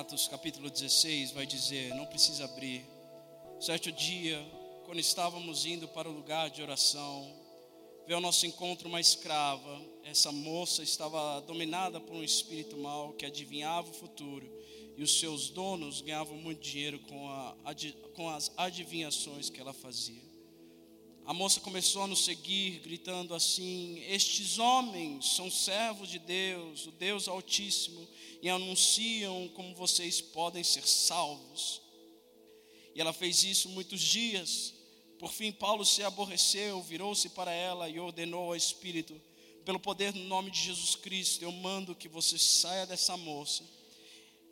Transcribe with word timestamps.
Atos 0.00 0.26
capítulo 0.26 0.68
16 0.68 1.30
vai 1.30 1.46
dizer, 1.46 1.94
não 1.94 2.04
precisa 2.04 2.46
abrir. 2.46 2.84
Certo 3.60 3.92
dia, 3.92 4.44
quando 4.84 4.98
estávamos 4.98 5.64
indo 5.66 5.86
para 5.86 6.08
o 6.08 6.12
lugar 6.12 6.50
de 6.50 6.60
oração, 6.60 7.32
veio 8.04 8.16
ao 8.16 8.20
nosso 8.20 8.44
encontro 8.44 8.88
uma 8.88 9.00
escrava. 9.00 9.80
Essa 10.02 10.32
moça 10.32 10.82
estava 10.82 11.40
dominada 11.42 12.00
por 12.00 12.16
um 12.16 12.24
espírito 12.24 12.76
mau 12.76 13.12
que 13.12 13.24
adivinhava 13.24 13.88
o 13.88 13.94
futuro, 13.94 14.50
e 14.96 15.02
os 15.04 15.20
seus 15.20 15.48
donos 15.48 16.00
ganhavam 16.00 16.36
muito 16.38 16.60
dinheiro 16.60 16.98
com, 16.98 17.28
a, 17.28 17.54
com 18.14 18.28
as 18.28 18.50
adivinhações 18.56 19.48
que 19.48 19.60
ela 19.60 19.72
fazia. 19.72 20.33
A 21.26 21.32
moça 21.32 21.58
começou 21.58 22.02
a 22.02 22.06
nos 22.06 22.22
seguir, 22.22 22.80
gritando 22.80 23.34
assim: 23.34 23.98
Estes 24.10 24.58
homens 24.58 25.30
são 25.30 25.50
servos 25.50 26.10
de 26.10 26.18
Deus, 26.18 26.86
o 26.86 26.92
Deus 26.92 27.28
Altíssimo, 27.28 28.06
e 28.42 28.48
anunciam 28.50 29.48
como 29.54 29.74
vocês 29.74 30.20
podem 30.20 30.62
ser 30.62 30.86
salvos. 30.86 31.80
E 32.94 33.00
ela 33.00 33.14
fez 33.14 33.42
isso 33.42 33.70
muitos 33.70 34.02
dias. 34.02 34.74
Por 35.18 35.32
fim, 35.32 35.50
Paulo 35.50 35.82
se 35.86 36.02
aborreceu, 36.02 36.82
virou-se 36.82 37.30
para 37.30 37.50
ela 37.50 37.88
e 37.88 37.98
ordenou 37.98 38.48
ao 38.48 38.56
Espírito: 38.56 39.18
Pelo 39.64 39.80
poder 39.80 40.12
do 40.12 40.20
nome 40.20 40.50
de 40.50 40.60
Jesus 40.60 40.94
Cristo, 40.94 41.42
eu 41.42 41.52
mando 41.52 41.94
que 41.94 42.06
você 42.06 42.38
saia 42.38 42.86
dessa 42.86 43.16
moça. 43.16 43.64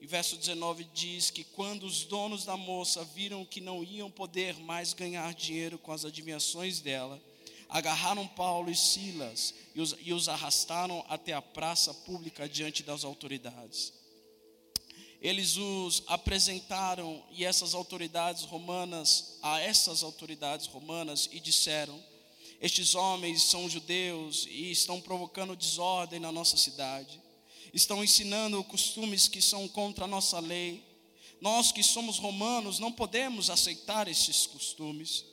E 0.02 0.06
verso 0.08 0.36
19 0.36 0.82
diz 0.92 1.30
que 1.30 1.44
quando 1.44 1.84
os 1.86 2.02
donos 2.02 2.44
da 2.44 2.56
moça 2.56 3.04
viram 3.04 3.44
que 3.44 3.60
não 3.60 3.84
iam 3.84 4.10
poder 4.10 4.58
mais 4.58 4.92
ganhar 4.92 5.32
dinheiro 5.32 5.78
com 5.78 5.92
as 5.92 6.04
adivinhações 6.04 6.80
dela, 6.80 7.22
agarraram 7.68 8.26
Paulo 8.26 8.68
e 8.68 8.74
Silas 8.74 9.54
e 9.76 9.80
os, 9.80 9.94
e 10.02 10.12
os 10.12 10.28
arrastaram 10.28 11.04
até 11.08 11.32
a 11.32 11.40
praça 11.40 11.94
pública 11.94 12.48
diante 12.48 12.82
das 12.82 13.04
autoridades. 13.04 13.92
Eles 15.20 15.56
os 15.56 16.02
apresentaram 16.08 17.22
e 17.30 17.44
essas 17.44 17.72
autoridades 17.72 18.42
romanas 18.42 19.38
a 19.40 19.60
essas 19.60 20.02
autoridades 20.02 20.66
romanas 20.66 21.28
e 21.30 21.38
disseram: 21.38 21.96
Estes 22.60 22.96
homens 22.96 23.44
são 23.44 23.70
judeus 23.70 24.48
e 24.50 24.72
estão 24.72 25.00
provocando 25.00 25.54
desordem 25.54 26.18
na 26.18 26.32
nossa 26.32 26.56
cidade. 26.56 27.21
Estão 27.72 28.04
ensinando 28.04 28.62
costumes 28.64 29.28
que 29.28 29.40
são 29.40 29.66
contra 29.66 30.04
a 30.04 30.08
nossa 30.08 30.38
lei. 30.38 30.84
Nós 31.40 31.72
que 31.72 31.82
somos 31.82 32.18
romanos 32.18 32.78
não 32.78 32.92
podemos 32.92 33.48
aceitar 33.48 34.08
esses 34.08 34.46
costumes. 34.46 35.24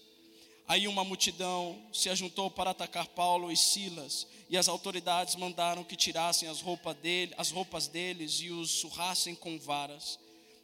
Aí 0.67 0.87
uma 0.87 1.03
multidão 1.03 1.81
se 1.91 2.09
ajuntou 2.09 2.49
para 2.49 2.69
atacar 2.69 3.07
Paulo 3.07 3.51
e 3.51 3.57
Silas, 3.57 4.27
e 4.49 4.55
as 4.55 4.67
autoridades 4.67 5.35
mandaram 5.35 5.83
que 5.83 5.95
tirassem 5.95 6.47
as, 6.47 6.61
roupas 6.61 6.95
dele, 6.97 7.33
as 7.37 7.49
roupas 7.49 7.87
deles 7.87 8.39
e 8.39 8.51
os 8.51 8.69
surrassem 8.69 9.33
com 9.33 9.57
varas. 9.59 10.19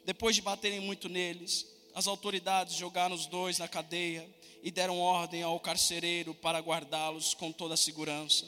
Depois 0.06 0.36
de 0.36 0.44
baterem 0.44 0.80
muito 0.80 1.10
neles, 1.10 1.66
as 1.96 2.08
autoridades 2.08 2.76
jogaram 2.76 3.16
os 3.16 3.26
dois 3.26 3.58
na 3.58 3.68
cadeia 3.68 4.30
e 4.62 4.70
deram 4.70 5.00
ordem 5.00 5.42
ao 5.42 5.60
carcereiro 5.60 6.36
para 6.36 6.60
guardá-los 6.60 7.34
com 7.34 7.52
toda 7.52 7.74
a 7.74 7.78
segurança. 7.78 8.46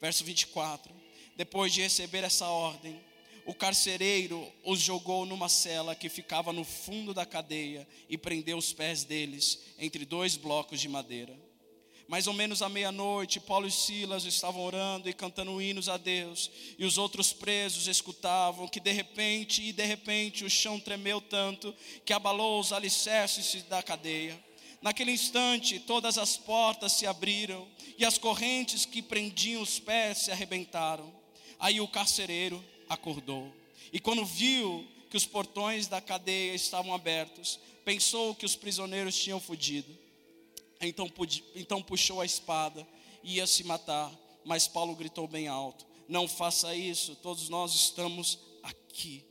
Verso 0.00 0.24
24. 0.24 0.99
Depois 1.36 1.72
de 1.72 1.82
receber 1.82 2.24
essa 2.24 2.46
ordem, 2.46 3.00
o 3.46 3.54
carcereiro 3.54 4.46
os 4.64 4.80
jogou 4.80 5.26
numa 5.26 5.48
cela 5.48 5.94
que 5.94 6.08
ficava 6.08 6.52
no 6.52 6.64
fundo 6.64 7.12
da 7.12 7.26
cadeia 7.26 7.86
e 8.08 8.16
prendeu 8.16 8.56
os 8.56 8.72
pés 8.72 9.04
deles 9.04 9.58
entre 9.78 10.04
dois 10.04 10.36
blocos 10.36 10.80
de 10.80 10.88
madeira. 10.88 11.36
Mais 12.06 12.26
ou 12.26 12.34
menos 12.34 12.60
à 12.60 12.68
meia-noite, 12.68 13.38
Paulo 13.38 13.68
e 13.68 13.70
Silas 13.70 14.24
estavam 14.24 14.64
orando 14.64 15.08
e 15.08 15.12
cantando 15.12 15.62
hinos 15.62 15.88
a 15.88 15.96
Deus, 15.96 16.50
e 16.76 16.84
os 16.84 16.98
outros 16.98 17.32
presos 17.32 17.86
escutavam 17.86 18.66
que 18.66 18.80
de 18.80 18.90
repente 18.90 19.62
e 19.62 19.72
de 19.72 19.84
repente 19.84 20.44
o 20.44 20.50
chão 20.50 20.80
tremeu 20.80 21.20
tanto 21.20 21.72
que 22.04 22.12
abalou 22.12 22.58
os 22.58 22.72
alicerces 22.72 23.62
da 23.62 23.80
cadeia. 23.80 24.36
Naquele 24.82 25.12
instante, 25.12 25.78
todas 25.78 26.18
as 26.18 26.36
portas 26.36 26.94
se 26.94 27.06
abriram 27.06 27.68
e 27.96 28.04
as 28.04 28.18
correntes 28.18 28.84
que 28.84 29.02
prendiam 29.02 29.62
os 29.62 29.78
pés 29.78 30.18
se 30.18 30.32
arrebentaram. 30.32 31.19
Aí 31.60 31.80
o 31.80 31.86
carcereiro 31.86 32.64
acordou. 32.88 33.52
E 33.92 34.00
quando 34.00 34.24
viu 34.24 34.86
que 35.10 35.16
os 35.16 35.26
portões 35.26 35.86
da 35.86 36.00
cadeia 36.00 36.54
estavam 36.54 36.94
abertos, 36.94 37.60
pensou 37.84 38.34
que 38.34 38.46
os 38.46 38.56
prisioneiros 38.56 39.16
tinham 39.16 39.38
fugido. 39.38 39.96
Então, 40.80 41.10
então 41.54 41.82
puxou 41.82 42.20
a 42.20 42.24
espada 42.24 42.86
e 43.22 43.36
ia 43.36 43.46
se 43.46 43.62
matar. 43.64 44.10
Mas 44.44 44.66
Paulo 44.66 44.96
gritou 44.96 45.28
bem 45.28 45.48
alto: 45.48 45.84
Não 46.08 46.26
faça 46.26 46.74
isso, 46.74 47.14
todos 47.16 47.48
nós 47.48 47.74
estamos 47.74 48.38
aqui. 48.62 49.24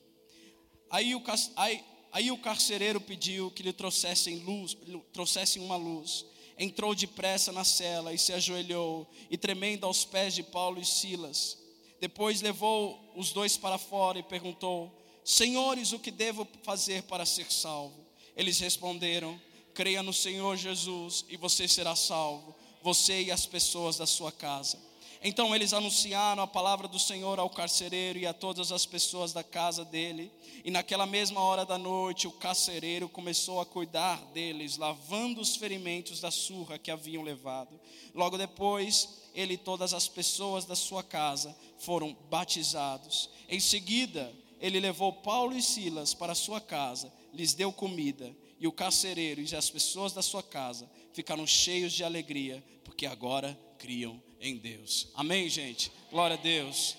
Aí 0.92 1.16
o, 1.16 1.24
aí, 1.56 1.84
aí 2.12 2.32
o 2.32 2.38
carcereiro 2.38 3.02
pediu 3.02 3.50
que 3.52 3.64
lhe 3.64 3.74
trouxessem 3.74 4.38
luz, 4.40 4.78
trouxessem 5.12 5.62
uma 5.62 5.76
luz. 5.76 6.26
Entrou 6.58 6.94
depressa 6.94 7.52
na 7.52 7.64
cela 7.64 8.14
e 8.14 8.18
se 8.18 8.34
ajoelhou, 8.34 9.10
e 9.32 9.38
tremendo 9.38 9.86
aos 9.86 10.04
pés 10.04 10.36
de 10.36 10.44
Paulo 10.44 10.82
e 10.82 10.86
Silas, 10.86 11.58
depois 12.00 12.42
levou 12.42 13.00
os 13.16 13.32
dois 13.32 13.58
para 13.58 13.78
fora 13.78 14.20
e 14.20 14.24
perguntou: 14.24 14.92
Senhores, 15.24 15.92
o 15.92 16.00
que 16.00 16.12
devo 16.12 16.48
fazer 16.64 17.04
para 17.04 17.26
ser 17.26 17.52
salvo? 17.52 18.06
Eles 18.36 18.60
responderam: 18.60 19.40
Creia 19.74 20.02
no 20.02 20.14
Senhor 20.14 20.56
Jesus 20.56 21.26
e 21.30 21.38
você 21.38 21.68
será 21.68 21.96
salvo, 21.96 22.56
você 22.82 23.24
e 23.24 23.32
as 23.32 23.46
pessoas 23.46 23.98
da 23.98 24.06
sua 24.06 24.32
casa. 24.32 24.90
Então 25.22 25.54
eles 25.54 25.74
anunciaram 25.74 26.42
a 26.42 26.48
palavra 26.48 26.88
do 26.88 26.98
Senhor 26.98 27.40
ao 27.40 27.50
carcereiro 27.50 28.20
e 28.20 28.26
a 28.26 28.34
todas 28.34 28.72
as 28.72 28.86
pessoas 28.86 29.34
da 29.34 29.44
casa 29.44 29.84
dele. 29.84 30.31
E 30.64 30.72
naquela 30.72 31.06
mesma 31.06 31.42
hora 31.42 31.66
da 31.66 31.78
noite, 31.78 32.26
o 32.26 32.31
carcereiro 32.31 33.10
começou 33.10 33.60
a 33.60 33.66
cuidar 33.66 34.18
deles, 34.34 34.78
lavando 34.78 35.42
os 35.42 35.58
ferimentos 35.58 36.22
da 36.22 36.31
surra 36.31 36.80
que 36.80 36.90
haviam 36.90 37.22
levado. 37.22 37.78
Logo 38.16 38.38
depois, 38.38 39.20
ele 39.36 39.56
e 39.56 39.58
todas 39.58 39.94
as 39.94 40.08
pessoas 40.08 40.64
da 40.64 40.76
sua 40.76 41.04
casa 41.04 41.56
foram 41.80 42.14
batizados. 42.30 43.30
Em 43.48 43.60
seguida, 43.60 44.32
ele 44.60 44.80
levou 44.80 45.14
Paulo 45.14 45.56
e 45.56 45.62
Silas 45.62 46.14
para 46.14 46.36
sua 46.36 46.62
casa, 46.62 47.12
lhes 47.34 47.54
deu 47.54 47.72
comida, 47.72 48.36
e 48.60 48.68
o 48.68 48.72
carcereiro 48.72 49.42
e 49.42 49.56
as 49.56 49.70
pessoas 49.70 50.12
da 50.12 50.22
sua 50.22 50.44
casa 50.44 50.90
ficaram 51.14 51.48
cheios 51.48 51.94
de 51.94 52.04
alegria, 52.04 52.64
porque 52.84 53.06
agora 53.06 53.58
criam 53.78 54.22
em 54.40 54.58
Deus. 54.58 55.08
Amém, 55.14 55.50
gente? 55.50 55.92
Glória 56.12 56.36
a 56.36 56.40
Deus. 56.40 56.98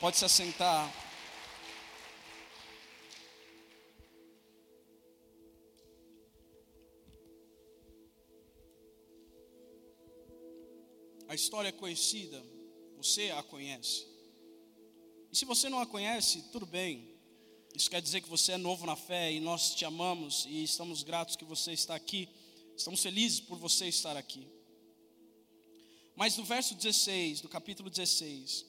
Pode 0.00 0.16
se 0.16 0.24
assentar. 0.24 0.92
A 11.28 11.34
história 11.34 11.68
é 11.68 11.72
conhecida, 11.72 12.42
você 12.96 13.30
a 13.30 13.42
conhece. 13.42 14.06
E 15.30 15.36
se 15.36 15.44
você 15.44 15.68
não 15.68 15.80
a 15.80 15.86
conhece, 15.86 16.42
tudo 16.50 16.66
bem. 16.66 17.14
Isso 17.74 17.90
quer 17.90 18.00
dizer 18.00 18.22
que 18.22 18.28
você 18.28 18.52
é 18.52 18.56
novo 18.56 18.86
na 18.86 18.96
fé 18.96 19.30
e 19.32 19.38
nós 19.38 19.74
te 19.74 19.84
amamos 19.84 20.46
e 20.46 20.64
estamos 20.64 21.02
gratos 21.02 21.36
que 21.36 21.44
você 21.44 21.72
está 21.72 21.94
aqui. 21.94 22.28
Estamos 22.74 23.02
felizes 23.02 23.40
por 23.40 23.58
você 23.58 23.86
estar 23.86 24.16
aqui. 24.16 24.48
Mas 26.14 26.36
do 26.36 26.44
verso 26.44 26.74
16, 26.74 27.42
do 27.42 27.48
capítulo 27.48 27.90
16, 27.90 28.64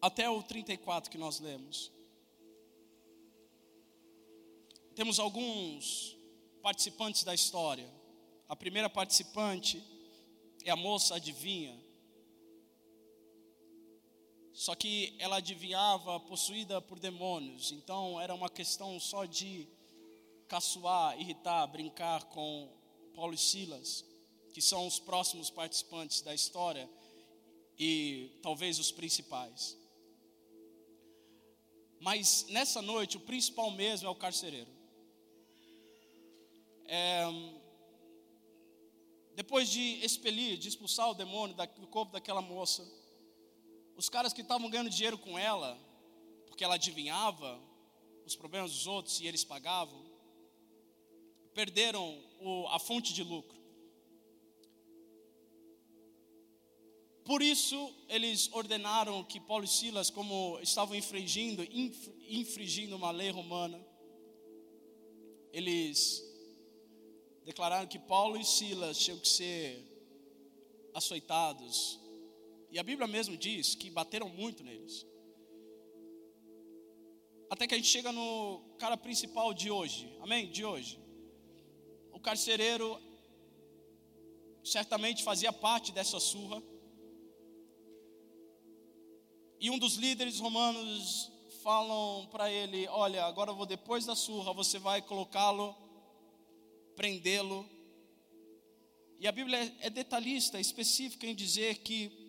até 0.00 0.30
o 0.30 0.40
34 0.42 1.10
que 1.10 1.18
nós 1.18 1.40
lemos, 1.40 1.90
temos 4.94 5.18
alguns 5.18 6.16
participantes 6.62 7.24
da 7.24 7.34
história. 7.34 7.90
A 8.48 8.54
primeira 8.54 8.88
participante 8.88 9.82
é 10.64 10.70
a 10.70 10.76
moça 10.76 11.16
adivinha. 11.16 11.81
Só 14.54 14.74
que 14.74 15.14
ela 15.18 15.36
adivinhava 15.36 16.20
possuída 16.20 16.80
por 16.80 16.98
demônios, 16.98 17.72
então 17.72 18.20
era 18.20 18.34
uma 18.34 18.50
questão 18.50 19.00
só 19.00 19.24
de 19.24 19.66
caçoar, 20.46 21.18
irritar, 21.18 21.66
brincar 21.68 22.24
com 22.24 22.70
Paulo 23.14 23.32
e 23.32 23.38
Silas, 23.38 24.04
que 24.52 24.60
são 24.60 24.86
os 24.86 24.98
próximos 24.98 25.48
participantes 25.48 26.20
da 26.20 26.34
história 26.34 26.88
e 27.78 28.38
talvez 28.42 28.78
os 28.78 28.92
principais. 28.92 29.76
Mas 31.98 32.44
nessa 32.48 32.82
noite, 32.82 33.16
o 33.16 33.20
principal 33.20 33.70
mesmo 33.70 34.06
é 34.08 34.10
o 34.10 34.14
carcereiro. 34.14 34.70
É, 36.84 37.24
depois 39.34 39.70
de 39.70 40.04
expelir, 40.04 40.58
de 40.58 40.68
expulsar 40.68 41.08
o 41.08 41.14
demônio 41.14 41.56
do 41.78 41.86
corpo 41.86 42.12
daquela 42.12 42.42
moça, 42.42 42.86
os 44.02 44.08
caras 44.08 44.32
que 44.32 44.40
estavam 44.40 44.68
ganhando 44.68 44.90
dinheiro 44.90 45.16
com 45.16 45.38
ela, 45.38 45.78
porque 46.48 46.64
ela 46.64 46.74
adivinhava 46.74 47.62
os 48.26 48.34
problemas 48.34 48.72
dos 48.72 48.88
outros 48.88 49.20
e 49.20 49.28
eles 49.28 49.44
pagavam, 49.44 50.04
perderam 51.54 52.20
o, 52.40 52.66
a 52.66 52.80
fonte 52.80 53.14
de 53.14 53.22
lucro. 53.22 53.56
Por 57.24 57.40
isso, 57.42 57.94
eles 58.08 58.50
ordenaram 58.52 59.22
que 59.22 59.38
Paulo 59.38 59.64
e 59.64 59.68
Silas, 59.68 60.10
como 60.10 60.58
estavam 60.60 60.96
infringindo, 60.96 61.62
infringindo 62.28 62.96
uma 62.96 63.12
lei 63.12 63.30
romana, 63.30 63.80
eles 65.52 66.20
declararam 67.44 67.86
que 67.86 68.00
Paulo 68.00 68.36
e 68.36 68.44
Silas 68.44 68.98
tinham 68.98 69.20
que 69.20 69.28
ser 69.28 69.80
açoitados. 70.92 72.01
E 72.72 72.78
a 72.78 72.82
Bíblia 72.82 73.06
mesmo 73.06 73.36
diz 73.36 73.74
que 73.74 73.90
bateram 73.90 74.30
muito 74.30 74.64
neles. 74.64 75.06
Até 77.50 77.66
que 77.66 77.74
a 77.74 77.76
gente 77.76 77.90
chega 77.90 78.10
no 78.10 78.76
cara 78.78 78.96
principal 78.96 79.52
de 79.52 79.70
hoje, 79.70 80.10
amém? 80.22 80.50
De 80.50 80.64
hoje. 80.64 80.98
O 82.10 82.18
carcereiro 82.18 82.98
certamente 84.64 85.22
fazia 85.22 85.52
parte 85.52 85.92
dessa 85.92 86.18
surra. 86.18 86.62
E 89.60 89.68
um 89.68 89.78
dos 89.78 89.96
líderes 89.96 90.40
romanos 90.40 91.30
falam 91.62 92.26
para 92.28 92.50
ele: 92.50 92.88
Olha, 92.88 93.26
agora 93.26 93.52
vou 93.52 93.66
depois 93.66 94.06
da 94.06 94.16
surra, 94.16 94.54
você 94.54 94.78
vai 94.78 95.02
colocá-lo, 95.02 95.76
prendê-lo. 96.96 97.68
E 99.20 99.28
a 99.28 99.32
Bíblia 99.32 99.58
é 99.80 99.90
detalhista, 99.90 100.56
é 100.56 100.60
específica 100.62 101.26
em 101.26 101.34
dizer 101.34 101.80
que 101.80 102.21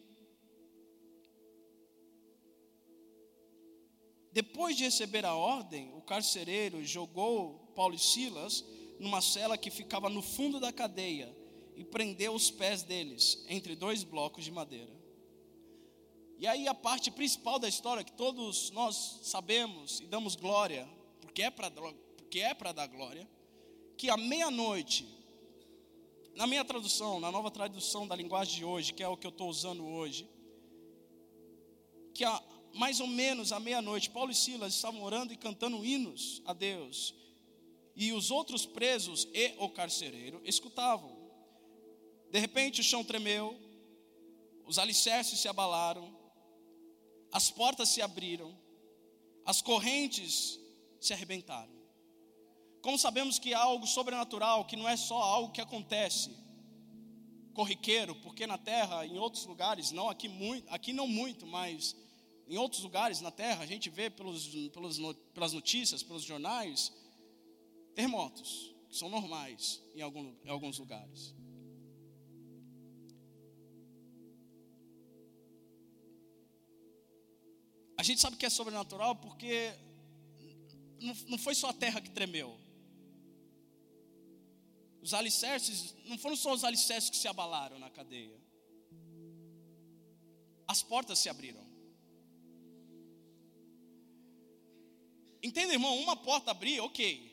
depois 4.33 4.75
de 4.75 4.83
receber 4.83 5.23
a 5.25 5.35
ordem, 5.35 5.93
o 5.95 6.01
carcereiro 6.01 6.83
jogou 6.83 7.71
Paulo 7.75 7.93
e 7.93 7.99
Silas 7.99 8.65
numa 8.99 9.21
cela 9.21 9.57
que 9.57 9.69
ficava 9.69 10.09
no 10.09 10.23
fundo 10.23 10.59
da 10.59 10.73
cadeia 10.73 11.35
e 11.75 11.83
prendeu 11.83 12.33
os 12.33 12.49
pés 12.49 12.81
deles 12.81 13.45
entre 13.47 13.75
dois 13.75 14.03
blocos 14.03 14.43
de 14.43 14.51
madeira. 14.51 14.91
E 16.39 16.47
aí 16.47 16.67
a 16.67 16.73
parte 16.73 17.11
principal 17.11 17.59
da 17.59 17.69
história 17.69 18.03
que 18.03 18.11
todos 18.11 18.71
nós 18.71 19.19
sabemos 19.21 19.99
e 19.99 20.07
damos 20.07 20.35
glória, 20.35 20.89
porque 21.21 21.43
é 21.43 21.51
para 21.51 21.69
porque 21.69 22.39
é 22.39 22.55
para 22.55 22.71
dar 22.71 22.87
glória, 22.87 23.29
que 23.95 24.09
à 24.09 24.17
meia-noite, 24.17 25.07
na 26.35 26.47
minha 26.47 26.65
tradução, 26.65 27.19
na 27.19 27.31
nova 27.31 27.51
tradução 27.51 28.07
da 28.07 28.15
linguagem 28.15 28.55
de 28.55 28.65
hoje, 28.65 28.93
que 28.93 29.03
é 29.03 29.07
o 29.07 29.15
que 29.15 29.27
eu 29.27 29.29
estou 29.29 29.47
usando 29.47 29.85
hoje, 29.85 30.27
que 32.15 32.23
a, 32.23 32.41
mais 32.73 32.99
ou 32.99 33.07
menos 33.07 33.51
à 33.51 33.59
meia-noite, 33.59 34.09
Paulo 34.09 34.31
e 34.31 34.35
Silas 34.35 34.73
estavam 34.73 35.03
orando 35.03 35.31
e 35.31 35.37
cantando 35.37 35.85
hinos 35.85 36.41
a 36.45 36.53
Deus, 36.53 37.13
e 37.95 38.11
os 38.11 38.31
outros 38.31 38.65
presos 38.65 39.27
e 39.33 39.53
o 39.59 39.69
carcereiro 39.69 40.41
escutavam. 40.43 41.15
De 42.31 42.39
repente 42.39 42.81
o 42.81 42.83
chão 42.83 43.03
tremeu, 43.03 43.55
os 44.65 44.79
alicerces 44.79 45.39
se 45.39 45.47
abalaram, 45.47 46.17
as 47.31 47.51
portas 47.51 47.89
se 47.89 48.01
abriram, 48.01 48.57
as 49.45 49.61
correntes 49.61 50.59
se 50.99 51.13
arrebentaram. 51.13 51.73
Como 52.81 52.97
sabemos 52.97 53.37
que 53.37 53.53
há 53.53 53.59
algo 53.59 53.85
sobrenatural, 53.85 54.65
que 54.65 54.75
não 54.75 54.89
é 54.89 54.97
só 54.97 55.21
algo 55.21 55.53
que 55.53 55.61
acontece 55.61 56.35
corriqueiro, 57.53 58.15
porque 58.15 58.47
na 58.47 58.57
terra, 58.57 59.05
em 59.05 59.17
outros 59.17 59.45
lugares, 59.45 59.91
não 59.91 60.09
aqui 60.09 60.27
muito, 60.27 60.67
aqui 60.73 60.91
não 60.91 61.07
muito, 61.07 61.45
mas 61.45 61.95
em 62.53 62.57
outros 62.57 62.83
lugares 62.83 63.19
na 63.19 63.31
terra, 63.31 63.63
a 63.63 63.65
gente 63.65 63.89
vê 63.89 64.11
pelos, 64.11 64.47
pelos, 64.69 64.99
pelas 65.33 65.53
notícias, 65.53 66.03
pelos 66.03 66.21
jornais, 66.21 66.93
terremotos, 67.95 68.75
que 68.87 68.95
são 68.95 69.09
normais 69.09 69.81
em, 69.95 70.01
algum, 70.01 70.35
em 70.45 70.49
alguns 70.49 70.77
lugares. 70.77 71.33
A 77.97 78.03
gente 78.03 78.21
sabe 78.21 78.37
que 78.37 78.45
é 78.45 78.51
sobrenatural 78.51 79.15
porque 79.15 79.73
não, 81.01 81.15
não 81.29 81.37
foi 81.39 81.55
só 81.55 81.69
a 81.69 81.73
terra 81.73 82.01
que 82.01 82.11
tremeu. 82.11 82.55
Os 85.01 85.15
alicerces, 85.15 85.95
não 86.05 86.19
foram 86.19 86.35
só 86.35 86.53
os 86.53 86.63
alicerces 86.63 87.09
que 87.09 87.17
se 87.17 87.27
abalaram 87.27 87.79
na 87.79 87.89
cadeia. 87.89 88.39
As 90.67 90.83
portas 90.83 91.17
se 91.17 91.29
abriram. 91.29 91.72
Entenda, 95.43 95.73
irmão? 95.73 95.99
Uma 95.99 96.15
porta 96.15 96.51
abrir, 96.51 96.79
ok. 96.79 97.31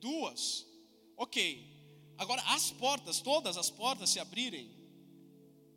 Duas, 0.00 0.64
ok. 1.16 1.66
Agora, 2.16 2.40
as 2.42 2.70
portas, 2.70 3.20
todas 3.20 3.56
as 3.56 3.68
portas 3.68 4.10
se 4.10 4.20
abrirem, 4.20 4.70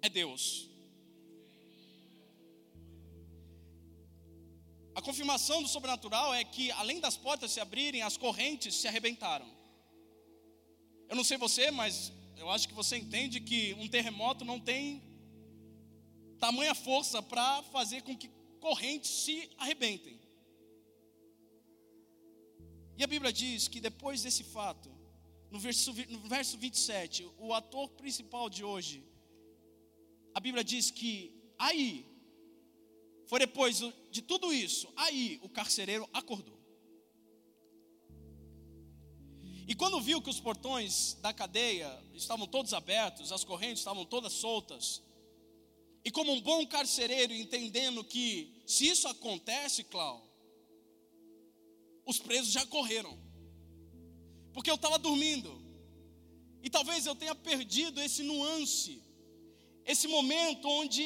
é 0.01 0.07
Deus. 0.07 0.69
A 4.94 5.01
confirmação 5.01 5.63
do 5.63 5.68
sobrenatural 5.68 6.33
é 6.33 6.44
que, 6.44 6.69
além 6.72 7.00
das 7.00 7.18
portas 7.18 7.51
se 7.51 7.60
abrirem, 7.60 8.04
as 8.04 8.16
correntes 8.16 8.75
se 8.75 8.88
arrebentaram. 8.88 9.50
Eu 11.10 11.16
não 11.16 11.24
sei 11.24 11.38
você, 11.38 11.72
mas 11.72 12.13
eu 12.38 12.50
acho 12.50 12.68
que 12.68 12.75
você 12.75 12.98
entende 12.98 13.39
que 13.39 13.74
um 13.75 13.88
terremoto 13.88 14.45
não 14.45 14.60
tem 14.60 15.01
tamanha 16.39 16.75
força 16.75 17.22
para 17.22 17.63
fazer 17.63 18.04
com 18.04 18.16
que 18.16 18.30
correntes 18.60 19.10
se 19.10 19.50
arrebentem. 19.57 20.21
E 23.01 23.03
a 23.03 23.07
Bíblia 23.07 23.33
diz 23.33 23.68
que 23.68 23.80
depois 23.81 24.21
desse 24.21 24.44
fato, 24.44 24.88
no 25.50 25.57
verso, 25.57 25.92
no 26.07 26.30
verso 26.30 26.56
27, 26.56 27.27
o 27.39 27.51
ator 27.51 27.89
principal 27.89 28.48
de 28.48 28.63
hoje, 28.63 29.03
a 30.36 30.39
Bíblia 30.39 30.63
diz 30.63 30.92
que 30.92 31.36
aí 31.57 32.06
foi 33.25 33.39
depois 33.39 33.81
de 34.12 34.21
tudo 34.21 34.53
isso, 34.53 34.88
aí 34.95 35.39
o 35.42 35.50
carcereiro 35.50 36.07
acordou. 36.13 36.59
E 39.68 39.74
quando 39.74 40.00
viu 40.00 40.21
que 40.21 40.30
os 40.30 40.39
portões 40.39 41.15
da 41.24 41.33
cadeia 41.33 41.89
estavam 42.13 42.45
todos 42.45 42.71
abertos, 42.71 43.31
as 43.31 43.44
correntes 43.44 43.80
estavam 43.80 44.06
todas 44.06 44.31
soltas, 44.31 45.01
e 46.06 46.12
como 46.12 46.31
um 46.33 46.42
bom 46.42 46.68
carcereiro 46.68 47.33
entendendo 47.33 48.03
que 48.03 48.62
se 48.68 48.86
isso 48.86 49.07
acontece, 49.07 49.86
Clau, 49.86 50.31
os 52.06 52.19
presos 52.19 52.51
já 52.51 52.65
correram, 52.65 53.18
porque 54.53 54.69
eu 54.69 54.75
estava 54.75 54.98
dormindo, 54.98 55.62
e 56.63 56.69
talvez 56.69 57.06
eu 57.06 57.15
tenha 57.15 57.33
perdido 57.33 58.01
esse 58.01 58.24
nuance, 58.24 59.01
esse 59.86 60.07
momento 60.07 60.68
onde 60.68 61.03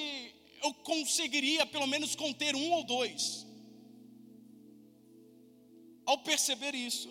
eu 0.64 0.74
conseguiria 0.74 1.66
pelo 1.66 1.88
menos 1.88 2.16
conter 2.16 2.56
um 2.56 2.72
ou 2.72 2.84
dois. 2.84 3.46
Ao 6.06 6.18
perceber 6.20 6.76
isso, 6.76 7.10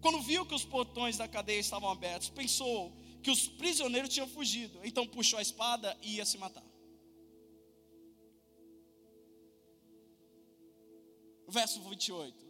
quando 0.00 0.22
viu 0.22 0.46
que 0.46 0.54
os 0.54 0.64
portões 0.64 1.16
da 1.16 1.26
cadeia 1.26 1.58
estavam 1.58 1.90
abertos, 1.90 2.30
pensou 2.30 2.96
que 3.22 3.30
os 3.30 3.48
prisioneiros 3.48 4.12
tinham 4.12 4.28
fugido, 4.28 4.80
então 4.84 5.06
puxou 5.06 5.38
a 5.38 5.42
espada 5.42 5.96
e 6.02 6.16
ia 6.16 6.24
se 6.24 6.38
matar. 6.38 6.64
Verso 11.48 11.80
28. 11.82 12.47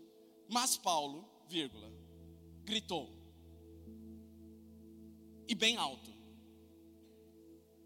Mas 0.49 0.77
Paulo, 0.77 1.29
vírgula, 1.47 1.93
gritou, 2.65 3.11
e 5.47 5.55
bem 5.55 5.77
alto: 5.77 6.11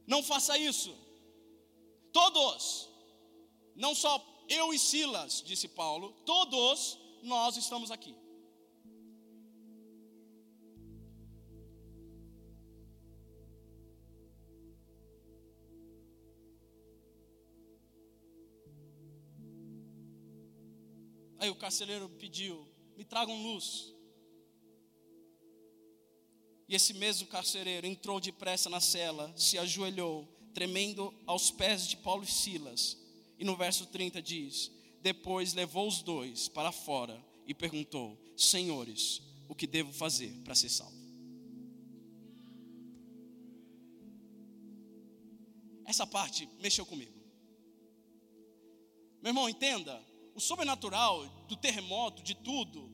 Não 0.06 0.22
faça 0.22 0.56
isso. 0.58 0.96
Todos, 2.12 2.88
não 3.74 3.94
só 3.94 4.22
eu 4.48 4.72
e 4.74 4.78
Silas, 4.78 5.42
disse 5.42 5.66
Paulo, 5.68 6.12
todos 6.26 6.98
nós 7.22 7.56
estamos 7.56 7.90
aqui. 7.90 8.14
Aí 21.42 21.50
o 21.50 21.56
carcereiro 21.56 22.08
pediu: 22.08 22.64
me 22.96 23.04
tragam 23.04 23.42
luz. 23.42 23.92
E 26.68 26.76
esse 26.76 26.94
mesmo 26.94 27.26
carcereiro 27.26 27.84
entrou 27.84 28.20
depressa 28.20 28.70
na 28.70 28.80
cela, 28.80 29.36
se 29.36 29.58
ajoelhou 29.58 30.28
tremendo 30.54 31.12
aos 31.26 31.50
pés 31.50 31.88
de 31.88 31.96
Paulo 31.96 32.22
e 32.22 32.28
Silas. 32.28 32.96
E 33.40 33.44
no 33.44 33.56
verso 33.56 33.86
30 33.86 34.22
diz: 34.22 34.70
Depois 35.00 35.52
levou 35.52 35.88
os 35.88 36.00
dois 36.00 36.46
para 36.46 36.70
fora 36.70 37.20
e 37.44 37.52
perguntou: 37.52 38.16
Senhores, 38.36 39.20
o 39.48 39.54
que 39.56 39.66
devo 39.66 39.92
fazer 39.92 40.30
para 40.44 40.54
ser 40.54 40.68
salvo? 40.68 41.02
Essa 45.84 46.06
parte 46.06 46.48
mexeu 46.60 46.86
comigo. 46.86 47.20
Meu 49.20 49.30
irmão, 49.30 49.48
entenda: 49.48 50.11
o 50.34 50.40
sobrenatural 50.40 51.26
do 51.48 51.56
terremoto, 51.56 52.22
de 52.22 52.34
tudo, 52.34 52.90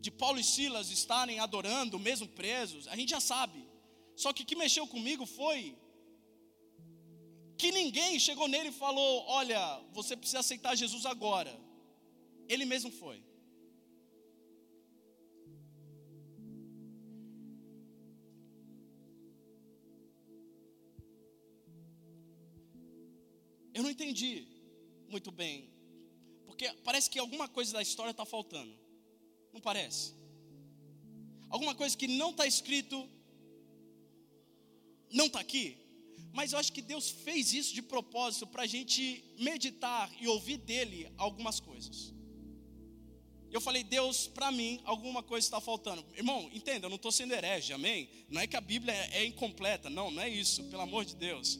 de 0.00 0.10
Paulo 0.10 0.38
e 0.38 0.44
Silas 0.44 0.90
estarem 0.90 1.38
adorando, 1.40 1.98
mesmo 1.98 2.26
presos, 2.26 2.88
a 2.88 2.96
gente 2.96 3.10
já 3.10 3.20
sabe. 3.20 3.68
Só 4.16 4.32
que 4.32 4.42
o 4.42 4.46
que 4.46 4.56
mexeu 4.56 4.86
comigo 4.86 5.26
foi 5.26 5.76
que 7.56 7.70
ninguém 7.70 8.18
chegou 8.18 8.48
nele 8.48 8.70
e 8.70 8.72
falou: 8.72 9.24
Olha, 9.26 9.60
você 9.92 10.16
precisa 10.16 10.40
aceitar 10.40 10.74
Jesus 10.74 11.04
agora. 11.04 11.54
Ele 12.48 12.64
mesmo 12.64 12.90
foi. 12.90 13.22
Eu 23.74 23.82
não 23.82 23.90
entendi 23.90 24.46
muito 25.08 25.30
bem, 25.30 25.70
porque 26.60 26.74
parece 26.84 27.08
que 27.08 27.18
alguma 27.18 27.48
coisa 27.48 27.72
da 27.72 27.80
história 27.80 28.10
está 28.10 28.26
faltando, 28.26 28.78
não 29.50 29.62
parece? 29.62 30.14
Alguma 31.48 31.74
coisa 31.74 31.96
que 31.96 32.06
não 32.06 32.32
está 32.32 32.46
escrito, 32.46 33.08
não 35.10 35.24
está 35.24 35.40
aqui, 35.40 35.78
mas 36.34 36.52
eu 36.52 36.58
acho 36.58 36.70
que 36.70 36.82
Deus 36.82 37.08
fez 37.08 37.54
isso 37.54 37.72
de 37.72 37.80
propósito 37.80 38.46
para 38.46 38.64
a 38.64 38.66
gente 38.66 39.24
meditar 39.38 40.12
e 40.20 40.28
ouvir 40.28 40.58
dele 40.58 41.10
algumas 41.16 41.60
coisas. 41.60 42.12
Eu 43.50 43.60
falei, 43.62 43.82
Deus, 43.82 44.28
para 44.28 44.52
mim, 44.52 44.82
alguma 44.84 45.22
coisa 45.22 45.46
está 45.46 45.62
faltando. 45.62 46.04
Irmão, 46.14 46.50
entenda, 46.52 46.84
eu 46.84 46.90
não 46.90 46.96
estou 46.96 47.10
sendo 47.10 47.32
herege, 47.32 47.72
amém? 47.72 48.06
Não 48.28 48.38
é 48.38 48.46
que 48.46 48.54
a 48.54 48.60
Bíblia 48.60 48.92
é, 48.92 49.22
é 49.22 49.24
incompleta, 49.24 49.88
não, 49.88 50.10
não 50.10 50.22
é 50.22 50.28
isso, 50.28 50.62
pelo 50.64 50.82
amor 50.82 51.06
de 51.06 51.16
Deus. 51.16 51.58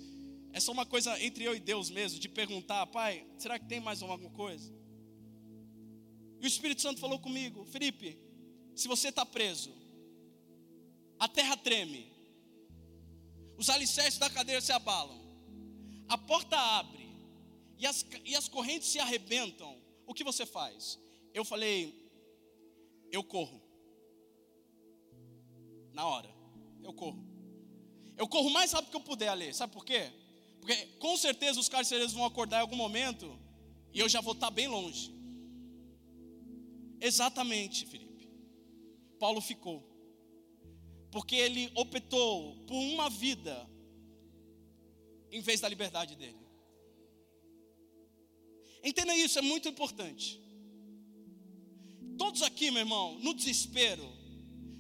É 0.53 0.61
só 0.61 0.73
uma 0.73 0.85
coisa 0.85 1.19
entre 1.25 1.43
eu 1.43 1.57
e 1.57 1.59
Deus 1.59 1.89
mesmo, 1.89 2.21
de 2.21 2.29
perguntar, 2.29 2.87
pai, 2.89 3.27
será 3.39 3.59
que 3.59 3.67
tem 3.67 3.81
mais 3.81 4.03
alguma 4.03 4.29
coisa? 4.29 4.80
E 6.41 6.45
o 6.45 6.49
Espírito 6.49 6.81
Santo 6.81 7.01
falou 7.01 7.19
comigo, 7.19 7.65
Felipe, 7.67 8.19
se 8.75 8.89
você 8.89 9.09
está 9.09 9.27
preso, 9.27 9.71
a 11.19 11.29
terra 11.29 11.57
treme, 11.57 12.11
os 13.59 13.69
alicerces 13.69 14.19
da 14.19 14.31
cadeira 14.31 14.61
se 14.63 14.73
abalam, 14.73 15.21
a 16.09 16.17
porta 16.17 16.57
abre 16.57 17.07
e 17.79 17.87
as, 17.87 18.07
e 18.25 18.35
as 18.35 18.49
correntes 18.49 18.89
se 18.89 18.99
arrebentam, 18.99 19.79
o 20.07 20.15
que 20.15 20.25
você 20.25 20.47
faz? 20.47 20.99
Eu 21.35 21.45
falei, 21.45 22.11
eu 23.13 23.23
corro. 23.23 23.61
Na 25.93 26.07
hora, 26.07 26.35
eu 26.83 26.93
corro. 26.95 27.23
Eu 28.17 28.27
corro 28.27 28.49
o 28.49 28.53
mais 28.53 28.73
rápido 28.73 28.91
que 28.91 28.97
eu 28.97 29.03
puder 29.03 29.29
ali, 29.29 29.53
sabe 29.53 29.75
por 29.75 29.85
quê? 29.85 30.11
Porque 30.59 30.75
com 30.99 31.17
certeza 31.19 31.61
os 31.61 31.69
carcereiros 31.69 32.15
vão 32.15 32.25
acordar 32.25 32.59
em 32.59 32.61
algum 32.63 32.77
momento 32.77 33.39
e 33.93 34.01
eu 34.01 34.09
já 34.09 34.23
vou 34.23 34.33
estar 34.33 34.51
bem 34.51 34.69
longe. 34.69 35.20
Exatamente, 37.01 37.87
Felipe. 37.87 38.29
Paulo 39.19 39.41
ficou 39.41 39.91
porque 41.11 41.35
ele 41.35 41.71
optou 41.75 42.57
por 42.67 42.77
uma 42.77 43.11
vida 43.11 43.69
em 45.31 45.41
vez 45.41 45.61
da 45.61 45.69
liberdade 45.69 46.17
dele. 46.17 46.39
Entenda 48.83 49.15
isso, 49.15 49.39
é 49.39 49.43
muito 49.43 49.69
importante. 49.69 50.41
Todos 52.17 52.43
aqui, 52.43 52.71
meu 52.71 52.81
irmão, 52.81 53.19
no 53.21 53.35
desespero, 53.35 54.07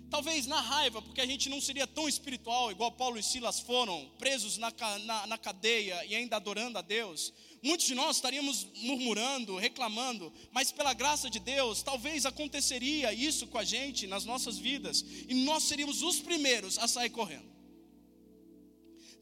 talvez 0.08 0.46
na 0.46 0.60
raiva, 0.60 1.02
porque 1.02 1.20
a 1.20 1.26
gente 1.26 1.48
não 1.48 1.60
seria 1.60 1.86
tão 1.86 2.08
espiritual 2.08 2.70
igual 2.70 2.92
Paulo 2.92 3.18
e 3.18 3.22
Silas 3.22 3.60
foram, 3.60 4.10
presos 4.18 4.56
na, 4.56 4.72
na, 5.04 5.26
na 5.26 5.38
cadeia 5.38 6.04
e 6.06 6.14
ainda 6.14 6.36
adorando 6.36 6.78
a 6.78 6.82
Deus, 6.82 7.32
Muitos 7.62 7.86
de 7.86 7.94
nós 7.94 8.16
estaríamos 8.16 8.66
murmurando, 8.76 9.56
reclamando, 9.56 10.32
mas 10.50 10.72
pela 10.72 10.94
graça 10.94 11.28
de 11.28 11.38
Deus, 11.38 11.82
talvez 11.82 12.24
aconteceria 12.24 13.12
isso 13.12 13.46
com 13.46 13.58
a 13.58 13.64
gente 13.64 14.06
nas 14.06 14.24
nossas 14.24 14.56
vidas, 14.56 15.04
e 15.28 15.34
nós 15.34 15.64
seríamos 15.64 16.02
os 16.02 16.20
primeiros 16.20 16.78
a 16.78 16.88
sair 16.88 17.10
correndo. 17.10 17.50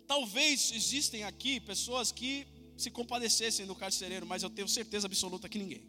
Talvez 0.07 0.71
existem 0.73 1.25
aqui 1.25 1.59
pessoas 1.59 2.13
que 2.13 2.47
se 2.77 2.91
compadecessem 2.91 3.67
do 3.67 3.75
carcereiro, 3.75 4.25
mas 4.25 4.45
eu 4.45 4.51
tenho 4.51 4.69
certeza 4.69 5.09
absoluta 5.09 5.49
que 5.49 5.59
ninguém. 5.59 5.85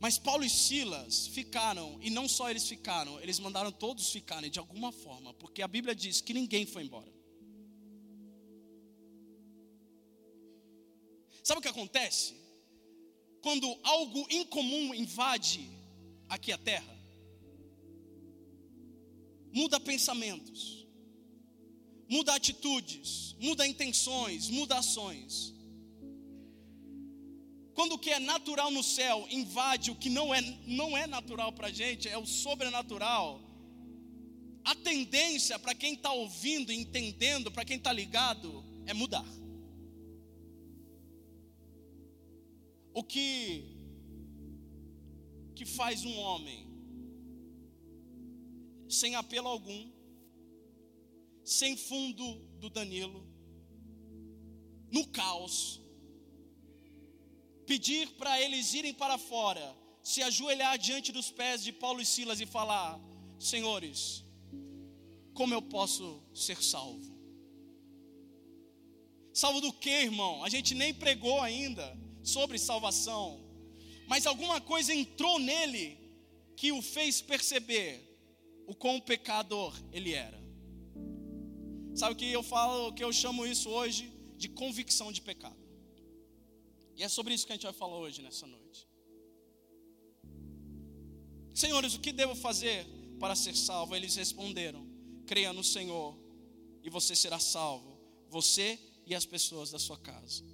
Mas 0.00 0.18
Paulo 0.18 0.44
e 0.44 0.50
Silas 0.50 1.26
ficaram, 1.26 1.98
e 2.00 2.10
não 2.10 2.28
só 2.28 2.48
eles 2.48 2.68
ficaram, 2.68 3.20
eles 3.20 3.40
mandaram 3.40 3.72
todos 3.72 4.10
ficarem 4.10 4.50
de 4.50 4.60
alguma 4.60 4.92
forma, 4.92 5.34
porque 5.34 5.62
a 5.62 5.68
Bíblia 5.68 5.96
diz 5.96 6.20
que 6.20 6.32
ninguém 6.32 6.64
foi 6.64 6.84
embora. 6.84 7.15
Sabe 11.46 11.60
o 11.60 11.62
que 11.62 11.68
acontece? 11.68 12.34
Quando 13.40 13.68
algo 13.84 14.26
incomum 14.28 14.92
invade 14.92 15.70
aqui 16.28 16.50
a 16.50 16.58
terra, 16.58 16.92
muda 19.52 19.78
pensamentos, 19.78 20.84
muda 22.08 22.34
atitudes, 22.34 23.36
muda 23.38 23.64
intenções, 23.64 24.50
muda 24.50 24.76
ações. 24.76 25.54
Quando 27.74 27.92
o 27.92 27.98
que 28.00 28.10
é 28.10 28.18
natural 28.18 28.72
no 28.72 28.82
céu 28.82 29.24
invade 29.30 29.92
o 29.92 29.94
que 29.94 30.10
não 30.10 30.34
é, 30.34 30.40
não 30.66 30.98
é 30.98 31.06
natural 31.06 31.52
para 31.52 31.68
a 31.68 31.72
gente, 31.72 32.08
é 32.08 32.18
o 32.18 32.26
sobrenatural, 32.26 33.40
a 34.64 34.74
tendência 34.74 35.60
para 35.60 35.76
quem 35.76 35.94
está 35.94 36.12
ouvindo 36.12 36.72
entendendo, 36.72 37.52
para 37.52 37.64
quem 37.64 37.76
está 37.76 37.92
ligado, 37.92 38.64
é 38.84 38.92
mudar. 38.92 39.45
O 42.98 43.02
que 43.04 43.76
que 45.54 45.66
faz 45.66 46.02
um 46.02 46.16
homem 46.16 46.66
sem 48.88 49.14
apelo 49.14 49.48
algum, 49.48 49.92
sem 51.44 51.76
fundo 51.76 52.24
do 52.58 52.70
Danilo, 52.70 53.22
no 54.90 55.06
caos, 55.08 55.78
pedir 57.66 58.12
para 58.12 58.40
eles 58.40 58.72
irem 58.72 58.94
para 58.94 59.18
fora, 59.18 59.76
se 60.02 60.22
ajoelhar 60.22 60.78
diante 60.78 61.12
dos 61.12 61.30
pés 61.30 61.62
de 61.62 61.72
Paulo 61.74 62.00
e 62.00 62.06
Silas 62.06 62.40
e 62.40 62.46
falar: 62.46 62.98
Senhores, 63.38 64.24
como 65.34 65.52
eu 65.52 65.60
posso 65.60 66.22
ser 66.32 66.62
salvo? 66.62 67.14
Salvo 69.34 69.60
do 69.60 69.70
que, 69.70 69.90
irmão? 69.90 70.42
A 70.42 70.48
gente 70.48 70.74
nem 70.74 70.94
pregou 70.94 71.42
ainda 71.42 72.05
sobre 72.26 72.58
salvação, 72.58 73.40
mas 74.08 74.26
alguma 74.26 74.60
coisa 74.60 74.92
entrou 74.92 75.38
nele 75.38 75.98
que 76.56 76.72
o 76.72 76.82
fez 76.82 77.20
perceber 77.20 78.02
o 78.66 78.74
quão 78.74 79.00
pecador 79.00 79.72
ele 79.92 80.12
era. 80.12 80.38
Sabe 81.94 82.14
o 82.14 82.16
que 82.16 82.30
eu 82.30 82.42
falo, 82.42 82.92
que 82.92 83.04
eu 83.04 83.12
chamo 83.12 83.46
isso 83.46 83.70
hoje 83.70 84.12
de 84.36 84.48
convicção 84.48 85.12
de 85.12 85.22
pecado. 85.22 85.56
E 86.96 87.02
é 87.02 87.08
sobre 87.08 87.32
isso 87.32 87.46
que 87.46 87.52
a 87.52 87.56
gente 87.56 87.64
vai 87.64 87.72
falar 87.72 87.96
hoje 87.96 88.22
nessa 88.22 88.46
noite. 88.46 88.88
Senhores, 91.54 91.94
o 91.94 92.00
que 92.00 92.12
devo 92.12 92.34
fazer 92.34 92.84
para 93.20 93.34
ser 93.36 93.54
salvo? 93.56 93.94
Eles 93.94 94.14
responderam: 94.16 94.86
creia 95.26 95.52
no 95.52 95.64
Senhor 95.64 96.18
e 96.82 96.90
você 96.90 97.14
será 97.14 97.38
salvo, 97.38 97.98
você 98.28 98.78
e 99.06 99.14
as 99.14 99.24
pessoas 99.24 99.70
da 99.70 99.78
sua 99.78 99.96
casa. 99.96 100.44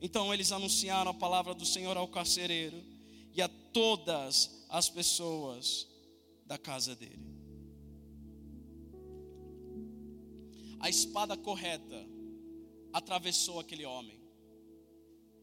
Então 0.00 0.32
eles 0.32 0.52
anunciaram 0.52 1.10
a 1.10 1.14
palavra 1.14 1.54
do 1.54 1.64
Senhor 1.64 1.96
ao 1.96 2.08
carcereiro 2.08 2.82
e 3.32 3.40
a 3.40 3.48
todas 3.48 4.64
as 4.68 4.88
pessoas 4.88 5.86
da 6.44 6.58
casa 6.58 6.94
dele. 6.94 7.26
A 10.78 10.88
espada 10.88 11.36
correta 11.36 12.06
atravessou 12.92 13.58
aquele 13.58 13.84
homem. 13.84 14.20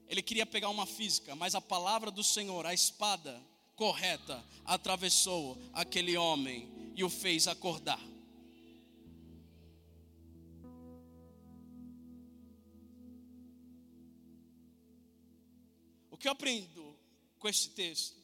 Ele 0.08 0.22
queria 0.22 0.46
pegar 0.46 0.70
uma 0.70 0.86
física, 0.86 1.36
mas 1.36 1.56
a 1.56 1.62
palavra 1.62 2.12
do 2.12 2.24
Senhor, 2.24 2.66
a 2.66 2.74
espada 2.74 3.42
correta, 3.76 4.44
atravessou 4.64 5.58
aquele 5.74 6.16
homem 6.16 6.72
e 6.96 7.04
o 7.04 7.10
fez 7.10 7.48
acordar. 7.48 8.13
Que 16.24 16.30
eu 16.30 16.32
aprendo 16.32 16.98
com 17.38 17.50
esse 17.50 17.72
texto 17.72 18.16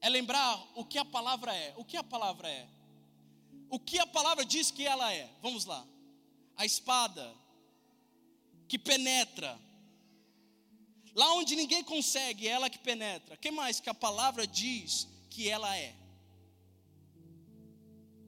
é 0.00 0.08
lembrar 0.08 0.54
o 0.76 0.84
que 0.84 0.98
a 0.98 1.04
palavra 1.04 1.52
é. 1.52 1.74
O 1.76 1.84
que 1.84 1.96
a 1.96 2.04
palavra 2.04 2.48
é? 2.48 2.68
O 3.68 3.80
que 3.80 3.98
a 3.98 4.06
palavra 4.06 4.44
diz 4.44 4.70
que 4.70 4.86
ela 4.86 5.12
é? 5.12 5.28
Vamos 5.42 5.64
lá. 5.64 5.84
A 6.56 6.64
espada 6.64 7.34
que 8.68 8.78
penetra. 8.78 9.60
Lá 11.12 11.34
onde 11.34 11.56
ninguém 11.56 11.82
consegue, 11.82 12.46
é 12.46 12.52
ela 12.52 12.70
que 12.70 12.78
penetra. 12.78 13.36
que 13.36 13.50
mais 13.50 13.80
que 13.80 13.90
a 13.90 13.94
palavra 13.94 14.46
diz 14.46 15.08
que 15.28 15.48
ela 15.48 15.76
é? 15.76 15.92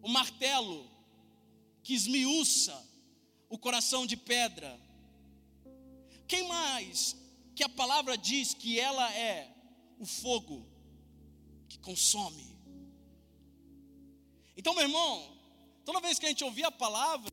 O 0.02 0.08
martelo 0.08 0.90
que 1.84 1.94
esmiuça 1.94 2.76
o 3.48 3.56
coração 3.56 4.04
de 4.04 4.16
pedra. 4.16 4.80
Quem 6.26 6.48
mais 6.48 7.21
que 7.54 7.64
a 7.64 7.68
palavra 7.68 8.16
diz 8.16 8.54
que 8.54 8.78
ela 8.78 9.12
é 9.14 9.48
o 9.98 10.06
fogo 10.06 10.66
que 11.68 11.78
consome. 11.78 12.56
Então, 14.56 14.74
meu 14.74 14.84
irmão, 14.84 15.36
toda 15.84 16.00
vez 16.00 16.18
que 16.18 16.26
a 16.26 16.28
gente 16.28 16.44
ouvir 16.44 16.64
a 16.64 16.70
palavra, 16.70 17.32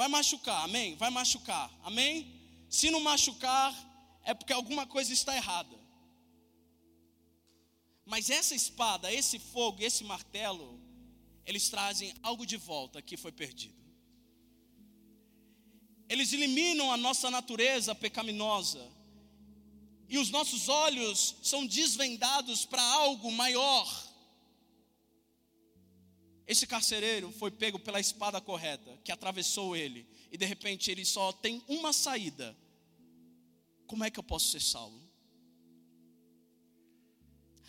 Vai 0.00 0.08
machucar, 0.08 0.64
amém? 0.64 0.96
Vai 0.96 1.10
machucar, 1.10 1.70
amém? 1.82 2.40
Se 2.70 2.88
não 2.88 3.00
machucar, 3.00 3.70
é 4.24 4.32
porque 4.32 4.50
alguma 4.50 4.86
coisa 4.86 5.12
está 5.12 5.36
errada. 5.36 5.78
Mas 8.06 8.30
essa 8.30 8.54
espada, 8.54 9.12
esse 9.12 9.38
fogo, 9.38 9.82
esse 9.82 10.02
martelo, 10.02 10.80
eles 11.44 11.68
trazem 11.68 12.14
algo 12.22 12.46
de 12.46 12.56
volta 12.56 13.02
que 13.02 13.18
foi 13.18 13.30
perdido. 13.30 13.78
Eles 16.08 16.32
eliminam 16.32 16.90
a 16.90 16.96
nossa 16.96 17.30
natureza 17.30 17.94
pecaminosa. 17.94 18.82
E 20.10 20.18
os 20.18 20.28
nossos 20.28 20.68
olhos 20.68 21.36
são 21.40 21.64
desvendados 21.64 22.64
para 22.64 22.82
algo 22.82 23.30
maior. 23.30 23.88
Esse 26.48 26.66
carcereiro 26.66 27.30
foi 27.30 27.52
pego 27.52 27.78
pela 27.78 28.00
espada 28.00 28.40
correta, 28.40 28.98
que 29.04 29.12
atravessou 29.12 29.76
ele, 29.76 30.04
e 30.32 30.36
de 30.36 30.44
repente 30.44 30.90
ele 30.90 31.04
só 31.04 31.32
tem 31.32 31.62
uma 31.68 31.92
saída. 31.92 32.58
Como 33.86 34.02
é 34.02 34.10
que 34.10 34.18
eu 34.18 34.24
posso 34.24 34.48
ser 34.48 34.60
salvo? 34.60 35.00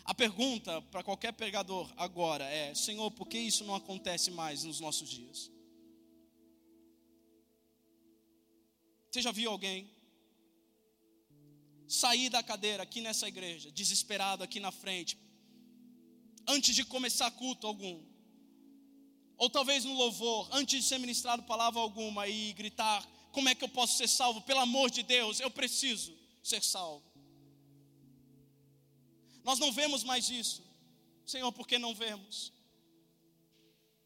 A 0.04 0.12
pergunta 0.12 0.82
para 0.82 1.04
qualquer 1.04 1.32
pregador 1.34 1.92
agora 1.96 2.44
é: 2.44 2.74
Senhor, 2.74 3.08
por 3.12 3.28
que 3.28 3.38
isso 3.38 3.62
não 3.62 3.76
acontece 3.76 4.32
mais 4.32 4.64
nos 4.64 4.80
nossos 4.80 5.08
dias? 5.08 5.48
Você 9.12 9.22
já 9.22 9.30
viu 9.30 9.48
alguém 9.48 9.88
sair 11.92 12.30
da 12.30 12.42
cadeira 12.42 12.82
aqui 12.82 13.00
nessa 13.02 13.28
igreja, 13.28 13.70
desesperado 13.70 14.42
aqui 14.42 14.58
na 14.58 14.72
frente, 14.72 15.18
antes 16.48 16.74
de 16.74 16.84
começar 16.84 17.30
culto 17.32 17.66
algum? 17.66 18.02
Ou 19.36 19.50
talvez 19.50 19.84
no 19.84 19.92
louvor, 19.92 20.48
antes 20.52 20.82
de 20.82 20.88
ser 20.88 20.98
ministrado 20.98 21.42
palavra 21.42 21.80
alguma 21.80 22.26
e 22.26 22.52
gritar: 22.54 23.06
Como 23.30 23.48
é 23.48 23.54
que 23.54 23.64
eu 23.64 23.68
posso 23.68 23.98
ser 23.98 24.08
salvo? 24.08 24.40
Pelo 24.42 24.60
amor 24.60 24.90
de 24.90 25.02
Deus, 25.02 25.40
eu 25.40 25.50
preciso 25.50 26.16
ser 26.42 26.62
salvo. 26.62 27.04
Nós 29.44 29.58
não 29.58 29.72
vemos 29.72 30.02
mais 30.04 30.30
isso. 30.30 30.62
Senhor, 31.26 31.52
por 31.52 31.66
que 31.66 31.78
não 31.78 31.94
vemos? 31.94 32.52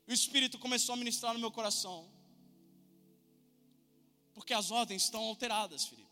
O 0.08 0.12
Espírito 0.12 0.58
começou 0.58 0.94
a 0.94 0.96
ministrar 0.96 1.34
no 1.34 1.40
meu 1.40 1.50
coração. 1.50 2.10
Porque 4.32 4.54
as 4.54 4.70
ordens 4.70 5.04
estão 5.04 5.22
alteradas, 5.22 5.84
Felipe. 5.84 6.05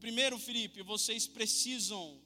Primeiro, 0.00 0.38
Felipe, 0.38 0.82
vocês 0.82 1.26
precisam 1.26 2.20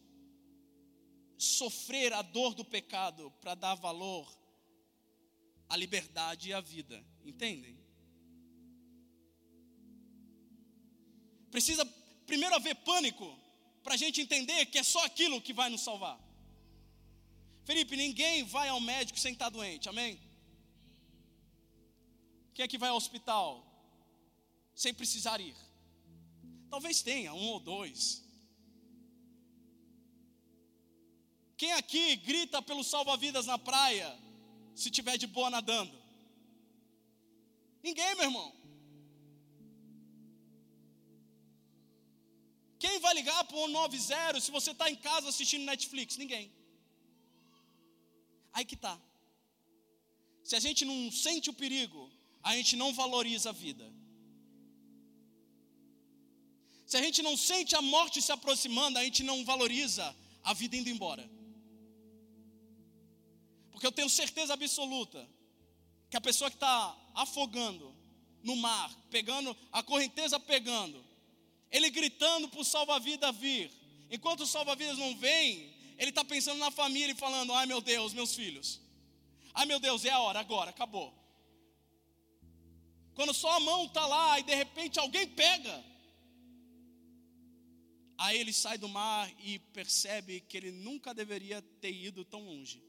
sofrer 1.39 2.13
a 2.13 2.23
dor 2.23 2.55
do 2.55 2.65
pecado 2.65 3.31
para 3.41 3.55
dar 3.55 3.75
valor 3.75 4.31
à 5.69 5.77
liberdade 5.77 6.49
e 6.49 6.53
à 6.53 6.61
vida. 6.61 7.03
Entendem? 7.25 7.79
Precisa 11.51 11.85
primeiro 12.27 12.55
haver 12.55 12.77
pânico, 12.77 13.37
para 13.83 13.95
a 13.95 13.97
gente 13.97 14.21
entender 14.21 14.67
que 14.67 14.79
é 14.79 14.83
só 14.83 15.05
aquilo 15.05 15.41
que 15.41 15.53
vai 15.53 15.69
nos 15.69 15.81
salvar. 15.81 16.19
Felipe, 17.65 17.97
ninguém 17.97 18.45
vai 18.45 18.69
ao 18.69 18.81
médico 18.81 19.19
sem 19.19 19.33
estar 19.33 19.49
doente, 19.49 19.89
amém? 19.89 20.21
Quem 22.55 22.65
é 22.65 22.69
que 22.69 22.79
vai 22.79 22.91
ao 22.91 22.97
hospital 22.97 23.67
sem 24.75 24.93
precisar 24.93 25.41
ir? 25.41 25.57
Talvez 26.71 27.03
tenha 27.03 27.35
um 27.35 27.49
ou 27.49 27.61
dois. 27.61 28.23
Quem 31.57 31.73
aqui 31.73 32.17
grita 32.17 32.63
pelo 32.63 32.85
salva-vidas 32.85 33.47
na 33.47 33.59
praia 33.59 34.09
se 34.75 34.91
tiver 34.91 35.19
de 35.19 35.27
boa 35.27 35.51
nadando? 35.51 35.99
Ninguém, 37.83 38.15
meu 38.15 38.25
irmão. 38.25 38.61
Quem 42.79 42.99
vai 43.01 43.13
ligar 43.15 43.45
para 43.45 43.57
o 43.57 43.67
190 43.67 44.41
se 44.41 44.51
você 44.51 44.71
está 44.71 44.91
em 44.91 44.97
casa 44.97 45.29
assistindo 45.29 45.65
Netflix? 45.65 46.17
Ninguém. 46.17 46.51
Aí 48.55 48.65
que 48.65 48.77
tá. 48.77 48.99
Se 50.43 50.57
a 50.57 50.61
gente 50.61 50.85
não 50.85 51.13
sente 51.13 51.51
o 51.51 51.53
perigo, 51.53 52.11
a 52.43 52.57
gente 52.57 52.77
não 52.77 52.95
valoriza 52.95 53.51
a 53.51 53.53
vida. 53.53 54.00
Se 56.91 56.97
a 56.97 57.03
gente 57.03 57.23
não 57.23 57.37
sente 57.37 57.77
a 57.77 57.81
morte 57.81 58.21
se 58.21 58.33
aproximando, 58.33 58.99
a 58.99 59.05
gente 59.05 59.23
não 59.23 59.45
valoriza 59.45 60.05
a 60.43 60.53
vida 60.53 60.77
indo 60.77 60.89
embora. 60.89 61.25
Porque 63.71 63.87
eu 63.87 63.93
tenho 63.93 64.11
certeza 64.11 64.55
absoluta 64.55 65.25
que 66.11 66.17
a 66.17 66.21
pessoa 66.21 66.51
que 66.51 66.57
está 66.57 66.97
afogando 67.15 67.95
no 68.43 68.57
mar, 68.57 68.93
pegando, 69.09 69.57
a 69.71 69.85
correnteza 69.85 70.41
pegando, 70.41 71.05
ele 71.71 71.91
gritando 71.91 72.49
para 72.49 72.59
o 72.61 72.65
salva-vida 72.65 73.31
vir. 73.31 73.71
Enquanto 74.11 74.41
o 74.41 74.47
salva-vidas 74.49 74.99
não 74.99 75.17
vem, 75.17 75.73
ele 75.97 76.11
está 76.11 76.25
pensando 76.25 76.59
na 76.59 76.73
família 76.73 77.13
e 77.13 77.17
falando: 77.17 77.53
ai 77.53 77.67
meu 77.67 77.81
Deus, 77.81 78.13
meus 78.13 78.35
filhos. 78.35 78.81
Ai 79.55 79.65
meu 79.65 79.79
Deus, 79.79 80.05
é 80.05 80.11
a 80.11 80.19
hora, 80.19 80.41
agora, 80.41 80.71
acabou. 80.71 81.15
Quando 83.15 83.33
só 83.33 83.53
a 83.53 83.61
mão 83.61 83.85
está 83.85 84.05
lá 84.07 84.41
e 84.41 84.43
de 84.43 84.57
repente 84.57 84.99
alguém 84.99 85.29
pega. 85.29 85.90
Aí 88.25 88.39
ele 88.39 88.53
sai 88.53 88.77
do 88.77 88.89
mar 88.89 89.33
e 89.39 89.59
percebe 89.59 90.41
que 90.41 90.57
ele 90.57 90.71
nunca 90.71 91.15
deveria 91.15 91.63
ter 91.81 91.93
ido 91.93 92.25
tão 92.25 92.43
longe. 92.45 92.83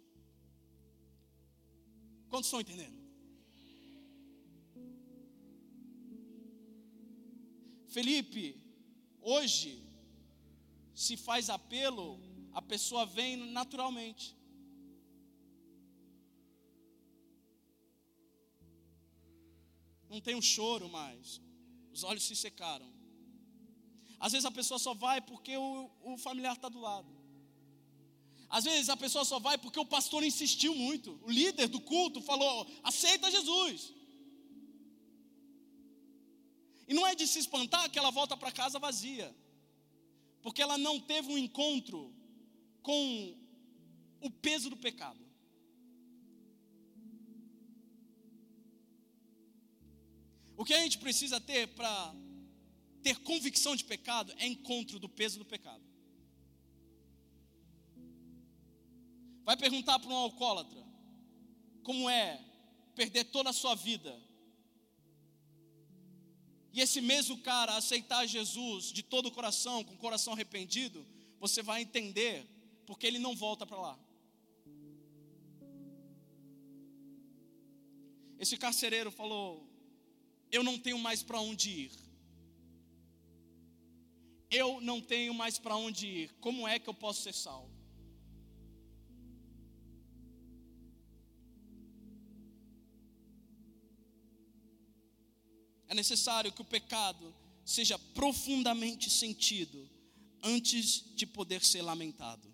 Quantos 2.29 2.47
estão 2.47 2.61
entendendo? 2.61 2.99
Felipe 7.87 8.61
Hoje, 9.21 9.87
se 10.95 11.15
faz 11.15 11.47
apelo, 11.49 12.19
a 12.53 12.61
pessoa 12.61 13.05
vem 13.05 13.37
naturalmente. 13.51 14.35
Não 20.09 20.19
tem 20.19 20.35
um 20.35 20.41
choro 20.41 20.89
mais. 20.89 21.39
Os 21.93 22.03
olhos 22.03 22.23
se 22.23 22.35
secaram. 22.35 23.00
Às 24.25 24.33
vezes 24.33 24.45
a 24.45 24.51
pessoa 24.51 24.77
só 24.77 24.93
vai 24.93 25.19
porque 25.19 25.57
o, 25.57 25.89
o 26.03 26.15
familiar 26.15 26.55
está 26.55 26.69
do 26.69 26.79
lado. 26.79 27.11
Às 28.47 28.65
vezes 28.65 28.87
a 28.87 28.95
pessoa 28.95 29.25
só 29.25 29.39
vai 29.39 29.57
porque 29.57 29.79
o 29.79 29.85
pastor 29.85 30.23
insistiu 30.23 30.75
muito. 30.75 31.19
O 31.23 31.31
líder 31.31 31.67
do 31.67 31.81
culto 31.81 32.21
falou: 32.21 32.67
aceita 32.83 33.31
Jesus. 33.31 33.91
E 36.87 36.93
não 36.93 37.07
é 37.07 37.15
de 37.15 37.25
se 37.25 37.39
espantar 37.39 37.89
que 37.89 37.97
ela 37.97 38.11
volta 38.11 38.37
para 38.37 38.51
casa 38.51 38.77
vazia, 38.77 39.35
porque 40.43 40.61
ela 40.61 40.77
não 40.77 40.99
teve 40.99 41.31
um 41.33 41.37
encontro 41.37 42.13
com 42.83 43.35
o 44.21 44.29
peso 44.29 44.69
do 44.69 44.77
pecado. 44.77 45.19
O 50.55 50.63
que 50.63 50.75
a 50.75 50.79
gente 50.79 50.99
precisa 50.99 51.39
ter 51.41 51.69
para 51.69 52.13
ter 53.03 53.19
convicção 53.19 53.75
de 53.75 53.83
pecado 53.83 54.33
é 54.37 54.47
encontro 54.47 54.99
do 54.99 55.09
peso 55.09 55.39
do 55.39 55.45
pecado. 55.45 55.83
Vai 59.43 59.57
perguntar 59.57 59.99
para 59.99 60.09
um 60.09 60.15
alcoólatra 60.15 60.81
como 61.83 62.09
é 62.09 62.39
perder 62.95 63.25
toda 63.25 63.49
a 63.49 63.53
sua 63.53 63.75
vida 63.75 64.19
e 66.73 66.79
esse 66.79 67.01
mesmo 67.01 67.37
cara 67.37 67.75
aceitar 67.75 68.25
Jesus 68.25 68.85
de 68.85 69.03
todo 69.03 69.25
o 69.27 69.31
coração, 69.31 69.83
com 69.83 69.93
o 69.93 69.97
coração 69.97 70.33
arrependido, 70.33 71.05
você 71.39 71.61
vai 71.61 71.81
entender 71.81 72.47
porque 72.85 73.05
ele 73.05 73.19
não 73.19 73.35
volta 73.35 73.65
para 73.65 73.77
lá. 73.77 73.99
Esse 78.39 78.55
carcereiro 78.57 79.11
falou: 79.11 79.69
Eu 80.49 80.63
não 80.63 80.79
tenho 80.79 80.97
mais 80.97 81.21
para 81.21 81.41
onde 81.41 81.69
ir. 81.69 81.91
Eu 84.51 84.81
não 84.81 84.99
tenho 84.99 85.33
mais 85.33 85.57
para 85.57 85.77
onde 85.77 86.05
ir. 86.05 86.31
Como 86.41 86.67
é 86.67 86.77
que 86.77 86.89
eu 86.89 86.93
posso 86.93 87.23
ser 87.23 87.33
salvo? 87.33 87.71
É 95.87 95.93
necessário 95.93 96.51
que 96.51 96.61
o 96.61 96.65
pecado 96.65 97.33
seja 97.65 97.97
profundamente 97.97 99.09
sentido 99.09 99.89
antes 100.43 101.03
de 101.15 101.25
poder 101.25 101.63
ser 101.63 101.81
lamentado. 101.81 102.53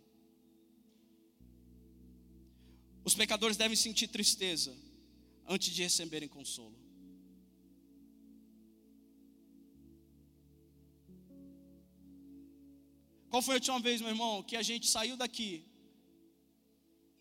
Os 3.04 3.16
pecadores 3.16 3.56
devem 3.56 3.76
sentir 3.76 4.08
tristeza 4.08 4.76
antes 5.48 5.74
de 5.74 5.82
receberem 5.82 6.28
consolo. 6.28 6.87
Qual 13.38 13.44
foi 13.44 13.54
a 13.54 13.58
última 13.58 13.80
vez, 13.80 14.02
meu 14.02 14.10
irmão, 14.10 14.42
que 14.42 14.56
a 14.58 14.64
gente 14.64 14.88
saiu 14.88 15.16
daqui 15.16 15.64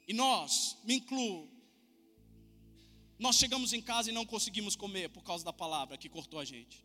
e 0.09 0.15
nós, 0.15 0.79
me 0.83 0.95
incluo, 0.95 1.47
nós 3.19 3.37
chegamos 3.37 3.75
em 3.75 3.83
casa 3.83 4.09
e 4.09 4.15
não 4.15 4.25
conseguimos 4.25 4.75
comer 4.75 5.11
por 5.11 5.23
causa 5.23 5.45
da 5.45 5.53
palavra 5.53 5.99
que 5.99 6.09
cortou 6.09 6.41
a 6.41 6.45
gente? 6.53 6.83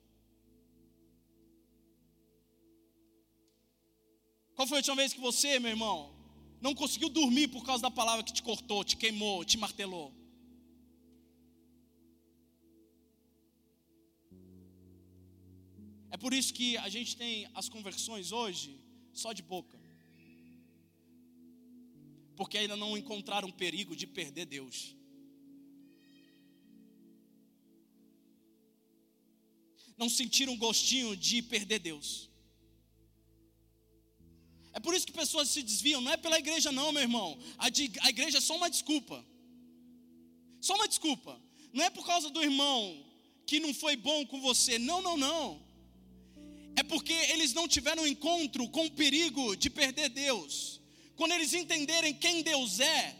Qual 4.54 4.67
foi 4.67 4.80
a 4.80 4.82
última 4.82 4.98
vez 4.98 5.13
que 5.13 5.22
você, 5.22 5.60
meu 5.60 5.72
irmão, 5.72 6.13
não 6.60 6.76
conseguiu 6.76 7.08
dormir 7.08 7.48
por 7.48 7.63
causa 7.63 7.82
da 7.84 7.89
palavra 8.02 8.26
que 8.26 8.34
te 8.34 8.44
cortou, 8.44 8.84
te 8.84 8.98
queimou, 8.98 9.46
te 9.46 9.58
martelou? 9.58 10.13
É 16.10 16.17
por 16.17 16.34
isso 16.34 16.54
que 16.54 16.76
a 16.76 16.89
gente 16.89 17.15
tem 17.15 17.50
as 17.54 17.70
conversões 17.70 18.34
hoje 18.34 18.90
só 19.13 19.34
de 19.34 19.41
boca. 19.41 19.80
Porque 22.36 22.58
ainda 22.58 22.76
não 22.76 22.97
encontraram 22.97 23.52
perigo 23.52 23.95
de 23.95 24.08
perder 24.08 24.45
Deus. 24.45 24.95
não 30.02 30.10
sentiram 30.10 30.58
gostinho 30.58 31.15
de 31.15 31.43
perder 31.43 31.78
Deus. 31.78 32.28
É 34.74 34.80
por 34.80 34.95
isso 34.95 35.06
que 35.06 35.13
pessoas 35.13 35.47
se 35.50 35.62
desviam, 35.62 36.02
não 36.02 36.12
é 36.12 36.17
pela 36.17 36.39
igreja, 36.39 36.71
não, 36.71 36.91
meu 36.91 37.04
irmão. 37.04 37.38
A, 37.60 37.69
de, 37.69 37.91
a 38.00 38.10
igreja 38.10 38.39
é 38.39 38.41
só 38.41 38.56
uma 38.58 38.67
desculpa. 38.67 39.24
Só 40.60 40.74
uma 40.74 40.88
desculpa. 40.88 41.39
Não 41.71 41.86
é 41.86 41.91
por 41.91 42.04
causa 42.04 42.32
do 42.32 42.41
irmão 42.41 43.06
que 43.45 43.60
não 43.60 43.76
foi 43.76 43.95
bom 43.95 44.26
com 44.26 44.41
você. 44.41 44.80
Não, 44.80 45.04
não, 45.04 45.15
não. 45.15 45.62
É 46.75 46.84
porque 46.84 47.13
eles 47.13 47.53
não 47.53 47.67
tiveram 47.67 48.07
encontro 48.07 48.67
com 48.69 48.86
o 48.86 48.91
perigo 48.91 49.55
de 49.55 49.69
perder 49.69 50.10
Deus. 50.10 50.79
Quando 51.15 51.34
eles 51.34 51.53
entenderem 51.53 52.13
quem 52.13 52.41
Deus 52.41 52.79
é, 52.79 53.15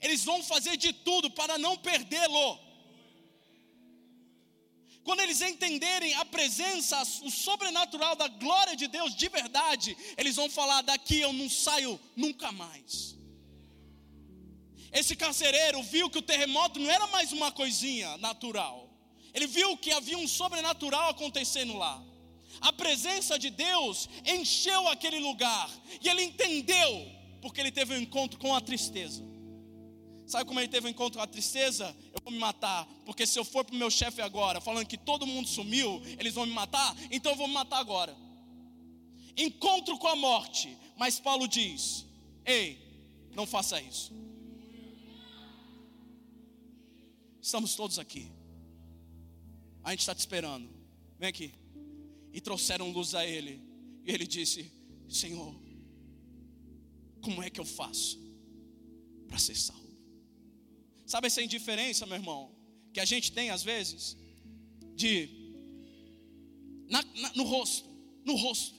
eles 0.00 0.24
vão 0.24 0.42
fazer 0.42 0.76
de 0.76 0.92
tudo 0.92 1.30
para 1.30 1.58
não 1.58 1.76
perdê-lo. 1.76 2.66
Quando 5.02 5.20
eles 5.20 5.40
entenderem 5.40 6.14
a 6.14 6.24
presença, 6.24 7.00
o 7.22 7.30
sobrenatural 7.30 8.16
da 8.16 8.26
glória 8.26 8.74
de 8.74 8.88
Deus 8.88 9.14
de 9.14 9.28
verdade, 9.28 9.96
eles 10.16 10.36
vão 10.36 10.50
falar: 10.50 10.82
daqui 10.82 11.20
eu 11.20 11.32
não 11.32 11.48
saio 11.48 12.00
nunca 12.16 12.50
mais. 12.50 13.16
Esse 14.92 15.14
carcereiro 15.14 15.82
viu 15.82 16.08
que 16.08 16.18
o 16.18 16.22
terremoto 16.22 16.80
não 16.80 16.90
era 16.90 17.06
mais 17.08 17.32
uma 17.32 17.52
coisinha 17.52 18.16
natural, 18.18 18.88
ele 19.34 19.46
viu 19.46 19.76
que 19.76 19.92
havia 19.92 20.16
um 20.16 20.26
sobrenatural 20.26 21.10
acontecendo 21.10 21.76
lá. 21.76 22.02
A 22.60 22.72
presença 22.72 23.38
de 23.38 23.50
Deus 23.50 24.08
encheu 24.24 24.88
aquele 24.88 25.18
lugar, 25.18 25.70
e 26.02 26.08
ele 26.08 26.22
entendeu, 26.22 27.10
porque 27.40 27.60
ele 27.60 27.70
teve 27.70 27.94
um 27.94 28.00
encontro 28.00 28.38
com 28.38 28.54
a 28.54 28.60
tristeza. 28.60 29.22
Sabe 30.26 30.44
como 30.44 30.58
ele 30.58 30.68
teve 30.68 30.86
um 30.86 30.90
encontro 30.90 31.18
com 31.18 31.22
a 31.22 31.26
tristeza? 31.26 31.96
Eu 32.12 32.20
vou 32.22 32.32
me 32.32 32.38
matar, 32.38 32.86
porque 33.04 33.26
se 33.26 33.38
eu 33.38 33.44
for 33.44 33.64
para 33.64 33.74
o 33.74 33.78
meu 33.78 33.90
chefe 33.90 34.20
agora, 34.20 34.60
falando 34.60 34.86
que 34.86 34.98
todo 34.98 35.26
mundo 35.26 35.48
sumiu, 35.48 36.02
eles 36.18 36.34
vão 36.34 36.46
me 36.46 36.52
matar, 36.52 36.96
então 37.10 37.32
eu 37.32 37.36
vou 37.36 37.46
me 37.46 37.54
matar 37.54 37.78
agora. 37.78 38.16
Encontro 39.36 39.96
com 39.98 40.08
a 40.08 40.16
morte, 40.16 40.76
mas 40.96 41.20
Paulo 41.20 41.46
diz: 41.46 42.04
Ei, 42.44 42.78
não 43.34 43.46
faça 43.46 43.80
isso. 43.80 44.12
Estamos 47.40 47.76
todos 47.76 47.98
aqui. 47.98 48.32
A 49.84 49.90
gente 49.90 50.00
está 50.00 50.12
te 50.12 50.18
esperando. 50.18 50.68
Vem 51.16 51.28
aqui. 51.28 51.54
E 52.36 52.40
trouxeram 52.40 52.92
luz 52.92 53.14
a 53.14 53.26
ele. 53.26 53.62
E 54.04 54.12
ele 54.12 54.26
disse: 54.26 54.70
Senhor, 55.08 55.58
como 57.22 57.42
é 57.42 57.48
que 57.48 57.58
eu 57.58 57.64
faço 57.64 58.20
para 59.26 59.38
ser 59.38 59.56
salvo? 59.56 59.96
Sabe 61.06 61.28
essa 61.28 61.40
indiferença, 61.40 62.04
meu 62.04 62.16
irmão, 62.16 62.54
que 62.92 63.00
a 63.00 63.06
gente 63.06 63.32
tem 63.32 63.48
às 63.48 63.62
vezes, 63.62 64.18
de 64.94 65.30
na, 66.90 67.02
na, 67.02 67.32
no 67.32 67.44
rosto, 67.44 67.88
no 68.22 68.34
rosto. 68.36 68.76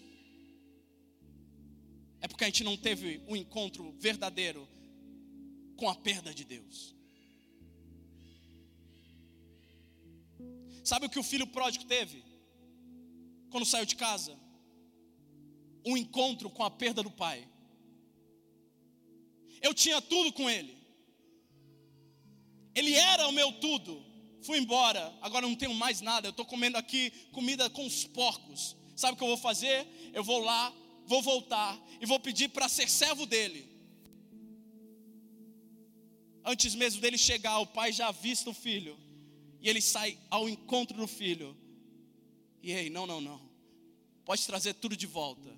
É 2.22 2.28
porque 2.28 2.44
a 2.44 2.48
gente 2.48 2.64
não 2.64 2.78
teve 2.78 3.24
um 3.28 3.36
encontro 3.36 3.92
verdadeiro 3.98 4.70
com 5.76 5.90
a 5.90 5.96
perda 5.96 6.32
de 6.32 6.44
Deus. 6.44 6.96
Sabe 10.84 11.08
o 11.08 11.10
que 11.10 11.18
o 11.18 11.24
filho 11.24 11.48
pródigo 11.48 11.86
teve? 11.86 12.27
Quando 13.50 13.66
saiu 13.66 13.86
de 13.86 13.96
casa? 13.96 14.38
Um 15.86 15.96
encontro 15.96 16.50
com 16.50 16.64
a 16.64 16.70
perda 16.70 17.02
do 17.02 17.12
pai. 17.12 17.48
Eu 19.62 19.74
tinha 19.74 20.02
tudo 20.02 20.32
com 20.34 20.50
ele. 20.50 20.78
Ele 22.76 22.94
era 22.94 23.28
o 23.28 23.32
meu 23.32 23.52
tudo. 23.54 24.06
Fui 24.44 24.58
embora, 24.58 25.14
agora 25.22 25.48
não 25.48 25.56
tenho 25.56 25.74
mais 25.74 26.00
nada. 26.02 26.28
Eu 26.28 26.32
estou 26.32 26.46
comendo 26.46 26.78
aqui 26.78 27.10
comida 27.32 27.70
com 27.70 27.86
os 27.86 28.06
porcos. 28.06 28.76
Sabe 28.96 29.14
o 29.14 29.18
que 29.18 29.24
eu 29.24 29.28
vou 29.30 29.38
fazer? 29.38 29.88
Eu 30.14 30.24
vou 30.24 30.40
lá, 30.40 30.74
vou 31.06 31.22
voltar 31.22 31.80
e 32.00 32.06
vou 32.06 32.20
pedir 32.20 32.50
para 32.50 32.70
ser 32.70 32.90
servo 32.90 33.26
dele. 33.26 33.68
Antes 36.46 36.76
mesmo 36.76 37.02
dele 37.02 37.18
chegar, 37.18 37.60
o 37.60 37.68
pai 37.68 37.92
já 37.92 38.08
avista 38.08 38.50
o 38.50 38.54
filho. 38.54 38.98
E 39.60 39.68
ele 39.68 39.82
sai 39.82 40.18
ao 40.30 40.48
encontro 40.48 40.96
do 40.96 41.08
filho. 41.08 41.58
E 42.68 42.72
ei, 42.74 42.90
não, 42.90 43.08
não, 43.08 43.22
não. 43.22 43.40
Pode 44.26 44.46
trazer 44.46 44.74
tudo 44.74 44.94
de 44.94 45.08
volta. 45.08 45.50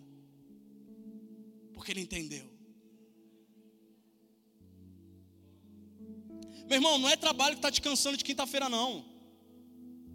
Porque 1.74 1.92
ele 1.92 2.02
entendeu. 2.02 2.48
Meu 6.68 6.76
irmão, 6.76 7.00
não 7.00 7.10
é 7.10 7.16
trabalho 7.16 7.56
que 7.56 7.58
está 7.58 7.72
te 7.72 7.82
cansando 7.82 8.16
de 8.16 8.24
quinta-feira, 8.24 8.70
não. 8.70 9.04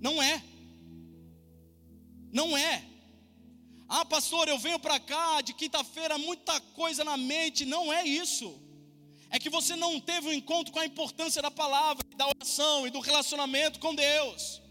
Não 0.01 0.23
é. 0.23 0.41
Não 2.33 2.57
é. 2.57 2.85
Ah, 3.89 4.05
pastor, 4.05 4.47
eu 4.47 4.57
venho 4.57 4.79
para 4.79 5.01
cá 5.01 5.41
de 5.41 5.53
quinta-feira, 5.53 6.17
muita 6.17 6.61
coisa 6.61 7.03
na 7.03 7.17
mente. 7.17 7.65
Não 7.65 7.93
é 7.93 8.07
isso. 8.07 8.57
É 9.31 9.41
que 9.41 9.51
você 9.51 9.75
não 9.75 9.99
teve 9.99 10.29
um 10.29 10.33
encontro 10.33 10.73
com 10.73 10.79
a 10.79 10.87
importância 10.87 11.43
da 11.43 11.51
palavra, 11.51 12.07
da 12.15 12.29
oração 12.29 12.87
e 12.87 12.91
do 12.91 13.01
relacionamento 13.01 13.81
com 13.81 13.93
Deus. 13.97 14.63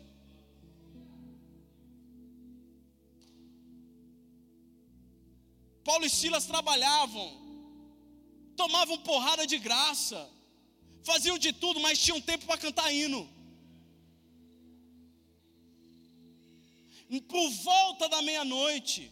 Paulo 5.84 6.06
e 6.06 6.10
Silas 6.10 6.46
trabalhavam, 6.46 7.28
tomavam 8.56 8.98
porrada 9.00 9.46
de 9.46 9.58
graça, 9.58 10.30
faziam 11.04 11.38
de 11.38 11.52
tudo, 11.52 11.80
mas 11.80 12.00
tinham 12.00 12.22
tempo 12.22 12.46
para 12.46 12.58
cantar 12.58 12.94
hino. 12.94 13.30
Por 17.28 17.50
volta 17.50 18.10
da 18.10 18.22
meia-noite, 18.22 19.12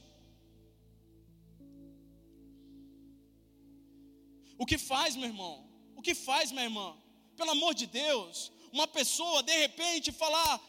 o 4.57 4.65
que 4.65 4.77
faz, 4.77 5.15
meu 5.15 5.25
irmão? 5.25 5.69
O 5.95 6.01
que 6.01 6.15
faz, 6.15 6.51
minha 6.51 6.63
irmã? 6.63 6.97
Pelo 7.36 7.51
amor 7.51 7.73
de 7.75 7.86
Deus, 7.86 8.51
uma 8.71 8.88
pessoa 8.88 9.43
de 9.43 9.55
repente 9.55 10.12
falar: 10.12 10.60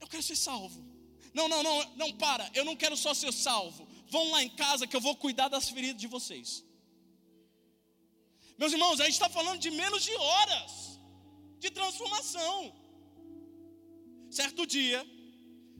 Eu 0.00 0.06
quero 0.06 0.22
ser 0.22 0.36
salvo. 0.36 0.82
Não, 1.34 1.48
não, 1.48 1.62
não, 1.62 1.92
não, 1.96 2.12
para, 2.12 2.50
eu 2.54 2.64
não 2.64 2.76
quero 2.76 2.96
só 2.96 3.12
ser 3.12 3.32
salvo. 3.32 3.83
Vão 4.14 4.24
lá 4.34 4.40
em 4.46 4.52
casa 4.64 4.86
que 4.88 4.96
eu 4.98 5.04
vou 5.06 5.14
cuidar 5.24 5.48
das 5.54 5.68
feridas 5.74 6.00
de 6.02 6.08
vocês. 6.14 6.48
Meus 8.60 8.72
irmãos, 8.76 9.00
a 9.00 9.04
gente 9.06 9.18
está 9.20 9.28
falando 9.38 9.60
de 9.64 9.70
menos 9.82 10.02
de 10.08 10.14
horas 10.26 10.72
de 11.62 11.70
transformação. 11.78 12.58
Certo 14.40 14.62
dia, 14.74 15.00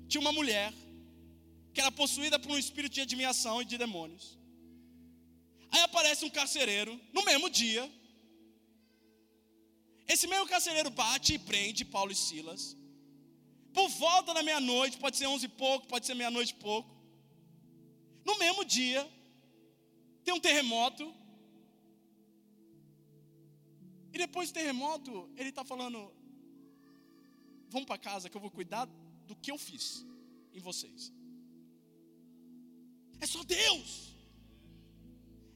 tinha 0.08 0.22
uma 0.24 0.32
mulher 0.38 0.72
que 1.72 1.80
era 1.82 1.92
possuída 2.00 2.38
por 2.42 2.50
um 2.54 2.58
espírito 2.64 2.94
de 2.96 3.02
admiração 3.06 3.56
e 3.62 3.68
de 3.70 3.78
demônios. 3.84 4.26
Aí 5.72 5.82
aparece 5.88 6.24
um 6.24 6.34
carcereiro 6.38 6.92
no 7.16 7.24
mesmo 7.30 7.48
dia. 7.60 7.84
Esse 10.14 10.26
mesmo 10.32 10.48
carcereiro 10.54 10.90
bate 11.02 11.34
e 11.34 11.44
prende 11.50 11.84
Paulo 11.84 12.12
e 12.16 12.22
Silas. 12.26 12.64
Por 13.76 13.88
volta 14.06 14.34
da 14.34 14.42
meia-noite, 14.48 14.98
pode 15.04 15.16
ser 15.20 15.28
onze 15.34 15.46
e 15.46 15.56
pouco, 15.64 15.86
pode 15.94 16.04
ser 16.06 16.16
meia-noite 16.22 16.52
e 16.56 16.60
pouco. 16.68 16.93
No 18.24 18.38
mesmo 18.38 18.64
dia, 18.64 19.02
tem 20.24 20.32
um 20.34 20.40
terremoto, 20.40 21.14
e 24.12 24.18
depois 24.18 24.50
do 24.50 24.54
terremoto, 24.54 25.28
ele 25.36 25.48
está 25.48 25.64
falando: 25.64 25.98
vamos 27.68 27.86
para 27.86 27.98
casa 27.98 28.30
que 28.30 28.36
eu 28.36 28.40
vou 28.40 28.50
cuidar 28.50 28.86
do 29.26 29.34
que 29.36 29.50
eu 29.50 29.58
fiz 29.58 30.06
em 30.52 30.60
vocês. 30.60 31.12
É 33.20 33.26
só 33.26 33.42
Deus. 33.42 34.14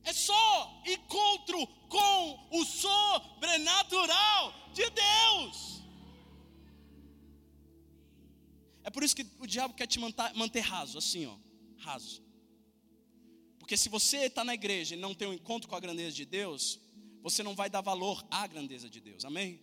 É 0.03 0.13
só 0.13 0.83
encontro 0.87 1.67
com 1.89 2.49
o 2.59 2.65
sobrenatural 2.65 4.55
de 4.73 4.89
Deus. 4.91 5.83
É 8.83 8.91
por 8.91 9.03
isso 9.03 9.15
que 9.15 9.27
o 9.39 9.47
diabo 9.47 9.75
quer 9.75 9.87
te 9.87 10.01
manter, 10.01 10.61
raso, 10.61 10.97
assim, 10.97 11.27
ó, 11.27 11.37
raso. 11.79 12.23
Porque 13.69 13.77
se 13.77 13.91
você 13.91 14.21
está 14.21 14.43
na 14.43 14.55
igreja 14.55 14.95
e 14.95 14.99
não 14.99 15.15
tem 15.15 15.29
um 15.29 15.35
encontro 15.35 15.69
com 15.69 15.77
a 15.77 15.81
grandeza 15.81 16.17
de 16.17 16.25
Deus, 16.25 16.81
você 17.21 17.43
não 17.43 17.55
vai 17.55 17.69
dar 17.69 17.83
valor 17.83 18.27
à 18.31 18.47
grandeza 18.47 18.89
de 18.89 18.99
Deus, 18.99 19.27
amém? 19.27 19.61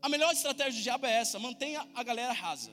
A 0.00 0.08
melhor 0.08 0.32
estratégia 0.32 0.80
do 0.80 0.82
diabo 0.82 1.04
é 1.04 1.12
essa: 1.12 1.38
mantenha 1.38 1.86
a 1.94 2.02
galera 2.02 2.32
rasa. 2.32 2.72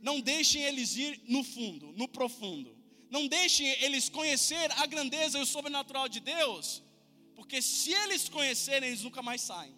Não 0.00 0.20
deixem 0.20 0.62
eles 0.62 0.94
ir 0.94 1.20
no 1.26 1.42
fundo, 1.42 1.92
no 1.94 2.06
profundo. 2.06 2.78
Não 3.10 3.26
deixem 3.26 3.66
eles 3.82 4.08
conhecer 4.08 4.70
a 4.78 4.86
grandeza 4.86 5.36
e 5.36 5.42
o 5.42 5.46
sobrenatural 5.46 6.08
de 6.08 6.20
Deus, 6.20 6.80
porque 7.34 7.60
se 7.60 7.92
eles 7.92 8.28
conhecerem, 8.28 8.90
eles 8.90 9.02
nunca 9.02 9.20
mais 9.20 9.40
saem. 9.40 9.76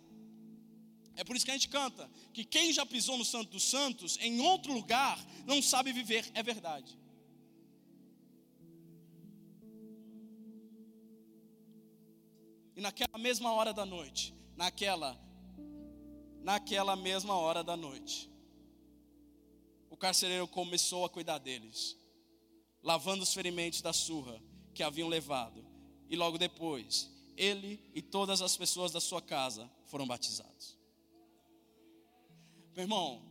É 1.16 1.24
por 1.24 1.34
isso 1.34 1.46
que 1.46 1.50
a 1.50 1.54
gente 1.54 1.70
canta 1.70 2.10
que 2.34 2.44
quem 2.44 2.74
já 2.74 2.84
pisou 2.84 3.16
no 3.16 3.24
Santo 3.24 3.52
dos 3.52 3.64
Santos 3.64 4.18
em 4.20 4.38
outro 4.38 4.70
lugar 4.70 5.18
não 5.46 5.62
sabe 5.62 5.94
viver, 5.94 6.30
é 6.34 6.42
verdade. 6.42 7.05
E 12.76 12.80
naquela 12.82 13.18
mesma 13.18 13.52
hora 13.52 13.72
da 13.72 13.86
noite, 13.86 14.34
naquela 14.54 15.18
naquela 16.42 16.94
mesma 16.94 17.34
hora 17.36 17.64
da 17.64 17.76
noite, 17.76 18.30
o 19.90 19.96
carcereiro 19.96 20.46
começou 20.46 21.04
a 21.04 21.08
cuidar 21.08 21.38
deles, 21.38 21.96
lavando 22.82 23.24
os 23.24 23.34
ferimentos 23.34 23.80
da 23.80 23.92
surra 23.92 24.40
que 24.72 24.84
haviam 24.84 25.08
levado, 25.08 25.66
e 26.08 26.14
logo 26.14 26.38
depois, 26.38 27.10
ele 27.36 27.80
e 27.92 28.00
todas 28.00 28.40
as 28.40 28.56
pessoas 28.56 28.92
da 28.92 29.00
sua 29.00 29.20
casa 29.20 29.68
foram 29.86 30.06
batizados. 30.06 30.78
Meu 32.76 32.82
irmão, 32.84 33.22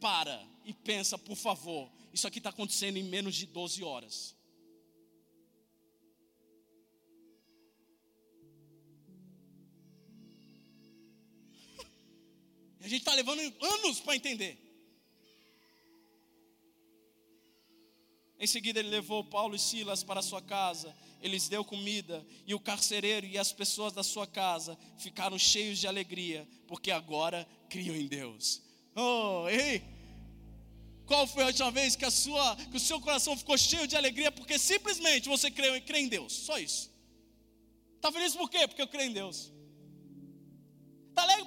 para 0.00 0.42
e 0.64 0.72
pensa, 0.72 1.16
por 1.16 1.36
favor, 1.36 1.92
isso 2.12 2.26
aqui 2.26 2.38
está 2.38 2.50
acontecendo 2.50 2.96
em 2.96 3.04
menos 3.04 3.36
de 3.36 3.46
12 3.46 3.84
horas. 3.84 4.34
A 12.82 12.88
gente 12.88 13.00
está 13.02 13.14
levando 13.14 13.40
anos 13.60 14.00
para 14.00 14.16
entender. 14.16 14.58
Em 18.38 18.46
seguida, 18.46 18.80
ele 18.80 18.88
levou 18.88 19.22
Paulo 19.22 19.54
e 19.54 19.58
Silas 19.58 20.02
para 20.02 20.20
sua 20.20 20.42
casa, 20.42 20.92
eles 21.20 21.48
deu 21.48 21.64
comida, 21.64 22.26
e 22.44 22.54
o 22.54 22.58
carcereiro 22.58 23.24
e 23.24 23.38
as 23.38 23.52
pessoas 23.52 23.92
da 23.92 24.02
sua 24.02 24.26
casa 24.26 24.76
ficaram 24.98 25.38
cheios 25.38 25.78
de 25.78 25.86
alegria, 25.86 26.48
porque 26.66 26.90
agora 26.90 27.46
criam 27.70 27.94
em 27.94 28.08
Deus. 28.08 28.60
Oh, 28.96 29.48
ei! 29.48 29.80
Qual 31.06 31.24
foi 31.24 31.44
a 31.44 31.46
última 31.46 31.70
vez 31.70 31.94
que, 31.94 32.04
a 32.04 32.10
sua, 32.10 32.56
que 32.56 32.76
o 32.76 32.80
seu 32.80 33.00
coração 33.00 33.36
ficou 33.36 33.56
cheio 33.56 33.86
de 33.86 33.96
alegria 33.96 34.32
porque 34.32 34.58
simplesmente 34.58 35.28
você 35.28 35.48
crê, 35.48 35.80
crê 35.80 36.00
em 36.00 36.08
Deus? 36.08 36.32
Só 36.32 36.58
isso. 36.58 36.90
Está 37.96 38.10
feliz 38.10 38.34
por 38.34 38.50
quê? 38.50 38.66
Porque 38.66 38.82
eu 38.82 38.88
creio 38.88 39.10
em 39.10 39.12
Deus. 39.12 39.52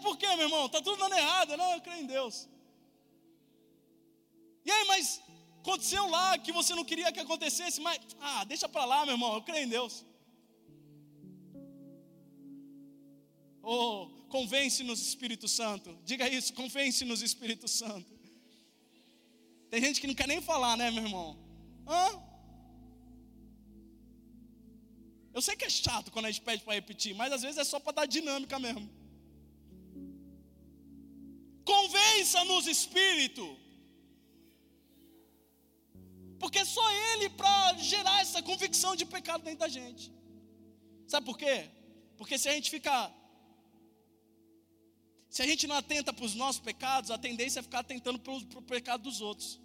Por 0.05 0.17
quê, 0.21 0.27
meu 0.35 0.45
irmão? 0.47 0.67
Está 0.67 0.79
tudo 0.87 0.97
dando 1.03 1.15
errado. 1.15 1.57
Não, 1.57 1.69
eu 1.73 1.81
creio 1.81 2.01
em 2.03 2.05
Deus. 2.05 2.47
E 4.63 4.69
aí, 4.71 4.83
mas 4.91 5.19
aconteceu 5.61 6.07
lá 6.15 6.37
que 6.37 6.51
você 6.51 6.75
não 6.79 6.85
queria 6.89 7.11
que 7.11 7.19
acontecesse, 7.19 7.81
mas, 7.81 7.99
ah, 8.19 8.43
deixa 8.43 8.67
para 8.69 8.85
lá, 8.85 8.99
meu 9.05 9.15
irmão, 9.15 9.33
eu 9.33 9.41
creio 9.41 9.65
em 9.65 9.71
Deus. 9.77 10.05
Oh, 13.63 14.07
convence-nos, 14.29 14.99
Espírito 15.01 15.47
Santo. 15.47 15.97
Diga 16.03 16.29
isso, 16.29 16.53
convence-nos, 16.53 17.23
Espírito 17.23 17.67
Santo. 17.67 18.13
Tem 19.71 19.81
gente 19.81 19.99
que 19.99 20.05
não 20.05 20.13
quer 20.13 20.27
nem 20.27 20.39
falar, 20.39 20.77
né, 20.77 20.91
meu 20.91 21.03
irmão? 21.03 21.35
Hã? 21.87 22.05
Eu 25.33 25.41
sei 25.41 25.55
que 25.55 25.65
é 25.65 25.69
chato 25.69 26.11
quando 26.11 26.27
a 26.27 26.31
gente 26.31 26.43
pede 26.49 26.61
para 26.63 26.75
repetir, 26.75 27.15
mas 27.15 27.33
às 27.33 27.41
vezes 27.41 27.57
é 27.57 27.63
só 27.63 27.79
para 27.79 27.93
dar 27.93 28.05
dinâmica 28.05 28.59
mesmo. 28.59 28.87
Convença-nos, 31.73 32.67
Espírito. 32.67 33.45
Porque 36.41 36.59
é 36.59 36.65
só 36.65 36.85
Ele 37.09 37.27
para 37.29 37.73
gerar 37.93 38.17
essa 38.21 38.41
convicção 38.49 38.95
de 38.95 39.05
pecado 39.05 39.43
dentro 39.43 39.61
da 39.65 39.67
gente. 39.67 40.11
Sabe 41.07 41.25
por 41.25 41.37
quê? 41.37 41.69
Porque 42.17 42.37
se 42.37 42.47
a 42.47 42.53
gente 42.53 42.69
ficar. 42.69 43.03
Se 45.35 45.41
a 45.41 45.47
gente 45.47 45.65
não 45.67 45.75
atenta 45.75 46.13
para 46.13 46.25
os 46.29 46.35
nossos 46.35 46.61
pecados, 46.61 47.09
a 47.11 47.17
tendência 47.17 47.59
é 47.59 47.63
ficar 47.63 47.79
atentando 47.79 48.19
para 48.19 48.59
o 48.59 48.61
pecado 48.61 49.01
dos 49.03 49.19
outros. 49.29 49.59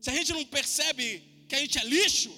Se 0.00 0.10
a 0.10 0.14
gente 0.14 0.32
não 0.32 0.44
percebe 0.44 1.08
que 1.48 1.54
a 1.54 1.60
gente 1.60 1.78
é 1.78 1.84
lixo, 1.84 2.32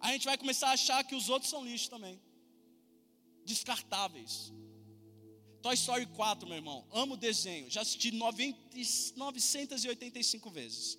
a 0.00 0.12
gente 0.12 0.24
vai 0.24 0.38
começar 0.38 0.68
a 0.70 0.72
achar 0.72 1.04
que 1.04 1.14
os 1.14 1.28
outros 1.28 1.50
são 1.50 1.64
lixo 1.64 1.90
também 1.90 2.18
descartáveis. 3.48 4.52
Toy 5.64 5.74
Story 5.74 6.06
4, 6.06 6.48
meu 6.48 6.58
irmão, 6.62 6.86
amo 6.92 7.16
desenho, 7.16 7.68
já 7.68 7.80
assisti 7.80 8.10
90, 8.12 8.58
985 9.16 10.50
vezes. 10.50 10.98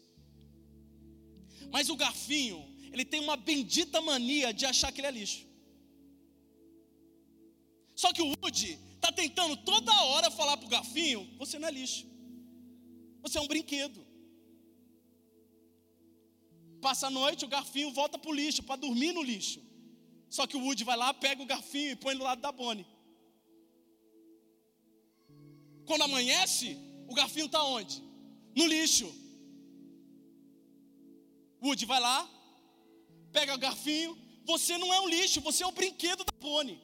Mas 1.72 1.90
o 1.90 1.96
garfinho, 1.96 2.60
ele 2.92 3.06
tem 3.06 3.22
uma 3.22 3.38
bendita 3.38 4.02
mania 4.02 4.52
de 4.54 4.66
achar 4.66 4.92
que 4.92 5.00
ele 5.00 5.08
é 5.08 5.12
lixo. 5.12 5.48
Só 7.96 8.12
que 8.14 8.22
o 8.22 8.30
Woody 8.42 8.80
está 8.96 9.12
tentando 9.12 9.56
toda 9.72 10.04
hora 10.04 10.30
falar 10.32 10.58
para 10.58 10.68
o 10.68 10.70
garfinho: 10.70 11.22
você 11.38 11.58
não 11.60 11.68
é 11.68 11.72
lixo, 11.72 12.06
você 13.22 13.38
é 13.38 13.42
um 13.42 13.48
brinquedo. 13.48 14.00
Passa 16.82 17.08
a 17.08 17.10
noite, 17.10 17.46
o 17.46 17.54
garfinho 17.56 17.92
volta 17.92 18.18
para 18.18 18.32
o 18.32 18.34
lixo, 18.34 18.64
para 18.64 18.78
dormir 18.78 19.12
no 19.12 19.22
lixo. 19.22 19.62
Só 20.30 20.46
que 20.46 20.56
o 20.56 20.62
Woody 20.64 20.84
vai 20.84 20.96
lá, 20.96 21.14
pega 21.14 21.42
o 21.42 21.46
garfinho 21.46 21.92
e 21.92 21.96
põe 21.96 22.16
do 22.16 22.24
lado 22.24 22.42
da 22.42 22.52
Bonnie. 22.52 22.86
Quando 25.86 26.04
amanhece, 26.04 26.78
o 27.08 27.16
garfinho 27.16 27.48
está 27.48 27.64
onde? 27.64 28.04
No 28.56 28.68
lixo. 28.68 29.12
Woody 31.64 31.86
vai 31.86 32.00
lá, 32.00 32.30
pega 33.32 33.56
o 33.56 33.58
garfinho. 33.58 34.16
Você 34.46 34.78
não 34.78 34.94
é 34.94 35.02
um 35.02 35.10
lixo, 35.10 35.42
você 35.42 35.64
é 35.64 35.68
o 35.68 35.72
brinquedo 35.72 36.24
da 36.24 36.32
Bonnie. 36.40 36.80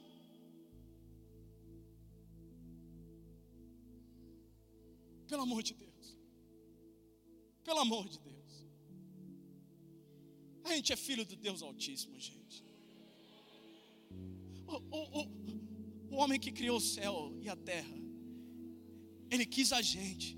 Pelo 5.27 5.43
amor 5.43 5.61
de 5.61 5.73
Deus. 5.73 6.17
Pelo 7.63 7.79
amor 7.79 8.07
de 8.07 8.19
Deus. 8.19 8.65
A 10.63 10.69
gente 10.75 10.91
é 10.91 10.95
filho 10.95 11.25
do 11.25 11.35
Deus 11.35 11.61
Altíssimo, 11.61 12.19
gente. 12.19 12.64
O, 14.67 14.75
o, 14.97 15.27
o, 16.11 16.15
homem 16.15 16.39
que 16.39 16.51
criou 16.51 16.77
o 16.77 16.81
céu 16.81 17.31
e 17.41 17.49
a 17.49 17.55
terra, 17.55 17.95
ele 19.29 19.45
quis 19.45 19.71
a 19.71 19.81
gente. 19.81 20.37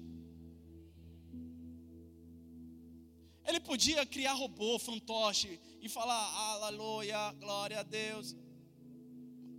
Ele 3.46 3.60
podia 3.60 4.06
criar 4.06 4.34
robô, 4.34 4.78
fantoche 4.78 5.60
e 5.82 5.88
falar 5.88 6.24
aleluia, 6.54 7.32
glória 7.34 7.80
a 7.80 7.84
Deus. 7.84 8.36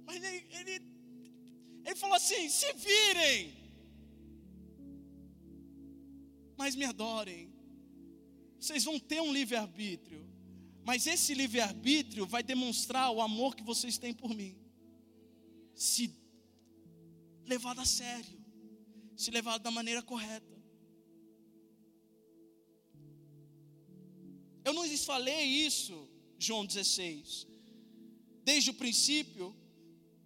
Mas 0.04 0.22
ele, 0.22 0.46
ele, 0.50 0.82
ele 1.86 1.96
falou 1.96 2.16
assim: 2.16 2.48
se 2.48 2.72
virem, 2.74 3.54
mas 6.56 6.74
me 6.74 6.84
adorem. 6.84 7.54
Vocês 8.58 8.84
vão 8.84 8.98
ter 8.98 9.20
um 9.20 9.32
livre-arbítrio. 9.32 10.26
Mas 10.88 11.06
esse 11.06 11.34
livre-arbítrio 11.34 12.24
vai 12.24 12.42
demonstrar 12.42 13.10
o 13.10 13.20
amor 13.20 13.54
que 13.54 13.62
vocês 13.62 13.98
têm 13.98 14.14
por 14.14 14.34
mim. 14.34 14.56
Se 15.74 16.10
levado 17.44 17.82
a 17.82 17.84
sério, 17.84 18.42
se 19.14 19.30
levado 19.30 19.60
da 19.60 19.70
maneira 19.70 20.02
correta. 20.02 20.56
Eu 24.64 24.72
não 24.72 24.86
lhes 24.86 25.04
falei 25.04 25.44
isso, 25.44 26.08
João 26.38 26.64
16, 26.64 27.46
desde 28.42 28.70
o 28.70 28.74
princípio, 28.82 29.54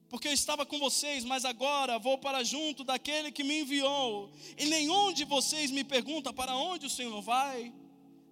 porque 0.09 0.29
eu 0.29 0.33
estava 0.33 0.65
com 0.65 0.79
vocês, 0.79 1.25
mas 1.25 1.45
agora 1.45 1.99
vou 1.99 2.19
para 2.19 2.45
junto 2.45 2.85
daquele 2.85 3.33
que 3.33 3.43
me 3.43 3.63
enviou, 3.63 4.33
e 4.57 4.67
nenhum 4.67 5.13
de 5.13 5.25
vocês 5.25 5.73
me 5.73 5.83
pergunta 5.83 6.33
para 6.33 6.55
onde 6.55 6.87
o 6.87 6.91
Senhor 6.99 7.21
vai, 7.21 7.75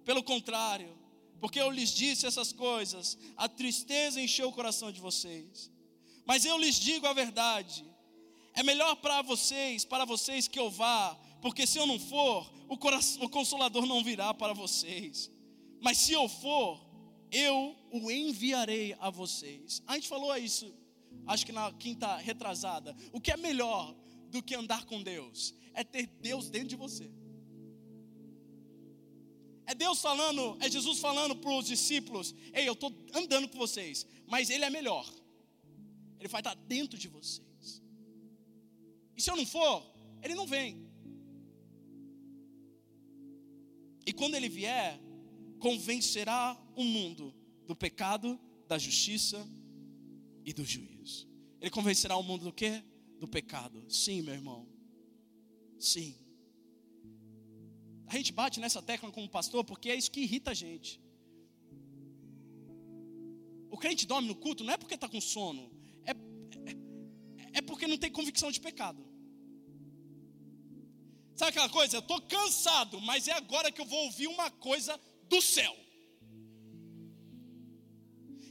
pelo 0.05 0.23
contrário, 0.23 1.00
porque 1.41 1.59
eu 1.59 1.71
lhes 1.71 1.89
disse 1.89 2.27
essas 2.27 2.53
coisas, 2.53 3.17
a 3.35 3.49
tristeza 3.49 4.21
encheu 4.21 4.47
o 4.47 4.53
coração 4.53 4.91
de 4.91 5.01
vocês. 5.01 5.71
Mas 6.23 6.45
eu 6.45 6.55
lhes 6.57 6.75
digo 6.79 7.07
a 7.07 7.13
verdade: 7.13 7.83
é 8.53 8.61
melhor 8.61 8.95
para 8.97 9.23
vocês, 9.23 9.83
para 9.83 10.05
vocês 10.05 10.47
que 10.47 10.59
eu 10.59 10.69
vá, 10.69 11.19
porque 11.41 11.65
se 11.65 11.79
eu 11.79 11.87
não 11.87 11.99
for, 11.99 12.53
o, 12.69 12.77
coração, 12.77 13.23
o 13.23 13.29
consolador 13.29 13.87
não 13.87 14.03
virá 14.03 14.31
para 14.35 14.53
vocês. 14.53 15.31
Mas 15.81 15.97
se 15.97 16.13
eu 16.13 16.29
for, 16.29 16.79
eu 17.31 17.75
o 17.91 18.11
enviarei 18.11 18.95
a 18.99 19.09
vocês. 19.09 19.81
A 19.87 19.95
gente 19.95 20.07
falou 20.07 20.37
isso, 20.37 20.71
acho 21.25 21.43
que 21.43 21.51
na 21.51 21.73
quinta 21.73 22.17
retrasada. 22.17 22.95
O 23.11 23.19
que 23.19 23.31
é 23.31 23.37
melhor 23.37 23.95
do 24.29 24.43
que 24.43 24.53
andar 24.53 24.85
com 24.85 25.01
Deus? 25.01 25.55
É 25.73 25.83
ter 25.83 26.05
Deus 26.05 26.51
dentro 26.51 26.67
de 26.67 26.75
você. 26.75 27.09
É 29.71 29.75
Deus 29.75 30.01
falando, 30.01 30.57
é 30.59 30.69
Jesus 30.69 30.99
falando 30.99 31.33
para 31.33 31.49
os 31.57 31.65
discípulos: 31.65 32.35
Ei, 32.53 32.67
eu 32.67 32.73
estou 32.73 32.93
andando 33.13 33.47
com 33.47 33.57
vocês, 33.57 34.05
mas 34.27 34.49
Ele 34.49 34.65
é 34.65 34.69
melhor. 34.69 35.09
Ele 36.19 36.27
vai 36.27 36.41
estar 36.41 36.55
dentro 36.55 36.99
de 36.99 37.07
vocês. 37.07 37.81
E 39.15 39.21
se 39.21 39.31
eu 39.31 39.35
não 39.37 39.45
for, 39.45 39.81
ele 40.21 40.35
não 40.35 40.45
vem. 40.45 40.85
E 44.05 44.11
quando 44.11 44.35
ele 44.35 44.49
vier, 44.49 44.99
convencerá 45.59 46.59
o 46.75 46.83
mundo 46.83 47.33
do 47.65 47.75
pecado, 47.75 48.37
da 48.67 48.77
justiça 48.77 49.47
e 50.43 50.51
do 50.51 50.65
juízo. 50.65 51.29
Ele 51.61 51.71
convencerá 51.71 52.17
o 52.17 52.23
mundo 52.23 52.43
do 52.43 52.53
quê? 52.53 52.83
Do 53.19 53.27
pecado. 53.27 53.85
Sim, 53.87 54.21
meu 54.21 54.33
irmão. 54.33 54.67
Sim. 55.79 56.15
A 58.11 58.15
gente 58.17 58.33
bate 58.33 58.59
nessa 58.59 58.81
tecla 58.81 59.09
como 59.09 59.29
pastor 59.29 59.63
porque 59.63 59.89
é 59.89 59.95
isso 59.95 60.11
que 60.11 60.19
irrita 60.19 60.51
a 60.51 60.53
gente. 60.53 60.99
O 63.69 63.77
crente 63.77 64.05
dorme 64.05 64.27
no 64.27 64.35
culto 64.35 64.65
não 64.65 64.73
é 64.73 64.77
porque 64.77 64.95
está 64.95 65.07
com 65.07 65.21
sono, 65.21 65.71
é, 66.03 66.11
é, 66.11 67.59
é 67.59 67.61
porque 67.61 67.87
não 67.87 67.97
tem 67.97 68.11
convicção 68.11 68.51
de 68.51 68.59
pecado. 68.59 69.01
Sabe 71.37 71.51
aquela 71.51 71.69
coisa? 71.69 71.95
Eu 71.95 72.01
estou 72.01 72.21
cansado, 72.23 72.99
mas 72.99 73.29
é 73.29 73.31
agora 73.31 73.71
que 73.71 73.79
eu 73.79 73.85
vou 73.85 74.03
ouvir 74.03 74.27
uma 74.27 74.51
coisa 74.51 74.99
do 75.29 75.41
céu. 75.41 75.73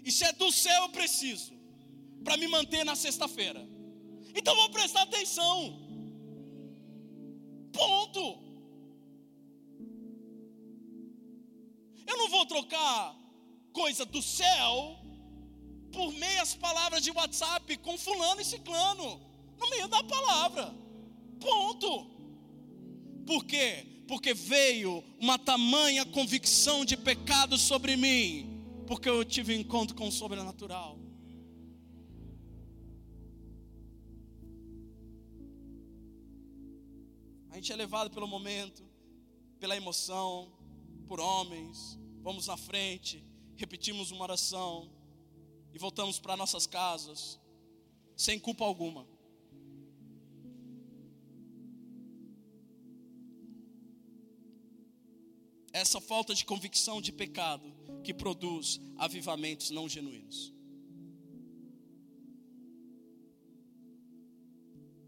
E 0.02 0.10
se 0.10 0.24
é 0.24 0.32
do 0.32 0.50
céu, 0.50 0.84
eu 0.84 0.88
preciso, 0.88 1.52
para 2.24 2.38
me 2.38 2.48
manter 2.48 2.82
na 2.82 2.96
sexta-feira. 2.96 3.60
Então 4.34 4.56
vou 4.56 4.70
prestar 4.70 5.02
atenção. 5.02 5.78
Ponto. 7.74 8.49
Eu 12.10 12.16
não 12.16 12.28
vou 12.28 12.44
trocar 12.44 13.16
coisa 13.72 14.04
do 14.04 14.20
céu 14.20 14.98
por 15.92 16.12
meias 16.14 16.56
palavras 16.56 17.04
de 17.04 17.12
WhatsApp 17.12 17.76
com 17.78 17.96
fulano 17.96 18.40
e 18.40 18.44
ciclano, 18.44 19.20
no 19.56 19.70
meio 19.70 19.86
da 19.86 20.02
palavra. 20.02 20.74
Ponto. 21.38 22.10
Por 23.24 23.44
quê? 23.44 23.86
Porque 24.08 24.34
veio 24.34 25.04
uma 25.20 25.38
tamanha 25.38 26.04
convicção 26.04 26.84
de 26.84 26.96
pecado 26.96 27.56
sobre 27.56 27.96
mim, 27.96 28.60
porque 28.88 29.08
eu 29.08 29.24
tive 29.24 29.54
encontro 29.54 29.94
com 29.94 30.08
o 30.08 30.12
sobrenatural. 30.12 30.98
A 37.50 37.54
gente 37.54 37.72
é 37.72 37.76
levado 37.76 38.10
pelo 38.10 38.26
momento, 38.26 38.82
pela 39.60 39.76
emoção, 39.76 40.52
por 41.06 41.20
homens, 41.20 41.99
vamos 42.20 42.46
na 42.46 42.56
frente, 42.56 43.24
repetimos 43.56 44.10
uma 44.10 44.22
oração, 44.22 44.90
e 45.72 45.78
voltamos 45.78 46.18
para 46.18 46.36
nossas 46.36 46.66
casas 46.66 47.38
sem 48.16 48.38
culpa 48.38 48.64
alguma. 48.64 49.06
Essa 55.72 56.00
falta 56.00 56.34
de 56.34 56.44
convicção 56.44 57.00
de 57.00 57.12
pecado 57.12 57.72
que 58.02 58.12
produz 58.12 58.80
avivamentos 58.98 59.70
não 59.70 59.88
genuínos. 59.88 60.52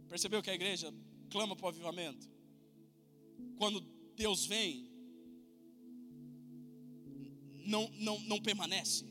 Percebeu 0.09 0.43
que 0.43 0.51
a 0.51 0.55
igreja 0.55 0.95
clama 1.31 1.57
para 1.57 1.67
o 1.67 1.69
avivamento? 1.69 2.31
Quando 3.57 3.81
Deus 4.15 4.47
vem, 4.47 4.92
não, 7.65 7.89
não, 7.91 8.19
não 8.21 8.41
permanece. 8.41 9.05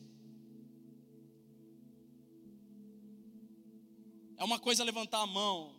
É 4.37 4.43
uma 4.43 4.59
coisa 4.59 4.83
levantar 4.83 5.21
a 5.21 5.27
mão 5.27 5.75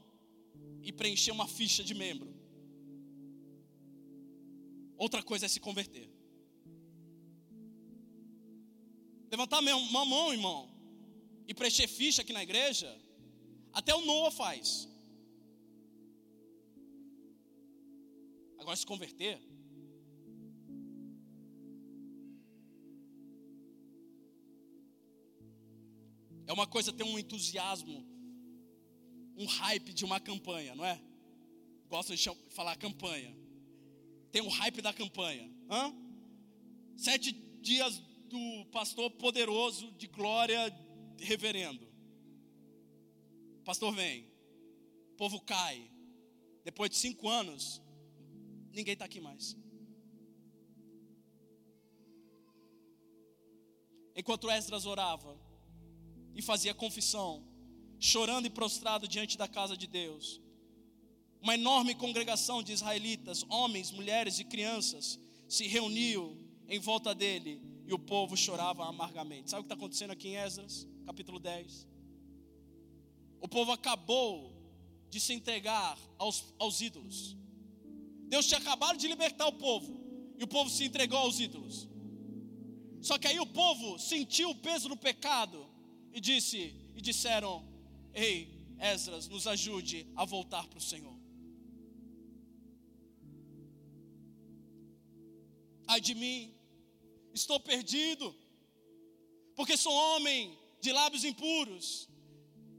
e 0.83 0.93
preencher 0.93 1.33
uma 1.33 1.49
ficha 1.49 1.83
de 1.83 1.95
membro. 1.95 2.33
Outra 4.97 5.23
coisa 5.23 5.47
é 5.47 5.49
se 5.49 5.59
converter. 5.59 6.09
Levantar 9.31 9.61
uma 9.61 10.05
mão, 10.05 10.33
irmão, 10.33 10.71
e 11.49 11.55
preencher 11.55 11.89
ficha 11.89 12.23
aqui 12.23 12.33
na 12.33 12.43
igreja, 12.43 12.97
até 13.73 13.95
o 13.95 14.05
Noah 14.05 14.31
faz. 14.31 14.89
Agora 18.59 18.77
se 18.77 18.87
converter. 18.87 19.41
É 26.53 26.55
uma 26.55 26.67
coisa 26.67 26.93
ter 26.93 27.03
um 27.03 27.19
entusiasmo 27.19 28.07
um 29.39 29.47
hype 29.47 29.91
de 29.95 30.05
uma 30.05 30.21
campanha, 30.21 30.75
não 30.75 30.85
é? 30.85 31.01
Gosto 31.89 32.15
de 32.15 32.31
falar 32.51 32.77
campanha. 32.77 33.35
Tem 34.31 34.43
um 34.43 34.51
hype 34.51 34.83
da 34.83 34.93
campanha. 34.93 35.51
Hã? 35.71 35.95
Sete 36.95 37.33
dias 37.33 37.97
do 38.29 38.67
pastor 38.67 39.11
poderoso 39.13 39.93
de 39.93 40.07
glória 40.07 40.59
reverendo. 41.19 41.89
Pastor 43.65 43.95
vem, 43.95 44.31
o 45.13 45.17
povo 45.17 45.41
cai. 45.41 45.91
Depois 46.67 46.91
de 46.91 46.99
cinco 46.99 47.31
anos, 47.31 47.81
ninguém 48.75 48.93
está 48.93 49.07
aqui 49.07 49.23
mais. 49.23 49.57
Enquanto 54.15 54.51
Esdras 54.51 54.85
orava 54.85 55.42
e 56.35 56.43
fazia 56.43 56.75
confissão, 56.75 57.45
chorando 57.99 58.47
e 58.47 58.51
prostrado 58.51 59.07
diante 59.07 59.37
da 59.37 59.47
casa 59.49 59.77
de 59.77 59.87
Deus. 59.87 60.41
Uma 61.41 61.55
enorme 61.55 61.95
congregação 61.95 62.63
de 62.63 62.73
israelitas, 62.73 63.45
homens, 63.49 63.91
mulheres 63.91 64.39
e 64.39 64.45
crianças, 64.45 65.19
se 65.49 65.67
reuniu 65.67 66.39
em 66.69 66.79
volta 66.79 67.15
dele 67.15 67.61
e 67.87 67.93
o 67.93 67.99
povo 67.99 68.37
chorava 68.37 68.87
amargamente. 68.87 69.51
Sabe 69.51 69.61
o 69.61 69.65
que 69.65 69.67
está 69.67 69.75
acontecendo 69.75 70.13
aqui 70.13 70.29
em 70.29 70.37
Esdras, 70.37 70.87
capítulo 71.05 71.39
10? 71.39 71.89
O 73.41 73.49
povo 73.49 73.73
acabou 73.73 74.53
de 75.11 75.21
se 75.21 75.33
entregar 75.33 75.99
aos, 76.17 76.55
aos 76.59 76.81
ídolos. 76.81 77.37
Deus 78.29 78.47
tinha 78.47 78.61
acabado 78.61 78.97
de 78.97 79.09
libertar 79.09 79.47
o 79.47 79.53
povo 79.53 80.01
e 80.39 80.45
o 80.45 80.49
povo 80.49 80.71
se 80.71 80.85
entregou 80.85 81.19
aos 81.19 81.39
ídolos. 81.39 81.89
Só 83.03 83.19
que 83.19 83.27
aí 83.27 83.39
o 83.41 83.47
povo 83.47 83.99
sentiu 83.99 84.51
o 84.51 84.55
peso 84.55 84.89
do 84.89 84.97
pecado 84.97 85.69
e 86.13 86.21
disse 86.21 86.75
e 86.95 87.01
disseram: 87.01 87.65
Ei, 88.15 88.37
Esdras, 88.79 89.29
nos 89.29 89.47
ajude 89.47 90.07
a 90.15 90.25
voltar 90.25 90.67
para 90.67 90.79
o 90.79 90.83
Senhor. 90.83 91.17
Ai 95.87 96.01
de 96.01 96.15
mim, 96.15 96.55
estou 97.35 97.59
perdido, 97.61 98.35
porque 99.55 99.77
sou 99.77 99.93
homem 99.93 100.59
de 100.81 100.93
lábios 100.93 101.25
impuros, 101.25 102.09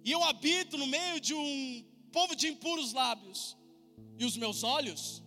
e 0.03 0.11
eu 0.11 0.23
habito 0.23 0.77
no 0.77 0.87
meio 0.87 1.19
de 1.19 1.33
um 1.33 1.85
povo 2.11 2.35
de 2.35 2.47
impuros 2.47 2.91
lábios, 2.93 3.57
e 4.17 4.25
os 4.25 4.35
meus 4.37 4.63
olhos 4.63 5.23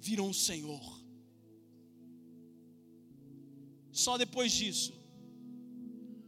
viram 0.00 0.28
o 0.28 0.34
Senhor. 0.34 1.00
Só 3.92 4.16
depois 4.16 4.52
disso, 4.52 4.92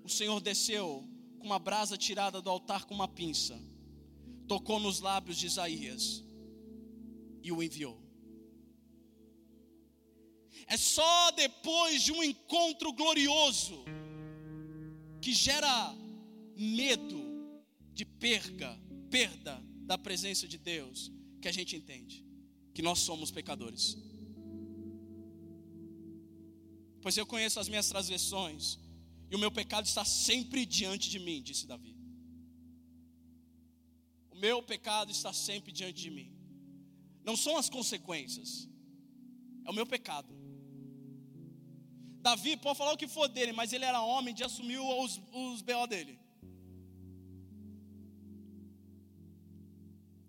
o 0.05 0.09
Senhor 0.09 0.41
desceu 0.41 1.09
com 1.39 1.47
uma 1.47 1.59
brasa 1.59 1.97
tirada 1.97 2.41
do 2.41 2.51
altar 2.51 2.85
com 2.85 2.95
uma 2.95 3.09
pinça, 3.09 3.61
tocou 4.47 4.79
nos 4.79 5.01
lábios 5.01 5.37
de 5.37 5.47
Isaías 5.47 6.23
e 7.43 7.51
o 7.51 7.63
enviou. 7.63 8.01
É 10.67 10.77
só 10.77 11.31
depois 11.33 12.03
de 12.03 12.13
um 12.13 12.23
encontro 12.23 12.93
glorioso 12.93 13.85
que 15.21 15.33
gera 15.33 15.95
medo 16.57 17.21
de 17.93 18.05
perca, 18.05 18.79
perda 19.11 19.63
da 19.83 19.99
presença 19.99 20.47
de 20.47 20.59
Deus, 20.59 21.11
que 21.41 21.49
a 21.49 21.53
gente 21.53 21.77
entende 21.77 22.25
que 22.73 22.83
nós 22.83 23.01
somos 23.01 23.31
pecadores. 23.31 23.97
Pois 27.01 27.17
eu 27.17 27.27
conheço 27.27 27.59
as 27.59 27.69
minhas 27.69 27.89
transgressões, 27.89 28.79
e 29.33 29.35
o 29.35 29.39
meu 29.39 29.51
pecado 29.51 29.87
está 29.87 30.05
sempre 30.05 30.67
diante 30.67 31.09
de 31.09 31.19
mim, 31.19 31.41
disse 31.41 31.67
Davi. 31.67 31.97
O 34.31 34.37
meu 34.37 34.63
pecado 34.63 35.11
está 35.11 35.33
sempre 35.33 35.73
diante 35.73 36.03
de 36.03 36.11
mim. 36.11 36.31
Não 37.25 37.35
são 37.35 37.57
as 37.57 37.71
consequências, 37.71 38.69
é 39.65 39.71
o 39.71 39.73
meu 39.73 39.87
pecado. 39.87 40.31
Davi 42.21 42.59
pode 42.59 42.77
falar 42.77 42.93
o 42.93 42.97
que 42.99 43.09
for 43.09 43.27
dele, 43.27 43.53
mas 43.53 43.73
ele 43.73 43.87
era 43.87 44.03
homem 44.03 44.35
de 44.35 44.45
assumir 44.45 44.79
os, 44.79 45.19
os 45.33 45.63
BO 45.63 45.87
dele. 45.87 46.21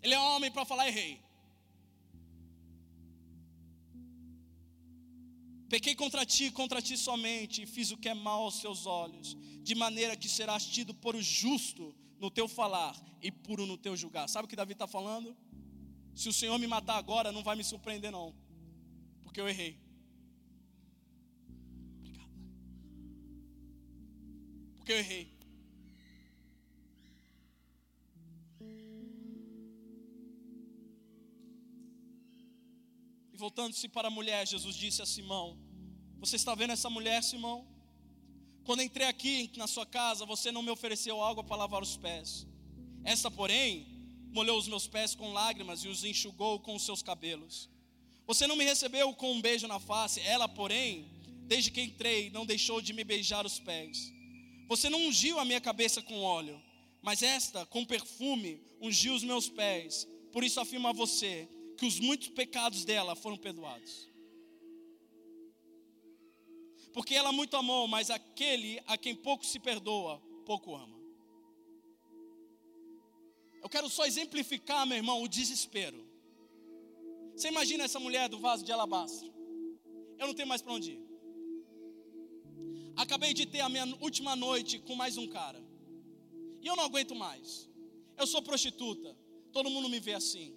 Ele 0.02 0.14
é 0.14 0.18
homem 0.18 0.50
para 0.50 0.64
falar 0.64 0.88
errei. 0.88 1.22
Pequei 5.68 5.94
contra 5.94 6.24
ti, 6.24 6.50
contra 6.50 6.80
ti 6.82 6.96
somente, 6.96 7.62
e 7.62 7.66
fiz 7.66 7.90
o 7.90 7.96
que 7.96 8.08
é 8.08 8.14
mal 8.14 8.42
aos 8.42 8.60
seus 8.60 8.86
olhos, 8.86 9.36
de 9.62 9.74
maneira 9.74 10.16
que 10.16 10.28
serás 10.28 10.66
tido 10.66 10.94
por 10.94 11.16
justo 11.20 11.94
no 12.18 12.30
teu 12.30 12.46
falar 12.46 12.94
e 13.22 13.30
puro 13.30 13.66
no 13.66 13.76
teu 13.76 13.96
julgar. 13.96 14.28
Sabe 14.28 14.44
o 14.46 14.48
que 14.48 14.56
Davi 14.56 14.72
está 14.72 14.86
falando? 14.86 15.36
Se 16.14 16.28
o 16.28 16.32
Senhor 16.32 16.58
me 16.58 16.66
matar 16.66 16.96
agora, 16.96 17.32
não 17.32 17.42
vai 17.42 17.56
me 17.56 17.64
surpreender, 17.64 18.10
não, 18.10 18.34
porque 19.22 19.40
eu 19.40 19.48
errei. 19.48 19.76
Obrigado. 21.98 22.30
Porque 24.76 24.92
eu 24.92 24.98
errei. 24.98 25.34
Voltando-se 33.44 33.86
para 33.88 34.08
a 34.08 34.10
mulher, 34.10 34.48
Jesus 34.48 34.74
disse 34.74 35.02
a 35.02 35.06
Simão: 35.06 35.58
Você 36.18 36.36
está 36.36 36.54
vendo 36.54 36.72
essa 36.72 36.88
mulher, 36.88 37.22
Simão? 37.22 37.58
Quando 38.64 38.80
entrei 38.80 39.06
aqui 39.06 39.50
na 39.58 39.66
sua 39.66 39.84
casa, 39.84 40.24
você 40.24 40.50
não 40.50 40.62
me 40.62 40.70
ofereceu 40.70 41.22
água 41.22 41.44
para 41.44 41.56
lavar 41.56 41.82
os 41.82 41.94
pés. 41.94 42.46
Essa, 43.04 43.30
porém, 43.30 43.86
molhou 44.32 44.56
os 44.56 44.66
meus 44.66 44.86
pés 44.86 45.14
com 45.14 45.34
lágrimas 45.34 45.84
e 45.84 45.88
os 45.88 46.04
enxugou 46.04 46.58
com 46.58 46.74
os 46.74 46.86
seus 46.86 47.02
cabelos. 47.02 47.68
Você 48.26 48.46
não 48.46 48.56
me 48.56 48.64
recebeu 48.64 49.12
com 49.12 49.32
um 49.32 49.42
beijo 49.42 49.66
na 49.66 49.78
face. 49.78 50.20
Ela, 50.20 50.48
porém, 50.48 51.10
desde 51.42 51.70
que 51.70 51.82
entrei, 51.82 52.30
não 52.30 52.46
deixou 52.46 52.80
de 52.80 52.94
me 52.94 53.04
beijar 53.04 53.44
os 53.44 53.58
pés. 53.60 54.10
Você 54.68 54.88
não 54.88 55.06
ungiu 55.08 55.38
a 55.38 55.44
minha 55.44 55.60
cabeça 55.60 56.00
com 56.00 56.22
óleo, 56.22 56.58
mas 57.02 57.22
esta, 57.22 57.66
com 57.66 57.84
perfume, 57.84 58.62
ungiu 58.80 59.12
os 59.14 59.22
meus 59.22 59.50
pés. 59.50 60.08
Por 60.32 60.42
isso 60.42 60.58
afirmo 60.58 60.88
a 60.88 60.92
você 60.92 61.46
que 61.76 61.86
os 61.86 61.98
muitos 61.98 62.28
pecados 62.28 62.84
dela 62.84 63.14
foram 63.14 63.36
perdoados. 63.36 64.08
Porque 66.92 67.14
ela 67.14 67.32
muito 67.32 67.56
amou, 67.56 67.88
mas 67.88 68.10
aquele 68.10 68.80
a 68.86 68.96
quem 68.96 69.14
pouco 69.14 69.44
se 69.44 69.58
perdoa, 69.58 70.20
pouco 70.46 70.74
ama. 70.74 70.96
Eu 73.60 73.68
quero 73.68 73.88
só 73.88 74.06
exemplificar, 74.06 74.86
meu 74.86 74.96
irmão, 74.96 75.22
o 75.22 75.28
desespero. 75.28 76.06
Você 77.34 77.48
imagina 77.48 77.84
essa 77.84 77.98
mulher 77.98 78.28
do 78.28 78.38
vaso 78.38 78.64
de 78.64 78.70
alabastro? 78.70 79.32
Eu 80.18 80.28
não 80.28 80.34
tenho 80.34 80.48
mais 80.48 80.62
para 80.62 80.72
onde 80.72 80.92
ir. 80.92 81.04
Acabei 82.96 83.34
de 83.34 83.44
ter 83.44 83.60
a 83.60 83.68
minha 83.68 83.86
última 84.00 84.36
noite 84.36 84.78
com 84.78 84.94
mais 84.94 85.16
um 85.16 85.26
cara. 85.26 85.60
E 86.60 86.66
eu 86.66 86.76
não 86.76 86.84
aguento 86.84 87.14
mais. 87.14 87.68
Eu 88.16 88.26
sou 88.26 88.40
prostituta. 88.40 89.16
Todo 89.52 89.68
mundo 89.68 89.88
me 89.88 89.98
vê 89.98 90.14
assim. 90.14 90.56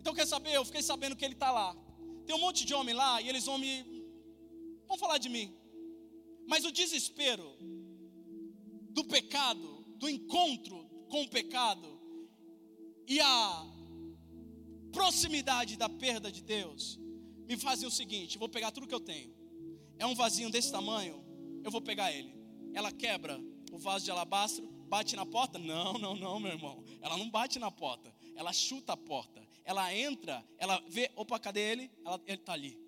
Então 0.00 0.14
quer 0.14 0.26
saber? 0.26 0.54
Eu 0.54 0.64
fiquei 0.64 0.82
sabendo 0.82 1.14
que 1.14 1.24
ele 1.24 1.34
está 1.34 1.50
lá. 1.50 1.76
Tem 2.26 2.34
um 2.34 2.40
monte 2.40 2.64
de 2.64 2.72
homem 2.74 2.94
lá 2.94 3.20
e 3.20 3.28
eles 3.28 3.44
vão 3.44 3.58
me. 3.58 3.84
vão 4.88 4.96
falar 4.96 5.18
de 5.18 5.28
mim. 5.28 5.54
Mas 6.46 6.64
o 6.64 6.72
desespero 6.72 7.48
do 8.90 9.04
pecado, 9.04 9.84
do 9.96 10.08
encontro 10.08 10.88
com 11.08 11.22
o 11.22 11.28
pecado 11.28 12.00
e 13.06 13.20
a 13.20 13.66
proximidade 14.90 15.76
da 15.76 15.88
perda 15.88 16.32
de 16.32 16.42
Deus 16.42 16.98
me 17.46 17.56
fazem 17.56 17.86
o 17.86 17.90
seguinte: 17.90 18.38
vou 18.38 18.48
pegar 18.48 18.70
tudo 18.70 18.86
que 18.86 18.94
eu 18.94 19.00
tenho. 19.00 19.34
É 19.98 20.06
um 20.06 20.14
vasinho 20.14 20.50
desse 20.50 20.72
tamanho, 20.72 21.22
eu 21.62 21.70
vou 21.70 21.82
pegar 21.82 22.10
ele. 22.10 22.34
Ela 22.72 22.90
quebra 22.90 23.38
o 23.70 23.78
vaso 23.78 24.06
de 24.06 24.10
alabastro, 24.10 24.66
bate 24.88 25.14
na 25.14 25.26
porta? 25.26 25.58
Não, 25.58 25.92
não, 25.98 26.16
não, 26.16 26.40
meu 26.40 26.52
irmão. 26.52 26.82
Ela 27.02 27.18
não 27.18 27.28
bate 27.28 27.58
na 27.58 27.70
porta, 27.70 28.14
ela 28.34 28.52
chuta 28.52 28.94
a 28.94 28.96
porta 28.96 29.49
ela 29.64 29.94
entra, 29.94 30.44
ela 30.58 30.82
vê, 30.88 31.10
opa, 31.14 31.38
cadê 31.38 31.60
ele? 31.60 31.90
Ela, 32.04 32.20
ele 32.26 32.36
está 32.36 32.52
ali. 32.52 32.78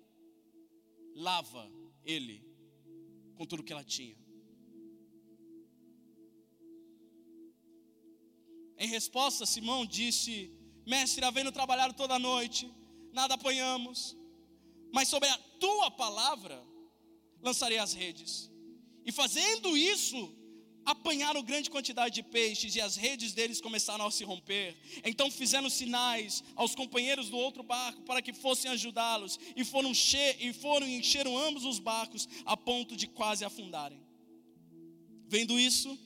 Lava 1.15 1.71
ele 2.03 2.45
com 3.35 3.45
tudo 3.45 3.63
que 3.63 3.73
ela 3.73 3.83
tinha. 3.83 4.17
Em 8.77 8.87
resposta, 8.87 9.45
Simão 9.45 9.85
disse: 9.85 10.51
Mestre, 10.85 11.23
havendo 11.23 11.51
trabalhado 11.51 11.93
toda 11.93 12.15
a 12.15 12.19
noite, 12.19 12.71
nada 13.11 13.35
apanhamos, 13.35 14.17
mas 14.91 15.07
sobre 15.07 15.29
a 15.29 15.37
tua 15.59 15.91
palavra 15.91 16.61
lançarei 17.41 17.77
as 17.77 17.93
redes. 17.93 18.51
E 19.05 19.11
fazendo 19.11 19.77
isso, 19.77 20.35
apanharam 20.85 21.41
grande 21.43 21.69
quantidade 21.69 22.15
de 22.15 22.23
peixes 22.23 22.75
e 22.75 22.81
as 22.81 22.95
redes 22.95 23.33
deles 23.33 23.61
começaram 23.61 24.05
a 24.05 24.11
se 24.11 24.23
romper. 24.23 24.75
Então 25.03 25.29
fizeram 25.31 25.69
sinais 25.69 26.43
aos 26.55 26.75
companheiros 26.75 27.29
do 27.29 27.37
outro 27.37 27.63
barco 27.63 28.01
para 28.03 28.21
que 28.21 28.33
fossem 28.33 28.71
ajudá-los 28.71 29.39
e 29.55 29.63
foram, 29.63 29.91
e 30.39 30.53
foram 30.53 30.87
encheram 30.87 31.37
ambos 31.37 31.65
os 31.65 31.79
barcos 31.79 32.27
a 32.45 32.55
ponto 32.57 32.95
de 32.95 33.07
quase 33.07 33.45
afundarem. 33.45 34.01
Vendo 35.27 35.59
isso, 35.59 35.97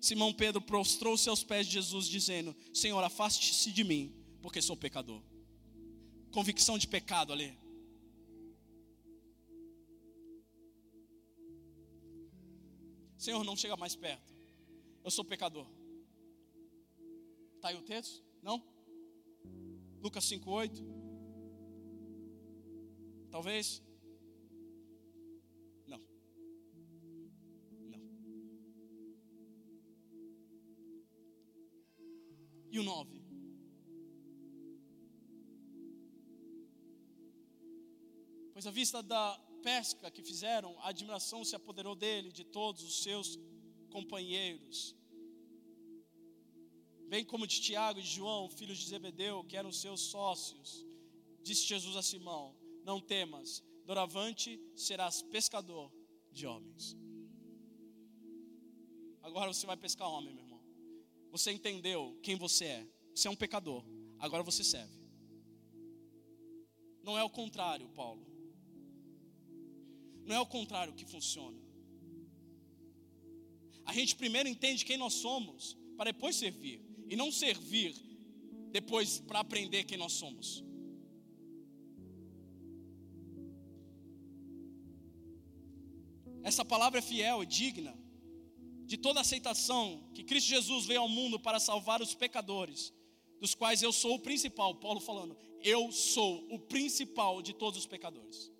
Simão 0.00 0.32
Pedro 0.32 0.60
prostrou-se 0.60 1.28
aos 1.28 1.42
pés 1.42 1.66
de 1.66 1.72
Jesus, 1.72 2.06
dizendo: 2.06 2.54
Senhor, 2.72 3.02
afaste-se 3.02 3.72
de 3.72 3.82
mim, 3.82 4.14
porque 4.40 4.62
sou 4.62 4.76
pecador. 4.76 5.22
Convicção 6.30 6.78
de 6.78 6.86
pecado 6.86 7.32
ali. 7.32 7.58
Senhor, 13.16 13.42
não 13.44 13.56
chega 13.56 13.76
mais 13.76 13.96
perto. 13.96 14.34
Eu 15.02 15.10
sou 15.10 15.24
pecador. 15.24 15.66
Está 17.54 17.68
aí 17.68 17.76
o 17.76 17.82
texto? 17.82 18.22
Não? 18.42 18.62
Lucas 20.00 20.24
5,8. 20.24 20.84
Talvez? 23.30 23.82
Não. 25.86 26.00
Não. 27.88 28.00
E 32.70 32.78
o 32.78 32.82
9? 32.82 33.26
Pois 38.52 38.66
à 38.66 38.70
vista 38.70 39.02
da 39.02 39.45
pesca 39.62 40.10
que 40.10 40.22
fizeram, 40.22 40.78
a 40.80 40.88
admiração 40.88 41.44
se 41.44 41.56
apoderou 41.56 41.94
dele, 41.94 42.30
de 42.30 42.44
todos 42.44 42.82
os 42.82 43.02
seus 43.02 43.38
companheiros. 43.90 44.94
Bem 47.08 47.24
como 47.24 47.46
de 47.46 47.60
Tiago 47.60 47.98
e 48.00 48.02
de 48.02 48.08
João, 48.08 48.48
filhos 48.50 48.78
de 48.78 48.88
Zebedeu, 48.88 49.44
que 49.44 49.56
eram 49.56 49.72
seus 49.72 50.00
sócios. 50.02 50.84
Disse 51.42 51.64
Jesus 51.66 51.96
a 51.96 52.02
Simão: 52.02 52.56
Não 52.84 53.00
temas, 53.00 53.62
doravante 53.84 54.60
serás 54.74 55.22
pescador 55.22 55.92
de 56.32 56.46
homens. 56.46 56.96
Agora 59.22 59.52
você 59.52 59.66
vai 59.66 59.76
pescar 59.76 60.08
homem, 60.10 60.34
meu 60.34 60.44
irmão. 60.44 60.62
Você 61.30 61.52
entendeu 61.52 62.18
quem 62.22 62.36
você 62.36 62.64
é. 62.64 62.86
Você 63.14 63.28
é 63.28 63.30
um 63.30 63.36
pecador. 63.36 63.84
Agora 64.18 64.42
você 64.42 64.62
serve. 64.62 64.96
Não 67.02 67.16
é 67.16 67.22
o 67.22 67.30
contrário, 67.30 67.88
Paulo. 67.90 68.35
Não 70.26 70.36
é 70.36 70.40
o 70.40 70.46
contrário 70.46 70.92
que 70.92 71.06
funciona. 71.06 71.56
A 73.84 73.92
gente 73.92 74.16
primeiro 74.16 74.48
entende 74.48 74.84
quem 74.84 74.96
nós 74.96 75.14
somos, 75.14 75.76
para 75.96 76.10
depois 76.12 76.34
servir. 76.36 76.84
E 77.08 77.14
não 77.14 77.30
servir 77.30 77.94
depois 78.72 79.20
para 79.20 79.40
aprender 79.40 79.84
quem 79.84 79.96
nós 79.96 80.12
somos. 80.12 80.64
Essa 86.42 86.64
palavra 86.64 86.98
é 86.98 87.02
fiel 87.02 87.42
e 87.42 87.46
digna 87.46 87.96
de 88.84 88.96
toda 88.96 89.20
aceitação 89.20 90.08
que 90.14 90.22
Cristo 90.22 90.48
Jesus 90.48 90.86
veio 90.86 91.00
ao 91.00 91.08
mundo 91.08 91.38
para 91.40 91.58
salvar 91.58 92.00
os 92.00 92.14
pecadores, 92.14 92.92
dos 93.40 93.54
quais 93.54 93.82
eu 93.82 93.92
sou 93.92 94.14
o 94.14 94.20
principal. 94.20 94.74
Paulo 94.76 95.00
falando, 95.00 95.36
eu 95.62 95.90
sou 95.92 96.46
o 96.52 96.58
principal 96.58 97.42
de 97.42 97.52
todos 97.52 97.80
os 97.80 97.86
pecadores. 97.86 98.52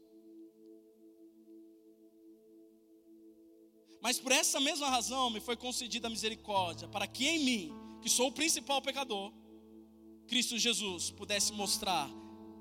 Mas 4.07 4.21
por 4.21 4.31
essa 4.31 4.61
mesma 4.61 4.89
razão 4.89 5.29
me 5.31 5.41
foi 5.41 5.57
concedida 5.57 6.07
a 6.07 6.11
misericórdia, 6.11 6.87
para 6.87 7.09
que 7.09 7.27
em 7.27 7.41
mim, 7.41 7.73
que 8.01 8.09
sou 8.09 8.29
o 8.29 8.33
principal 8.33 8.81
pecador, 8.81 9.33
Cristo 10.29 10.57
Jesus 10.57 11.11
pudesse 11.11 11.53
mostrar 11.53 12.09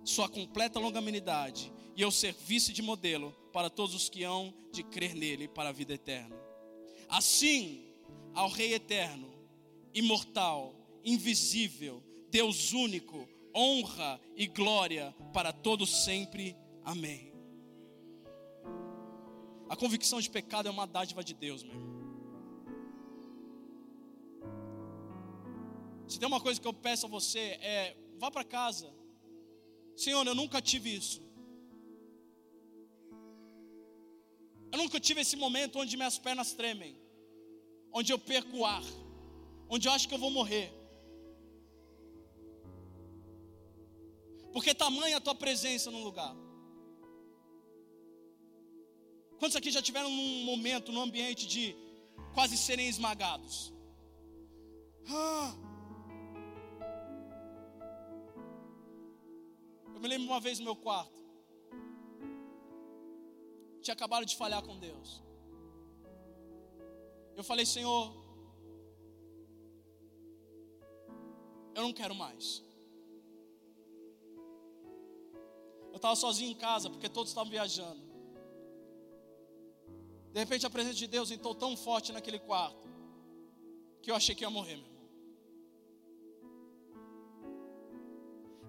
sua 0.03 0.27
completa 0.27 0.79
longanimidade 0.79 1.71
e 1.95 2.01
eu 2.01 2.09
servisse 2.09 2.73
de 2.73 2.81
modelo 2.81 3.31
para 3.53 3.69
todos 3.69 3.93
os 3.93 4.09
que 4.09 4.23
hão 4.23 4.51
de 4.71 4.81
crer 4.81 5.13
nele 5.13 5.47
para 5.47 5.69
a 5.69 5.71
vida 5.71 5.93
eterna. 5.93 6.35
Assim, 7.07 7.93
ao 8.33 8.49
Rei 8.49 8.73
eterno, 8.73 9.31
imortal, 9.93 10.73
invisível, 11.03 12.01
Deus 12.31 12.73
único, 12.73 13.29
honra 13.55 14.19
e 14.35 14.47
glória 14.47 15.15
para 15.31 15.53
todos 15.53 16.05
sempre. 16.05 16.57
Amém. 16.83 17.34
A 19.67 19.75
convicção 19.75 20.19
de 20.21 20.29
pecado 20.29 20.67
é 20.67 20.71
uma 20.71 20.85
dádiva 20.85 21.23
de 21.23 21.33
Deus, 21.33 21.63
meu 21.63 21.73
irmão. 21.73 21.95
Se 26.07 26.19
tem 26.19 26.27
uma 26.27 26.39
coisa 26.39 26.61
que 26.61 26.67
eu 26.67 26.73
peço 26.73 27.07
a 27.07 27.09
você 27.09 27.39
é 27.39 27.97
vá 28.19 28.29
para 28.29 28.43
casa. 28.43 28.93
Senhor, 29.95 30.25
eu 30.27 30.35
nunca 30.35 30.61
tive 30.61 30.95
isso. 30.95 31.21
Eu 34.71 34.77
nunca 34.77 34.99
tive 34.99 35.21
esse 35.21 35.35
momento 35.35 35.79
onde 35.79 35.97
minhas 35.97 36.17
pernas 36.17 36.53
tremem, 36.53 36.99
onde 37.91 38.11
eu 38.11 38.19
perco 38.19 38.57
o 38.57 38.65
ar, 38.65 38.83
onde 39.69 39.87
eu 39.87 39.91
acho 39.91 40.07
que 40.07 40.13
eu 40.13 40.19
vou 40.19 40.29
morrer. 40.29 40.71
Porque 44.51 44.73
tamanha 44.73 45.17
a 45.17 45.21
tua 45.21 45.35
presença 45.35 45.89
no 45.89 46.03
lugar. 46.03 46.35
Quantos 49.39 49.55
aqui 49.55 49.69
já 49.71 49.81
tiveram 49.81 50.09
num 50.09 50.43
momento, 50.45 50.91
num 50.91 51.01
ambiente 51.01 51.45
de 51.47 51.75
quase 52.33 52.57
serem 52.57 52.87
esmagados? 52.87 53.73
Ah. 55.09 55.53
Eu 59.93 59.99
me 59.99 60.07
lembro 60.07 60.27
uma 60.27 60.39
vez 60.39 60.59
no 60.59 60.65
meu 60.65 60.75
quarto. 60.75 61.13
Tinha 63.81 63.93
acabado 63.93 64.25
de 64.25 64.35
falhar 64.35 64.63
com 64.63 64.77
Deus. 64.77 65.21
Eu 67.35 67.43
falei, 67.43 67.65
Senhor, 67.65 68.15
eu 71.75 71.83
não 71.83 71.93
quero 71.93 72.15
mais. 72.15 72.63
Eu 75.91 75.97
estava 75.97 76.15
sozinho 76.15 76.51
em 76.51 76.55
casa, 76.55 76.89
porque 76.89 77.09
todos 77.09 77.29
estavam 77.31 77.51
viajando. 77.51 78.04
De 80.35 80.39
repente 80.39 80.65
a 80.65 80.69
presença 80.69 80.95
de 80.95 81.07
Deus 81.07 81.31
entrou 81.31 81.55
tão 81.55 81.77
forte 81.77 82.11
naquele 82.11 82.37
quarto, 82.37 82.85
que 84.01 84.11
eu 84.11 84.15
achei 84.15 84.35
que 84.35 84.43
ia 84.43 84.49
morrer, 84.49 84.75
meu 84.75 84.85
irmão. 84.85 85.07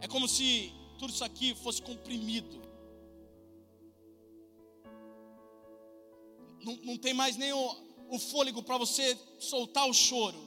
É 0.01 0.07
como 0.07 0.29
se 0.29 0.73
tudo 0.97 1.13
isso 1.13 1.25
aqui 1.25 1.57
fosse 1.57 1.83
comprimido. 1.83 2.63
Não, 6.65 6.77
não 6.85 6.97
tem 6.97 7.13
mais 7.13 7.37
nem 7.37 7.53
o, 7.53 7.77
o 8.11 8.19
fôlego 8.21 8.63
para 8.63 8.79
você 8.79 9.19
soltar 9.41 9.89
o 9.89 9.93
choro. 9.93 10.39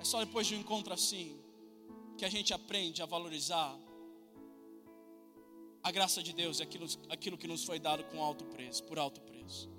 É 0.00 0.02
só 0.02 0.18
depois 0.24 0.44
de 0.48 0.56
um 0.56 0.58
encontro 0.58 0.92
assim 0.92 1.47
que 2.18 2.24
a 2.24 2.28
gente 2.28 2.52
aprende 2.52 3.00
a 3.00 3.06
valorizar 3.06 3.78
a 5.84 5.90
graça 5.92 6.20
de 6.20 6.32
Deus 6.32 6.58
e 6.58 6.64
aquilo, 6.64 6.86
aquilo 7.08 7.38
que 7.38 7.46
nos 7.46 7.64
foi 7.64 7.78
dado 7.78 8.02
com 8.04 8.20
alto 8.22 8.44
preço, 8.46 8.82
por 8.82 8.98
alto 8.98 9.20
preço. 9.20 9.70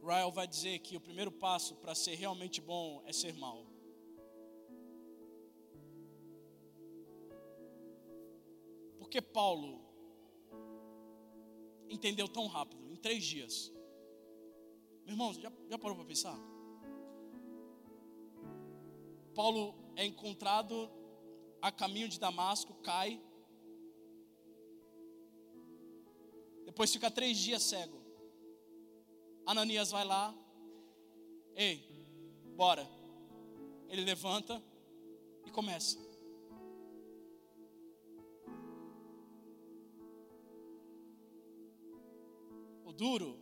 Ryle 0.00 0.32
vai 0.32 0.46
dizer 0.46 0.78
que 0.78 0.96
o 0.96 1.00
primeiro 1.00 1.32
passo 1.32 1.74
para 1.74 1.94
ser 1.94 2.14
realmente 2.14 2.60
bom 2.60 3.02
é 3.04 3.12
ser 3.12 3.34
mal. 3.34 3.69
Que 9.10 9.20
Paulo 9.20 9.80
entendeu 11.88 12.28
tão 12.28 12.46
rápido, 12.46 12.90
em 12.90 12.96
três 12.96 13.24
dias? 13.24 13.72
Meu 15.04 15.14
irmão, 15.14 15.34
já, 15.34 15.52
já 15.68 15.78
parou 15.78 15.96
para 15.96 16.06
pensar? 16.06 16.38
Paulo 19.34 19.74
é 19.96 20.04
encontrado 20.06 20.88
a 21.60 21.72
caminho 21.72 22.08
de 22.08 22.18
Damasco, 22.18 22.74
cai. 22.82 23.20
Depois 26.64 26.92
fica 26.92 27.10
três 27.10 27.36
dias 27.36 27.62
cego. 27.62 28.00
Ananias 29.44 29.90
vai 29.90 30.04
lá, 30.04 30.34
ei, 31.56 31.84
bora. 32.56 32.88
Ele 33.88 34.04
levanta 34.04 34.62
e 35.44 35.50
começa. 35.50 36.09
Duro 43.00 43.38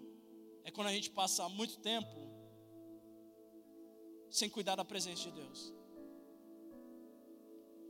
é 0.63 0.71
quando 0.71 0.87
a 0.87 0.93
gente 0.93 1.11
passa 1.11 1.49
muito 1.49 1.79
tempo 1.81 2.19
sem 4.31 4.49
cuidar 4.49 4.77
da 4.77 4.85
presença 4.85 5.25
de 5.25 5.33
Deus. 5.33 5.75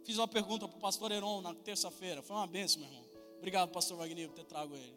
Fiz 0.02 0.16
uma 0.16 0.26
pergunta 0.26 0.66
para 0.66 0.78
o 0.78 0.80
pastor 0.80 1.12
Heron 1.12 1.42
na 1.42 1.54
terça-feira. 1.54 2.22
Foi 2.22 2.34
uma 2.34 2.46
benção, 2.46 2.80
meu 2.80 2.88
irmão. 2.90 3.04
Obrigado, 3.36 3.70
pastor 3.70 3.98
Wagner, 3.98 4.28
por 4.28 4.36
ter 4.36 4.44
trago 4.44 4.74
ele. 4.74 4.96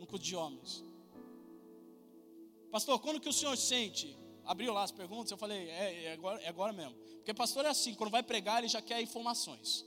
No 0.00 0.06
culto 0.06 0.24
de 0.24 0.34
homens. 0.34 0.84
Pastor, 2.72 2.98
quando 2.98 3.20
que 3.20 3.28
o 3.28 3.32
senhor 3.32 3.56
sente? 3.56 4.18
Abriu 4.44 4.72
lá 4.72 4.82
as 4.82 4.90
perguntas, 4.90 5.30
eu 5.30 5.38
falei, 5.38 5.68
é, 5.68 6.04
é, 6.04 6.12
agora, 6.14 6.42
é 6.42 6.48
agora 6.48 6.72
mesmo. 6.72 6.94
Porque 7.18 7.32
pastor 7.32 7.64
é 7.64 7.68
assim, 7.68 7.94
quando 7.94 8.10
vai 8.10 8.22
pregar, 8.24 8.58
ele 8.58 8.68
já 8.68 8.82
quer 8.82 9.00
informações. 9.00 9.84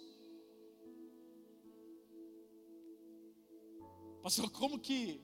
Pastor, 4.22 4.50
como 4.50 4.80
que. 4.80 5.22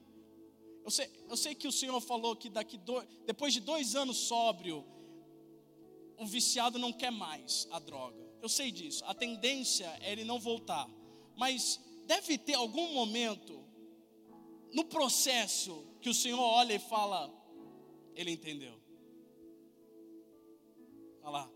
Eu 0.83 0.91
sei, 0.91 1.09
eu 1.29 1.35
sei 1.37 1.55
que 1.55 1.67
o 1.67 1.71
senhor 1.71 1.99
falou 1.99 2.35
que 2.35 2.49
daqui 2.49 2.77
do, 2.77 3.01
depois 3.25 3.53
de 3.53 3.59
dois 3.59 3.95
anos 3.95 4.17
sóbrio, 4.17 4.85
o 6.17 6.25
viciado 6.25 6.77
não 6.77 6.93
quer 6.93 7.11
mais 7.11 7.67
a 7.71 7.79
droga. 7.79 8.23
Eu 8.41 8.49
sei 8.49 8.71
disso. 8.71 9.03
A 9.05 9.13
tendência 9.13 9.87
é 10.01 10.11
ele 10.11 10.23
não 10.23 10.39
voltar. 10.39 10.89
Mas 11.35 11.79
deve 12.05 12.37
ter 12.37 12.53
algum 12.53 12.93
momento 12.93 13.63
no 14.73 14.85
processo 14.85 15.85
que 16.01 16.09
o 16.09 16.13
senhor 16.13 16.39
olha 16.39 16.73
e 16.73 16.79
fala: 16.79 17.33
ele 18.15 18.31
entendeu. 18.31 18.79
Olha 21.21 21.31
lá. 21.31 21.51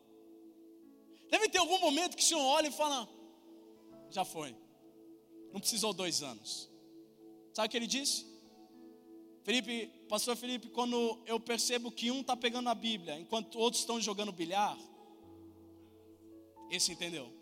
Deve 1.30 1.48
ter 1.50 1.60
algum 1.60 1.80
momento 1.80 2.18
que 2.18 2.24
o 2.24 2.26
senhor 2.26 2.42
olha 2.42 2.68
e 2.68 2.72
fala: 2.72 3.08
já 4.10 4.26
foi. 4.26 4.56
Não 5.54 5.60
precisou 5.60 5.94
dois 5.94 6.22
anos. 6.22 6.68
Sabe 7.54 7.68
o 7.68 7.72
que 7.72 7.78
ele 7.78 7.88
disse? 7.88 8.26
Felipe, 9.43 9.88
pastor 10.08 10.36
Felipe, 10.36 10.70
quando 10.70 11.20
eu 11.26 11.39
percebo 11.39 11.91
que 11.91 12.12
um 12.12 12.22
está 12.22 12.36
pegando 12.36 12.70
a 12.70 12.76
Bíblia 12.76 13.20
enquanto 13.20 13.58
outros 13.58 13.82
estão 13.82 14.00
jogando 14.00 14.32
bilhar, 14.32 14.78
esse 16.70 16.91
entendeu. 16.91 17.34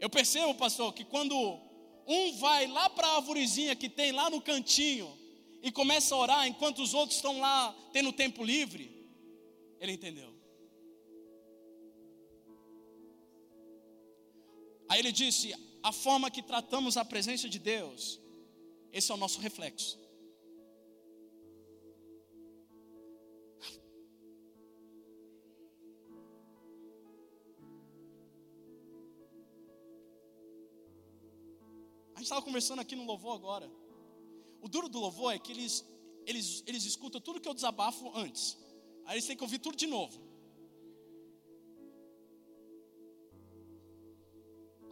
Eu 0.00 0.10
percebo, 0.10 0.54
pastor, 0.54 0.92
que 0.92 1.04
quando 1.04 1.34
um 2.06 2.36
vai 2.38 2.66
lá 2.66 2.90
para 2.90 3.06
a 3.06 3.16
arvorezinha 3.16 3.76
que 3.76 3.88
tem 3.88 4.12
lá 4.12 4.28
no 4.28 4.40
cantinho 4.40 5.16
e 5.62 5.70
começa 5.72 6.14
a 6.14 6.18
orar 6.18 6.46
enquanto 6.46 6.82
os 6.82 6.92
outros 6.92 7.16
estão 7.16 7.40
lá 7.40 7.74
tendo 7.92 8.12
tempo 8.12 8.44
livre. 8.44 8.92
Ele 9.80 9.92
entendeu. 9.92 10.33
Aí 14.94 15.00
ele 15.00 15.10
disse: 15.10 15.52
a 15.82 15.90
forma 15.90 16.30
que 16.30 16.40
tratamos 16.40 16.96
a 16.96 17.04
presença 17.04 17.48
de 17.48 17.58
Deus, 17.58 18.20
esse 18.92 19.10
é 19.10 19.14
o 19.14 19.16
nosso 19.16 19.40
reflexo. 19.40 19.98
gente 32.24 32.28
estava 32.28 32.40
conversando 32.40 32.80
aqui 32.80 32.94
no 32.94 33.04
louvor 33.04 33.34
agora. 33.34 33.68
O 34.62 34.68
duro 34.68 34.88
do 34.88 35.00
louvor 35.00 35.34
é 35.34 35.40
que 35.40 35.50
eles, 35.50 35.84
eles, 36.24 36.62
eles 36.68 36.84
escutam 36.84 37.20
tudo 37.20 37.40
que 37.40 37.48
eu 37.48 37.52
desabafo 37.52 38.10
antes. 38.16 38.56
Aí 39.04 39.16
eles 39.16 39.26
têm 39.26 39.36
que 39.36 39.42
ouvir 39.42 39.58
tudo 39.58 39.76
de 39.76 39.88
novo. 39.88 40.33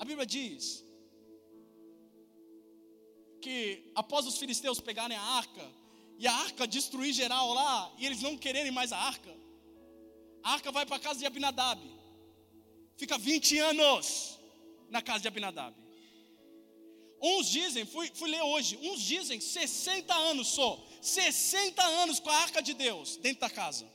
A 0.03 0.05
Bíblia 0.05 0.27
diz 0.27 0.85
que 3.41 3.89
após 3.95 4.27
os 4.27 4.37
filisteus 4.37 4.81
pegarem 4.81 5.17
a 5.17 5.23
arca 5.23 5.65
e 6.19 6.27
a 6.27 6.35
arca 6.35 6.67
destruir 6.67 7.13
geral 7.13 7.53
lá 7.53 7.95
e 7.97 8.07
eles 8.07 8.21
não 8.21 8.37
quererem 8.37 8.73
mais 8.73 8.91
a 8.91 8.99
arca, 8.99 9.33
a 10.43 10.55
arca 10.55 10.73
vai 10.73 10.85
para 10.85 10.97
a 10.97 10.99
casa 10.99 11.21
de 11.21 11.27
Abinadab. 11.27 11.81
Fica 12.97 13.17
20 13.17 13.57
anos 13.61 14.41
na 14.91 15.01
casa 15.01 15.21
de 15.21 15.29
Abinadab. 15.29 15.77
Uns 17.23 17.47
dizem, 17.47 17.87
fui, 17.87 18.11
fui 18.13 18.29
ler 18.29 18.43
hoje, 18.43 18.77
uns 18.83 19.01
dizem 19.01 19.41
60 19.41 20.13
anos 20.13 20.49
só. 20.49 20.85
60 21.01 21.81
anos 21.81 22.19
com 22.19 22.29
a 22.29 22.39
arca 22.39 22.61
de 22.61 22.75
Deus 22.75 23.19
dentro 23.19 23.43
da 23.43 23.51
casa. 23.51 23.89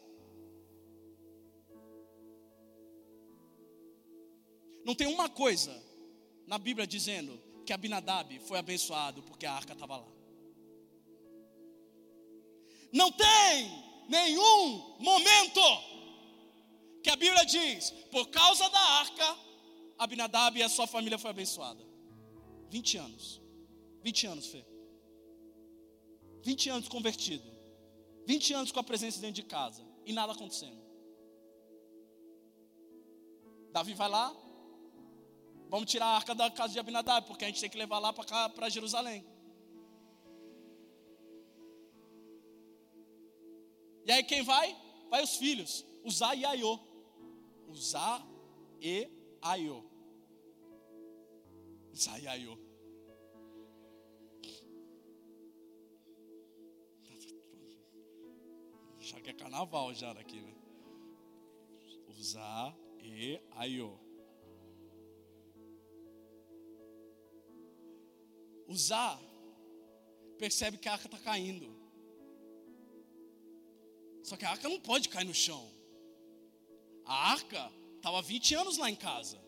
Não 4.85 4.95
tem 4.95 5.07
uma 5.07 5.27
coisa 5.27 5.85
na 6.47 6.57
Bíblia 6.57 6.87
dizendo 6.87 7.39
que 7.65 7.73
Abinadab 7.73 8.39
foi 8.39 8.57
abençoado 8.57 9.21
porque 9.21 9.45
a 9.45 9.53
arca 9.53 9.73
estava 9.73 9.97
lá. 9.97 10.07
Não 12.91 13.11
tem 13.11 13.69
nenhum 14.07 14.95
momento 14.99 15.61
que 17.03 17.09
a 17.09 17.15
Bíblia 17.17 17.45
diz, 17.45 17.91
por 18.09 18.29
causa 18.29 18.67
da 18.69 18.79
arca, 18.79 19.37
Abinadab 19.99 20.57
e 20.57 20.63
a 20.63 20.69
sua 20.69 20.87
família 20.87 21.17
foi 21.17 21.31
abençoada. 21.31 21.83
20 22.69 22.97
anos. 22.97 23.41
20 24.03 24.27
anos, 24.27 24.47
Fê. 24.47 24.65
20 26.43 26.69
anos 26.69 26.87
convertido. 26.87 27.43
20 28.25 28.53
anos 28.53 28.71
com 28.71 28.79
a 28.79 28.83
presença 28.83 29.19
dentro 29.19 29.35
de 29.35 29.43
casa. 29.43 29.85
E 30.05 30.13
nada 30.13 30.31
acontecendo. 30.31 30.81
Davi 33.73 33.93
vai 33.93 34.09
lá. 34.09 34.46
Vamos 35.69 35.91
tirar 35.91 36.05
a 36.05 36.15
arca 36.15 36.33
da 36.33 36.49
casa 36.49 36.73
de 36.73 36.79
Abinadab, 36.79 37.27
porque 37.27 37.43
a 37.43 37.47
gente 37.47 37.59
tem 37.59 37.69
que 37.69 37.77
levar 37.77 37.99
lá 37.99 38.13
para 38.13 38.69
Jerusalém. 38.69 39.25
E 44.05 44.11
aí 44.11 44.23
quem 44.23 44.43
vai? 44.43 44.75
Vai 45.09 45.21
os 45.23 45.35
filhos. 45.35 45.85
Uzá 46.03 46.33
e 46.33 46.45
Aiô. 46.45 46.79
Uzá 47.67 48.25
e 48.79 49.09
Aiô. 49.41 49.83
Uzá 51.91 52.17
e 52.17 52.27
Aiô. 52.27 52.57
Já 58.99 59.19
que 59.19 59.29
é 59.29 59.33
carnaval 59.33 59.93
já 59.93 60.13
daqui, 60.13 60.41
né? 60.41 60.55
Uzá 62.07 62.73
e 62.99 63.41
Aiô. 63.51 64.06
Uzá 68.67 69.19
percebe 70.37 70.77
que 70.77 70.87
a 70.87 70.93
arca 70.93 71.07
está 71.07 71.17
caindo. 71.17 71.75
Só 74.23 74.35
que 74.35 74.45
a 74.45 74.51
arca 74.51 74.67
não 74.67 74.79
pode 74.79 75.09
cair 75.09 75.25
no 75.25 75.33
chão. 75.33 75.67
A 77.05 77.31
arca 77.31 77.71
estava 77.95 78.21
20 78.21 78.55
anos 78.55 78.77
lá 78.77 78.89
em 78.89 78.95
casa. 78.95 79.41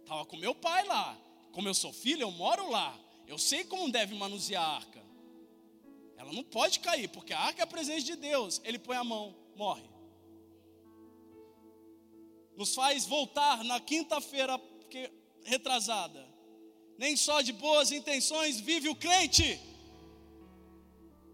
Estava 0.00 0.24
com 0.24 0.36
meu 0.36 0.54
pai 0.54 0.86
lá. 0.86 1.18
Como 1.52 1.68
eu 1.68 1.74
sou 1.74 1.92
filho, 1.92 2.22
eu 2.22 2.30
moro 2.30 2.70
lá. 2.70 2.98
Eu 3.26 3.38
sei 3.38 3.64
como 3.64 3.90
deve 3.90 4.14
manusear 4.14 4.62
a 4.62 4.76
arca. 4.76 5.02
Ela 6.16 6.32
não 6.32 6.44
pode 6.44 6.78
cair, 6.80 7.08
porque 7.08 7.32
a 7.32 7.40
arca 7.40 7.62
é 7.62 7.64
a 7.64 7.66
presença 7.66 8.06
de 8.06 8.16
Deus. 8.16 8.60
Ele 8.64 8.78
põe 8.78 8.96
a 8.96 9.04
mão, 9.04 9.34
morre. 9.56 9.90
Nos 12.56 12.74
faz 12.74 13.06
voltar 13.06 13.64
na 13.64 13.80
quinta-feira 13.80 14.60
retrasada. 15.42 16.31
Nem 16.98 17.16
só 17.16 17.40
de 17.40 17.52
boas 17.52 17.90
intenções 17.90 18.60
vive 18.60 18.88
o 18.88 18.94
crente. 18.94 19.60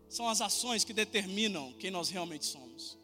São 0.09 0.28
as 0.28 0.40
ações 0.40 0.84
que 0.84 0.92
determinam 0.92 1.72
quem 1.74 1.90
nós 1.90 2.09
realmente 2.09 2.46
somos. 2.46 2.98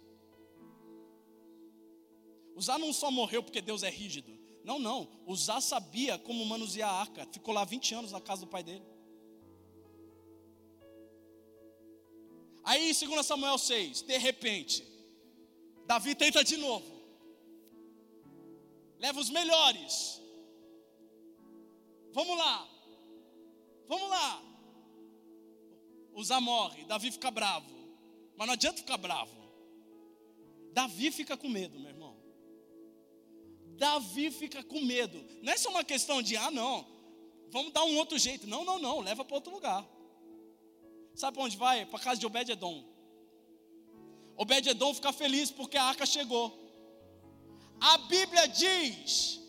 Uzá 2.57 2.79
não 2.79 2.93
só 2.93 3.11
morreu 3.11 3.43
porque 3.43 3.61
Deus 3.61 3.83
é 3.83 3.91
rígido. 3.91 4.33
Não, 4.63 4.79
não. 4.79 5.09
Uzá 5.27 5.61
sabia 5.61 6.19
como 6.19 6.45
manusear 6.47 6.89
a 6.89 7.01
arca. 7.01 7.29
Ficou 7.31 7.53
lá 7.53 7.65
20 7.65 7.95
anos 7.95 8.13
na 8.13 8.21
casa 8.21 8.43
do 8.43 8.47
pai 8.47 8.63
dele. 8.63 8.85
Aí, 12.65 12.95
2 12.95 13.27
Samuel 13.27 13.59
6, 13.59 14.03
de 14.03 14.17
repente, 14.17 14.83
Davi 15.87 16.15
tenta 16.15 16.43
de 16.43 16.57
novo. 16.57 16.95
Leva 18.99 19.21
os 19.21 19.29
melhores. 19.29 20.23
Vamos 22.15 22.39
lá. 22.39 22.69
Vamos 23.89 24.09
lá. 24.09 24.43
Uzá 26.15 26.41
morre, 26.41 26.85
Davi 26.85 27.11
fica 27.11 27.31
bravo. 27.31 27.69
Mas 28.37 28.47
não 28.47 28.55
adianta 28.55 28.79
ficar 28.79 28.97
bravo. 28.97 29.35
Davi 30.73 31.11
fica 31.11 31.37
com 31.37 31.49
medo, 31.49 31.79
meu 31.79 31.91
irmão. 31.91 32.17
Davi 33.77 34.31
fica 34.31 34.63
com 34.63 34.81
medo. 34.81 35.23
Não 35.43 35.53
é 35.53 35.57
só 35.57 35.71
uma 35.71 35.83
questão 35.83 36.23
de, 36.23 36.37
ah, 36.37 36.53
não, 36.53 36.87
vamos 37.51 37.73
dar 37.73 37.85
um 37.85 37.97
outro 37.97 38.17
jeito. 38.17 38.47
Não, 38.47 38.65
não, 38.65 38.79
não, 38.79 39.01
leva 39.01 39.25
para 39.25 39.35
outro 39.35 39.53
lugar. 39.53 39.85
Sabe 41.17 41.35
para 41.37 41.45
onde 41.45 41.57
vai? 41.57 41.85
Para 41.85 41.99
casa 41.99 42.21
de 42.21 42.27
Obed-Edom. 42.27 42.85
Obed-Edom 44.37 44.95
fica 44.95 45.13
feliz 45.13 45.51
porque 45.51 45.77
a 45.77 45.85
arca 45.85 46.07
chegou. 46.07 46.61
A 47.81 47.99
Bíblia 47.99 48.47
diz, 48.47 49.41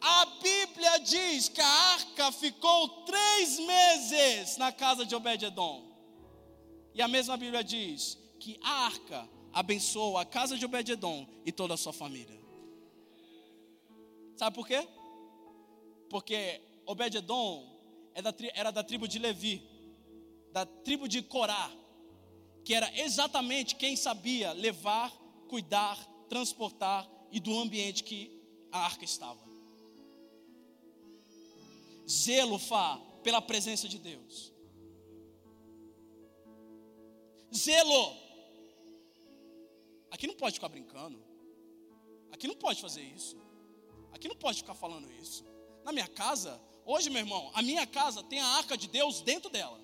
a 0.00 0.26
Bíblia 0.42 0.98
diz 1.00 1.48
que 1.48 1.60
a 1.60 1.66
arca 1.66 2.32
ficou 2.32 3.04
três 3.04 3.58
meses 3.58 4.56
na 4.56 4.72
casa 4.72 5.04
de 5.04 5.14
Obed-Edom. 5.14 5.84
E 6.94 7.02
a 7.02 7.08
mesma 7.08 7.36
Bíblia 7.36 7.62
diz 7.62 8.18
que 8.38 8.58
a 8.62 8.86
arca 8.86 9.28
abençoou 9.52 10.16
a 10.16 10.24
casa 10.24 10.56
de 10.56 10.64
Obed-Edom 10.64 11.26
e 11.44 11.52
toda 11.52 11.74
a 11.74 11.76
sua 11.76 11.92
família. 11.92 12.40
Sabe 14.36 14.54
por 14.54 14.66
quê? 14.66 14.88
Porque 16.08 16.60
Obed-Edom 16.86 17.68
era 18.54 18.70
da 18.70 18.82
tribo 18.82 19.06
de 19.06 19.18
Levi, 19.18 19.62
da 20.52 20.64
tribo 20.64 21.06
de 21.06 21.22
Corá, 21.22 21.70
que 22.64 22.74
era 22.74 22.90
exatamente 22.98 23.76
quem 23.76 23.96
sabia 23.96 24.52
levar, 24.52 25.12
cuidar, 25.48 25.96
transportar 26.28 27.08
e 27.30 27.38
do 27.38 27.58
ambiente 27.58 28.02
que 28.02 28.40
a 28.72 28.80
arca 28.80 29.04
estava. 29.04 29.49
Zelo, 32.10 32.58
Fá, 32.58 33.00
pela 33.22 33.40
presença 33.40 33.88
de 33.88 33.98
Deus. 33.98 34.52
Zelo. 37.54 38.16
Aqui 40.10 40.26
não 40.26 40.34
pode 40.34 40.54
ficar 40.54 40.68
brincando. 40.68 41.22
Aqui 42.32 42.48
não 42.48 42.56
pode 42.56 42.80
fazer 42.80 43.02
isso. 43.02 43.36
Aqui 44.12 44.26
não 44.26 44.36
pode 44.36 44.58
ficar 44.58 44.74
falando 44.74 45.10
isso. 45.12 45.44
Na 45.84 45.92
minha 45.92 46.08
casa, 46.08 46.60
hoje, 46.84 47.08
meu 47.10 47.20
irmão, 47.20 47.50
a 47.54 47.62
minha 47.62 47.86
casa 47.86 48.22
tem 48.24 48.40
a 48.40 48.46
arca 48.46 48.76
de 48.76 48.88
Deus 48.88 49.20
dentro 49.20 49.48
dela. 49.48 49.80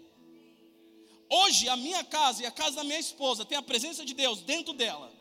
Hoje, 1.29 1.69
a 1.69 1.77
minha 1.77 2.05
casa 2.05 2.43
e 2.43 2.47
a 2.47 2.51
casa 2.51 2.77
da 2.77 2.85
minha 2.85 2.99
esposa 2.99 3.45
tem 3.45 3.59
a 3.59 3.63
presença 3.63 4.05
de 4.05 4.15
Deus 4.15 4.43
dentro 4.43 4.73
dela. 4.73 5.13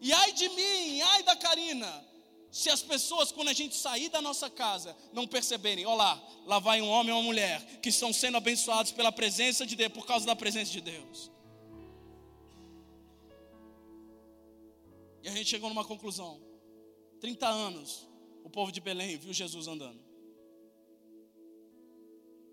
E 0.00 0.12
ai 0.12 0.32
de 0.32 0.48
mim, 0.50 1.00
ai 1.00 1.22
da 1.22 1.34
Karina, 1.36 2.06
se 2.50 2.70
as 2.70 2.82
pessoas, 2.82 3.30
quando 3.30 3.48
a 3.48 3.52
gente 3.52 3.76
sair 3.76 4.08
da 4.08 4.22
nossa 4.22 4.48
casa, 4.48 4.96
não 5.12 5.26
perceberem, 5.26 5.84
olha 5.84 5.96
lá, 5.96 6.28
lá 6.46 6.58
vai 6.58 6.80
um 6.80 6.88
homem 6.88 7.12
ou 7.12 7.20
uma 7.20 7.26
mulher 7.26 7.80
que 7.80 7.90
estão 7.90 8.12
sendo 8.12 8.36
abençoados 8.36 8.90
pela 8.90 9.12
presença 9.12 9.66
de 9.66 9.76
Deus, 9.76 9.92
por 9.92 10.06
causa 10.06 10.24
da 10.24 10.34
presença 10.34 10.72
de 10.72 10.80
Deus. 10.80 11.30
E 15.22 15.28
a 15.28 15.32
gente 15.32 15.50
chegou 15.50 15.68
numa 15.68 15.84
conclusão. 15.84 16.40
30 17.20 17.46
anos, 17.46 18.08
o 18.42 18.48
povo 18.48 18.72
de 18.72 18.80
Belém 18.80 19.18
viu 19.18 19.32
Jesus 19.32 19.66
andando. 19.66 20.00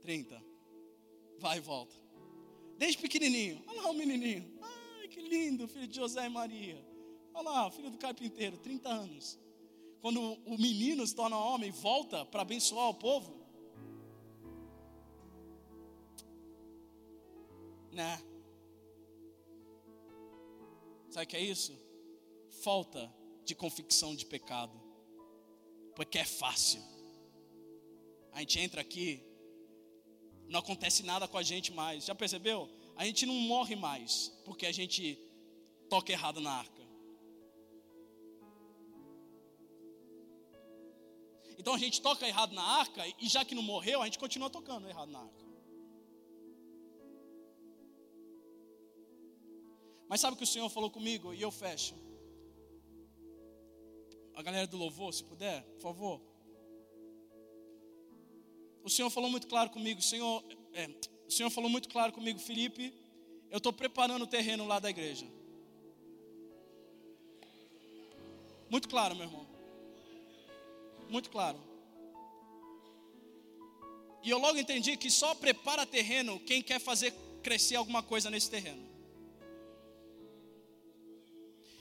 30. 0.02 0.44
Vai 1.40 1.58
e 1.58 1.62
volta. 1.62 1.96
Desde 2.78 2.98
pequenininho. 2.98 3.64
Olha 3.68 3.82
lá 3.82 3.90
o 3.92 3.94
menininho. 3.94 4.60
Ai, 4.62 5.08
que 5.08 5.22
lindo, 5.22 5.68
filho 5.68 5.88
de 5.88 5.96
José 5.96 6.26
e 6.26 6.30
Maria. 6.30 6.84
Olha 7.34 7.50
lá, 7.50 7.72
filho 7.72 7.90
do 7.90 7.98
carpinteiro, 7.98 8.58
30 8.58 8.90
anos. 8.90 9.40
Quando 10.06 10.22
o 10.22 10.56
menino 10.60 11.08
se 11.08 11.16
torna 11.16 11.36
homem, 11.36 11.72
volta 11.72 12.24
para 12.24 12.44
abençoar 12.44 12.90
o 12.90 12.94
povo. 12.94 13.44
Né? 17.92 18.22
Sabe 21.10 21.26
o 21.26 21.28
que 21.28 21.36
é 21.36 21.42
isso? 21.42 21.76
Falta 22.62 23.12
de 23.44 23.56
convicção 23.56 24.16
de 24.16 24.28
pecado, 24.28 24.80
porque 25.96 26.20
é 26.20 26.26
fácil. 26.26 26.84
A 28.32 28.42
gente 28.42 28.60
entra 28.60 28.82
aqui, 28.82 29.24
não 30.48 30.60
acontece 30.60 31.02
nada 31.02 31.28
com 31.28 31.40
a 31.40 31.42
gente 31.42 31.74
mais. 31.74 32.06
Já 32.06 32.14
percebeu? 32.14 32.70
A 32.96 33.06
gente 33.06 33.26
não 33.26 33.34
morre 33.34 33.76
mais 33.76 34.32
porque 34.46 34.68
a 34.68 34.72
gente 34.72 35.18
toca 35.90 36.12
errado 36.12 36.40
na 36.40 36.52
arca. 36.52 36.85
Então 41.58 41.74
a 41.74 41.78
gente 41.78 42.02
toca 42.02 42.28
errado 42.28 42.54
na 42.54 42.64
arca 42.64 43.04
e 43.20 43.28
já 43.28 43.44
que 43.46 43.56
não 43.56 43.64
morreu, 43.64 44.02
a 44.02 44.06
gente 44.06 44.20
continua 44.20 44.50
tocando 44.50 44.88
errado 44.88 45.12
na 45.12 45.20
arca. 45.20 45.46
Mas 50.08 50.22
sabe 50.22 50.36
o 50.36 50.38
que 50.38 50.44
o 50.44 50.48
Senhor 50.48 50.70
falou 50.70 50.92
comigo? 50.92 51.34
E 51.34 51.42
eu 51.42 51.52
fecho 51.52 51.96
a 54.36 54.42
galera 54.42 54.68
do 54.68 54.78
louvor, 54.78 55.14
se 55.14 55.24
puder, 55.24 55.64
por 55.64 55.82
favor. 55.82 56.22
O 58.84 58.90
Senhor 58.90 59.10
falou 59.10 59.30
muito 59.30 59.48
claro 59.48 59.70
comigo, 59.70 60.02
Senhor, 60.02 60.44
é, 60.74 60.88
o 61.26 61.32
Senhor 61.32 61.50
falou 61.50 61.70
muito 61.70 61.90
claro 61.90 62.12
comigo, 62.12 62.38
Felipe, 62.38 62.94
eu 63.50 63.58
estou 63.58 63.72
preparando 63.72 64.24
o 64.24 64.28
terreno 64.28 64.68
lá 64.68 64.80
da 64.80 64.90
igreja. 64.90 65.26
Muito 68.70 68.90
claro, 68.90 69.16
meu 69.16 69.26
irmão. 69.26 69.55
Muito 71.10 71.30
claro. 71.30 71.60
E 74.24 74.30
eu 74.30 74.40
logo 74.40 74.58
entendi 74.58 74.98
que 74.98 75.10
só 75.12 75.36
prepara 75.36 75.86
terreno 75.86 76.40
quem 76.40 76.62
quer 76.62 76.80
fazer 76.80 77.14
crescer 77.44 77.76
alguma 77.76 78.02
coisa 78.02 78.30
nesse 78.30 78.50
terreno. 78.50 78.84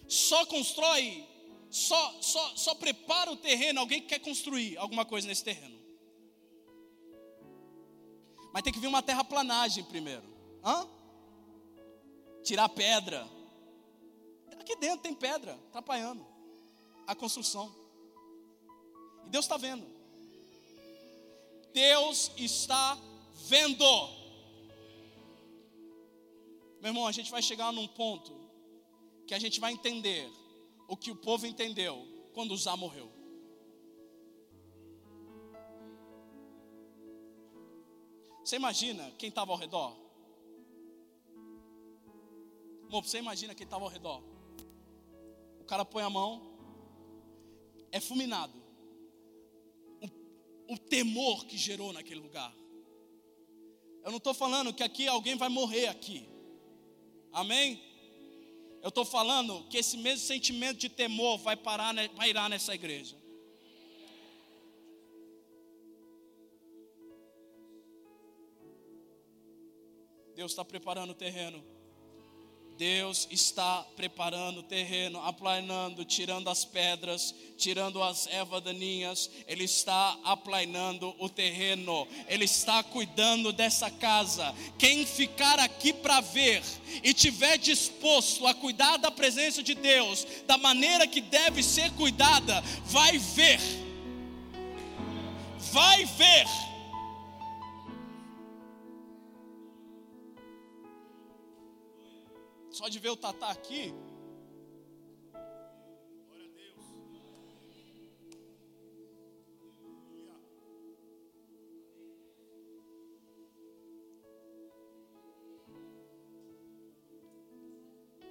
Só 0.06 0.44
constrói 0.44 1.26
só, 1.70 2.22
só, 2.22 2.54
só 2.54 2.74
prepara 2.76 3.32
o 3.32 3.36
terreno 3.36 3.80
alguém 3.80 4.00
que 4.00 4.06
quer 4.06 4.20
construir 4.20 4.76
alguma 4.76 5.04
coisa 5.04 5.26
nesse 5.26 5.42
terreno. 5.42 5.76
Mas 8.52 8.62
tem 8.62 8.72
que 8.72 8.78
vir 8.78 8.86
uma 8.86 9.02
terraplanagem 9.02 9.82
primeiro. 9.82 10.22
Hã? 10.64 10.86
Tirar 12.44 12.68
pedra. 12.68 13.28
Aqui 14.60 14.76
dentro 14.76 15.00
tem 15.00 15.14
pedra 15.14 15.58
atrapalhando 15.68 16.24
a 17.06 17.14
construção. 17.16 17.83
Deus 19.34 19.46
está 19.46 19.56
vendo. 19.56 19.84
Deus 21.72 22.30
está 22.36 22.96
vendo. 23.48 23.84
Meu 26.80 26.90
irmão, 26.90 27.04
a 27.04 27.10
gente 27.10 27.32
vai 27.32 27.42
chegar 27.42 27.72
num 27.72 27.88
ponto 27.88 28.32
que 29.26 29.34
a 29.34 29.38
gente 29.40 29.58
vai 29.58 29.72
entender 29.72 30.30
o 30.86 30.96
que 30.96 31.10
o 31.10 31.16
povo 31.16 31.48
entendeu 31.48 32.06
quando 32.32 32.52
Uzá 32.52 32.76
morreu. 32.76 33.10
Você 38.44 38.54
imagina 38.54 39.10
quem 39.18 39.30
estava 39.30 39.50
ao 39.50 39.58
redor? 39.58 39.96
Amor, 42.86 43.02
você 43.02 43.18
imagina 43.18 43.52
quem 43.52 43.64
estava 43.64 43.82
ao 43.82 43.90
redor? 43.90 44.22
O 45.58 45.64
cara 45.64 45.84
põe 45.84 46.04
a 46.04 46.10
mão, 46.10 46.40
é 47.90 47.98
fulminado. 47.98 48.63
O, 50.74 50.78
temor 50.78 51.46
que 51.46 51.56
gerou 51.56 51.92
naquele 51.92 52.20
lugar. 52.20 52.54
Eu 54.04 54.10
não 54.10 54.18
estou 54.18 54.34
falando 54.34 54.72
que 54.72 54.82
aqui 54.82 55.06
alguém 55.06 55.36
vai 55.36 55.48
morrer 55.48 55.86
aqui. 55.88 56.28
Amém? 57.32 57.82
Eu 58.82 58.88
estou 58.88 59.04
falando 59.04 59.66
que 59.68 59.78
esse 59.78 59.96
mesmo 59.96 60.26
sentimento 60.26 60.78
de 60.78 60.88
temor 60.88 61.38
vai 61.38 61.56
parar, 61.56 61.94
vai 62.14 62.28
irar 62.28 62.48
nessa 62.48 62.74
igreja. 62.74 63.16
Deus 70.34 70.52
está 70.52 70.64
preparando 70.64 71.10
o 71.10 71.14
terreno 71.14 71.73
Deus 72.76 73.28
está 73.30 73.86
preparando 73.94 74.60
o 74.60 74.62
terreno, 74.62 75.22
aplanando, 75.22 76.04
tirando 76.04 76.50
as 76.50 76.64
pedras, 76.64 77.34
tirando 77.56 78.02
as 78.02 78.26
ervas 78.26 78.62
daninhas, 78.62 79.30
Ele 79.46 79.64
está 79.64 80.18
aplanando 80.24 81.14
o 81.18 81.28
terreno, 81.28 82.06
Ele 82.28 82.44
está 82.44 82.82
cuidando 82.82 83.52
dessa 83.52 83.90
casa. 83.90 84.52
Quem 84.76 85.06
ficar 85.06 85.60
aqui 85.60 85.92
para 85.92 86.20
ver 86.20 86.62
e 87.02 87.14
tiver 87.14 87.58
disposto 87.58 88.46
a 88.46 88.52
cuidar 88.54 88.96
da 88.96 89.10
presença 89.10 89.62
de 89.62 89.74
Deus, 89.74 90.26
da 90.46 90.58
maneira 90.58 91.06
que 91.06 91.20
deve 91.20 91.62
ser 91.62 91.92
cuidada, 91.92 92.60
vai 92.86 93.18
ver, 93.18 93.60
vai 95.72 96.04
ver 96.04 96.73
Só 102.78 102.88
de 102.88 102.98
ver 102.98 103.10
o 103.10 103.16
Tatá 103.16 103.50
aqui. 103.50 103.92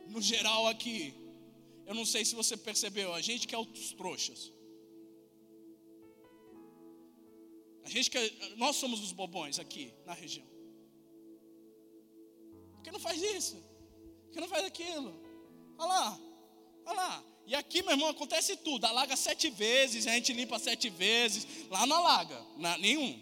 No 0.09 0.21
geral 0.21 0.67
aqui, 0.67 1.13
eu 1.85 1.95
não 1.95 2.05
sei 2.05 2.25
se 2.25 2.35
você 2.35 2.57
percebeu, 2.57 3.13
a 3.13 3.21
gente 3.21 3.47
que 3.47 3.55
é 3.55 3.57
os 3.57 3.93
trouxas. 3.93 4.51
A 7.85 7.89
gente 7.89 8.11
que 8.11 8.17
é, 8.17 8.55
nós 8.57 8.75
somos 8.75 8.99
os 9.01 9.13
bobões 9.13 9.57
aqui 9.57 9.93
na 10.05 10.13
região. 10.13 10.47
Por 12.73 12.81
que 12.83 12.91
não 12.91 12.99
faz 12.99 13.21
isso? 13.21 13.72
Que 14.33 14.41
não 14.41 14.47
faz 14.47 14.65
aquilo? 14.65 15.13
Olha 15.77 15.87
lá, 15.87 16.19
olha 16.85 16.95
lá. 16.95 17.23
E 17.45 17.53
aqui, 17.55 17.81
meu 17.81 17.91
irmão, 17.91 18.09
acontece 18.09 18.55
tudo. 18.57 18.85
Alaga 18.85 19.15
sete 19.15 19.49
vezes, 19.49 20.07
a 20.07 20.11
gente 20.11 20.33
limpa 20.33 20.57
sete 20.57 20.89
vezes. 20.89 21.45
Lá 21.69 21.85
não 21.85 21.97
alaga, 21.97 22.41
não, 22.57 22.77
nenhum. 22.77 23.21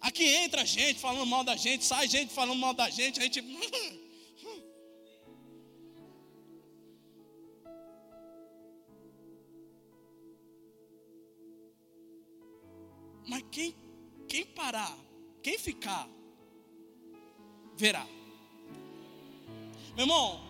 Aqui 0.00 0.24
entra 0.24 0.64
gente 0.64 0.98
falando 1.00 1.26
mal 1.26 1.44
da 1.44 1.56
gente, 1.56 1.84
sai 1.84 2.08
gente 2.08 2.32
falando 2.32 2.58
mal 2.58 2.74
da 2.74 2.90
gente, 2.90 3.20
a 3.20 3.22
gente. 3.22 3.42
Mas 13.28 13.42
quem, 13.50 13.74
quem 14.28 14.46
parar, 14.46 14.96
quem 15.42 15.58
ficar 15.58 16.08
verá. 17.76 18.06
Meu 19.94 20.04
irmão, 20.04 20.40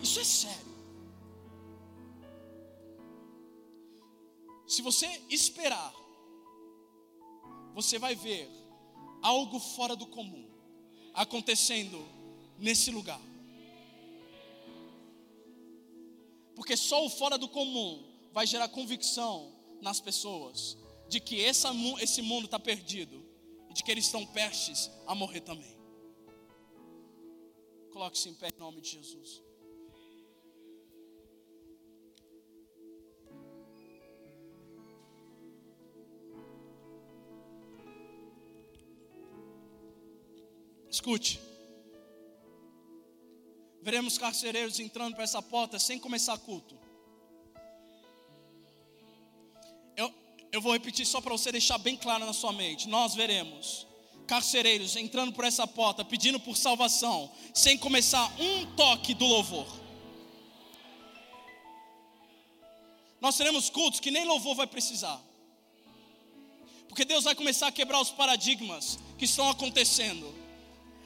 isso 0.00 0.20
é 0.20 0.24
sério. 0.24 0.66
Se 4.66 4.82
você 4.82 5.06
esperar, 5.30 5.94
você 7.74 7.98
vai 7.98 8.14
ver 8.14 8.50
algo 9.22 9.60
fora 9.60 9.94
do 9.94 10.06
comum 10.06 10.48
acontecendo 11.14 12.06
nesse 12.58 12.90
lugar. 12.90 13.20
Porque 16.54 16.76
só 16.76 17.04
o 17.04 17.10
fora 17.10 17.38
do 17.38 17.48
comum 17.48 18.02
vai 18.32 18.46
gerar 18.46 18.68
convicção 18.68 19.52
nas 19.80 20.00
pessoas 20.00 20.76
de 21.08 21.20
que 21.20 21.36
esse 21.36 22.22
mundo 22.22 22.46
está 22.46 22.58
perdido 22.58 23.24
e 23.70 23.74
de 23.74 23.84
que 23.84 23.90
eles 23.90 24.06
estão 24.06 24.26
prestes 24.26 24.90
a 25.06 25.14
morrer 25.14 25.42
também. 25.42 25.75
Coloque-se 27.96 28.28
em 28.28 28.34
pé 28.34 28.50
em 28.54 28.60
nome 28.60 28.82
de 28.82 28.90
Jesus. 28.90 29.42
Escute. 40.90 41.40
Veremos 43.80 44.18
carcereiros 44.18 44.78
entrando 44.78 45.14
para 45.14 45.24
essa 45.24 45.40
porta 45.40 45.78
sem 45.78 45.98
começar 45.98 46.36
culto. 46.36 46.78
Eu, 49.96 50.12
eu 50.52 50.60
vou 50.60 50.74
repetir 50.74 51.06
só 51.06 51.22
para 51.22 51.32
você 51.32 51.50
deixar 51.50 51.78
bem 51.78 51.96
claro 51.96 52.26
na 52.26 52.34
sua 52.34 52.52
mente. 52.52 52.90
Nós 52.90 53.14
veremos 53.14 53.85
carcereiros 54.26 54.96
entrando 54.96 55.32
por 55.32 55.44
essa 55.44 55.66
porta, 55.66 56.04
pedindo 56.04 56.38
por 56.38 56.56
salvação, 56.56 57.30
sem 57.54 57.78
começar 57.78 58.30
um 58.38 58.66
toque 58.74 59.14
do 59.14 59.24
louvor. 59.24 59.66
Nós 63.20 63.36
teremos 63.36 63.70
cultos 63.70 64.00
que 64.00 64.10
nem 64.10 64.24
louvor 64.24 64.54
vai 64.54 64.66
precisar. 64.66 65.20
Porque 66.88 67.04
Deus 67.04 67.24
vai 67.24 67.34
começar 67.34 67.68
a 67.68 67.72
quebrar 67.72 68.00
os 68.00 68.10
paradigmas 68.10 68.98
que 69.18 69.24
estão 69.24 69.48
acontecendo. 69.48 70.34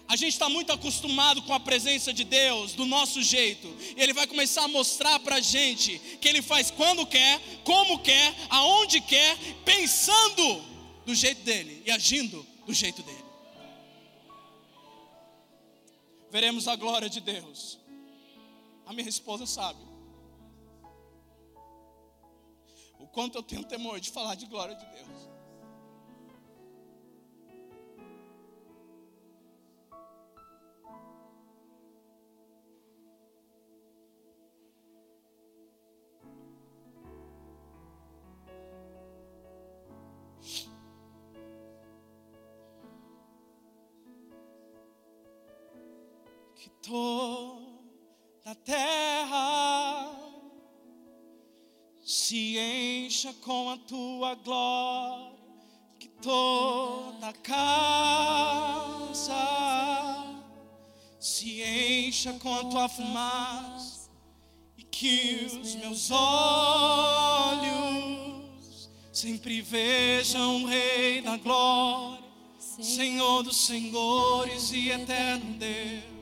A 0.09 0.17
gente 0.17 0.33
está 0.33 0.49
muito 0.49 0.73
acostumado 0.73 1.41
com 1.43 1.55
a 1.55 1.61
presença 1.61 2.13
de 2.13 2.25
Deus, 2.25 2.73
do 2.73 2.85
nosso 2.85 3.23
jeito. 3.23 3.69
E 3.97 4.03
Ele 4.03 4.13
vai 4.13 4.27
começar 4.27 4.65
a 4.65 4.69
mostrar 4.69 5.21
para 5.21 5.37
a 5.37 5.41
gente 5.41 6.01
que 6.21 6.29
Ele 6.29 6.43
faz 6.43 6.71
quando 6.71 7.07
quer, 7.07 7.41
como 7.63 8.01
quer, 8.01 8.35
aonde 8.49 9.01
quer, 9.01 9.37
pensando 9.65 10.65
do 11.07 11.15
jeito 11.15 11.43
dele 11.43 11.83
e 11.87 11.93
agindo 11.93 12.45
do 12.71 12.75
jeito 12.75 13.03
dele. 13.03 13.25
Veremos 16.31 16.69
a 16.69 16.77
glória 16.77 17.11
de 17.11 17.21
Deus. 17.21 17.81
A 18.87 18.93
minha 18.93 19.09
esposa 19.09 19.45
sabe. 19.45 19.81
O 22.97 23.09
quanto 23.09 23.37
eu 23.37 23.43
tenho 23.43 23.65
temor 23.65 23.99
de 23.99 24.13
falar 24.13 24.37
de 24.37 24.47
glória 24.47 24.77
de 24.77 24.87
Deus. 24.87 25.30
Toda 46.83 48.51
a 48.51 48.55
terra 48.55 50.11
se 52.05 52.59
encha 52.59 53.33
com 53.35 53.71
a 53.71 53.77
tua 53.77 54.35
glória, 54.35 55.39
que 55.99 56.09
toda 56.09 57.33
casa 57.35 57.91
se 61.21 61.63
encha 61.63 62.33
com 62.35 62.55
a 62.55 62.65
tua 62.65 62.89
fumaça 62.89 64.11
e 64.77 64.83
que 64.83 65.47
os 65.63 65.75
meus 65.77 66.11
olhos 66.11 67.61
sempre 69.13 69.61
vejam 69.61 70.65
o 70.65 70.67
Rei 70.67 71.21
da 71.21 71.37
glória, 71.37 72.25
Senhor 72.59 73.43
dos 73.43 73.67
senhores 73.67 74.73
e 74.73 74.89
eterno 74.89 75.59
Deus, 75.59 76.20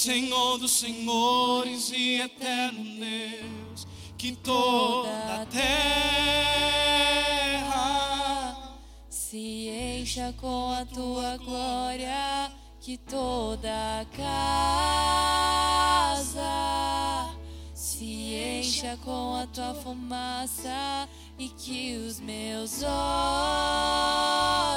Senhor 0.00 0.56
dos 0.56 0.72
senhores 0.72 1.92
e 1.92 2.22
eterno 2.22 2.82
Deus, 2.98 3.86
que 4.16 4.32
toda 4.32 5.42
a 5.42 5.44
terra 5.44 5.76
se 9.10 9.68
encha 9.68 10.34
com 10.40 10.72
a 10.72 10.86
tua 10.86 11.36
glória 11.36 12.50
que 12.80 12.96
toda 12.96 14.06
casa 14.16 15.28
se 17.74 18.32
encha 18.34 18.96
com 19.04 19.36
a 19.36 19.46
tua 19.48 19.74
fumaça 19.74 21.06
e 21.38 21.50
que 21.50 21.98
os 21.98 22.18
meus 22.20 22.82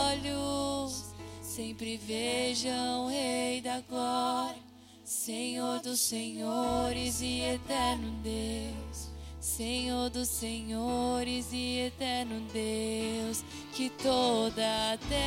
olhos 0.05 1.13
sempre 1.41 1.95
vejam 1.95 3.05
o 3.05 3.07
Rei 3.07 3.61
da 3.61 3.79
Glória, 3.79 4.72
Senhor 5.13 5.79
dos 5.79 5.99
Senhores 5.99 7.21
e 7.21 7.41
eterno 7.41 8.11
Deus. 8.23 9.09
Senhor 9.39 10.09
dos 10.09 10.27
Senhores 10.27 11.53
e 11.53 11.81
eterno 11.85 12.41
Deus, 12.51 13.45
que 13.73 13.89
toda 13.91 14.91
a 14.91 14.97
terra 14.97 15.23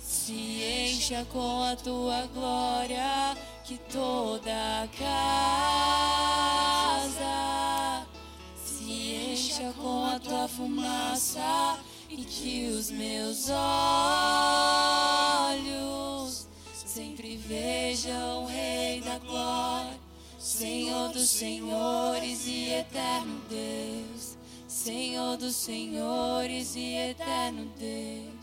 se 0.00 0.62
encha 0.62 1.26
com 1.30 1.64
a 1.64 1.76
tua 1.76 2.26
glória, 2.32 3.36
que 3.64 3.76
toda 3.92 4.82
a 4.82 4.88
casa 4.96 6.06
se 8.64 8.92
encha 9.32 9.74
com 9.76 10.06
a 10.06 10.18
tua 10.20 10.46
fumaça 10.48 11.78
e 12.08 12.24
que 12.24 12.68
os 12.68 12.90
meus 12.90 13.50
olhos 13.50 15.21
sempre 16.92 17.38
vejam 17.38 18.44
o 18.44 18.46
Rei 18.46 19.00
da 19.00 19.18
glória. 19.18 19.98
Senhor 20.38 21.10
dos 21.12 21.30
senhores 21.30 22.46
e 22.46 22.68
eterno 22.70 23.40
Deus, 23.48 24.36
Senhor 24.66 25.36
dos 25.36 25.54
senhores 25.54 26.74
e 26.74 26.94
eterno 26.94 27.72
Deus. 27.78 28.41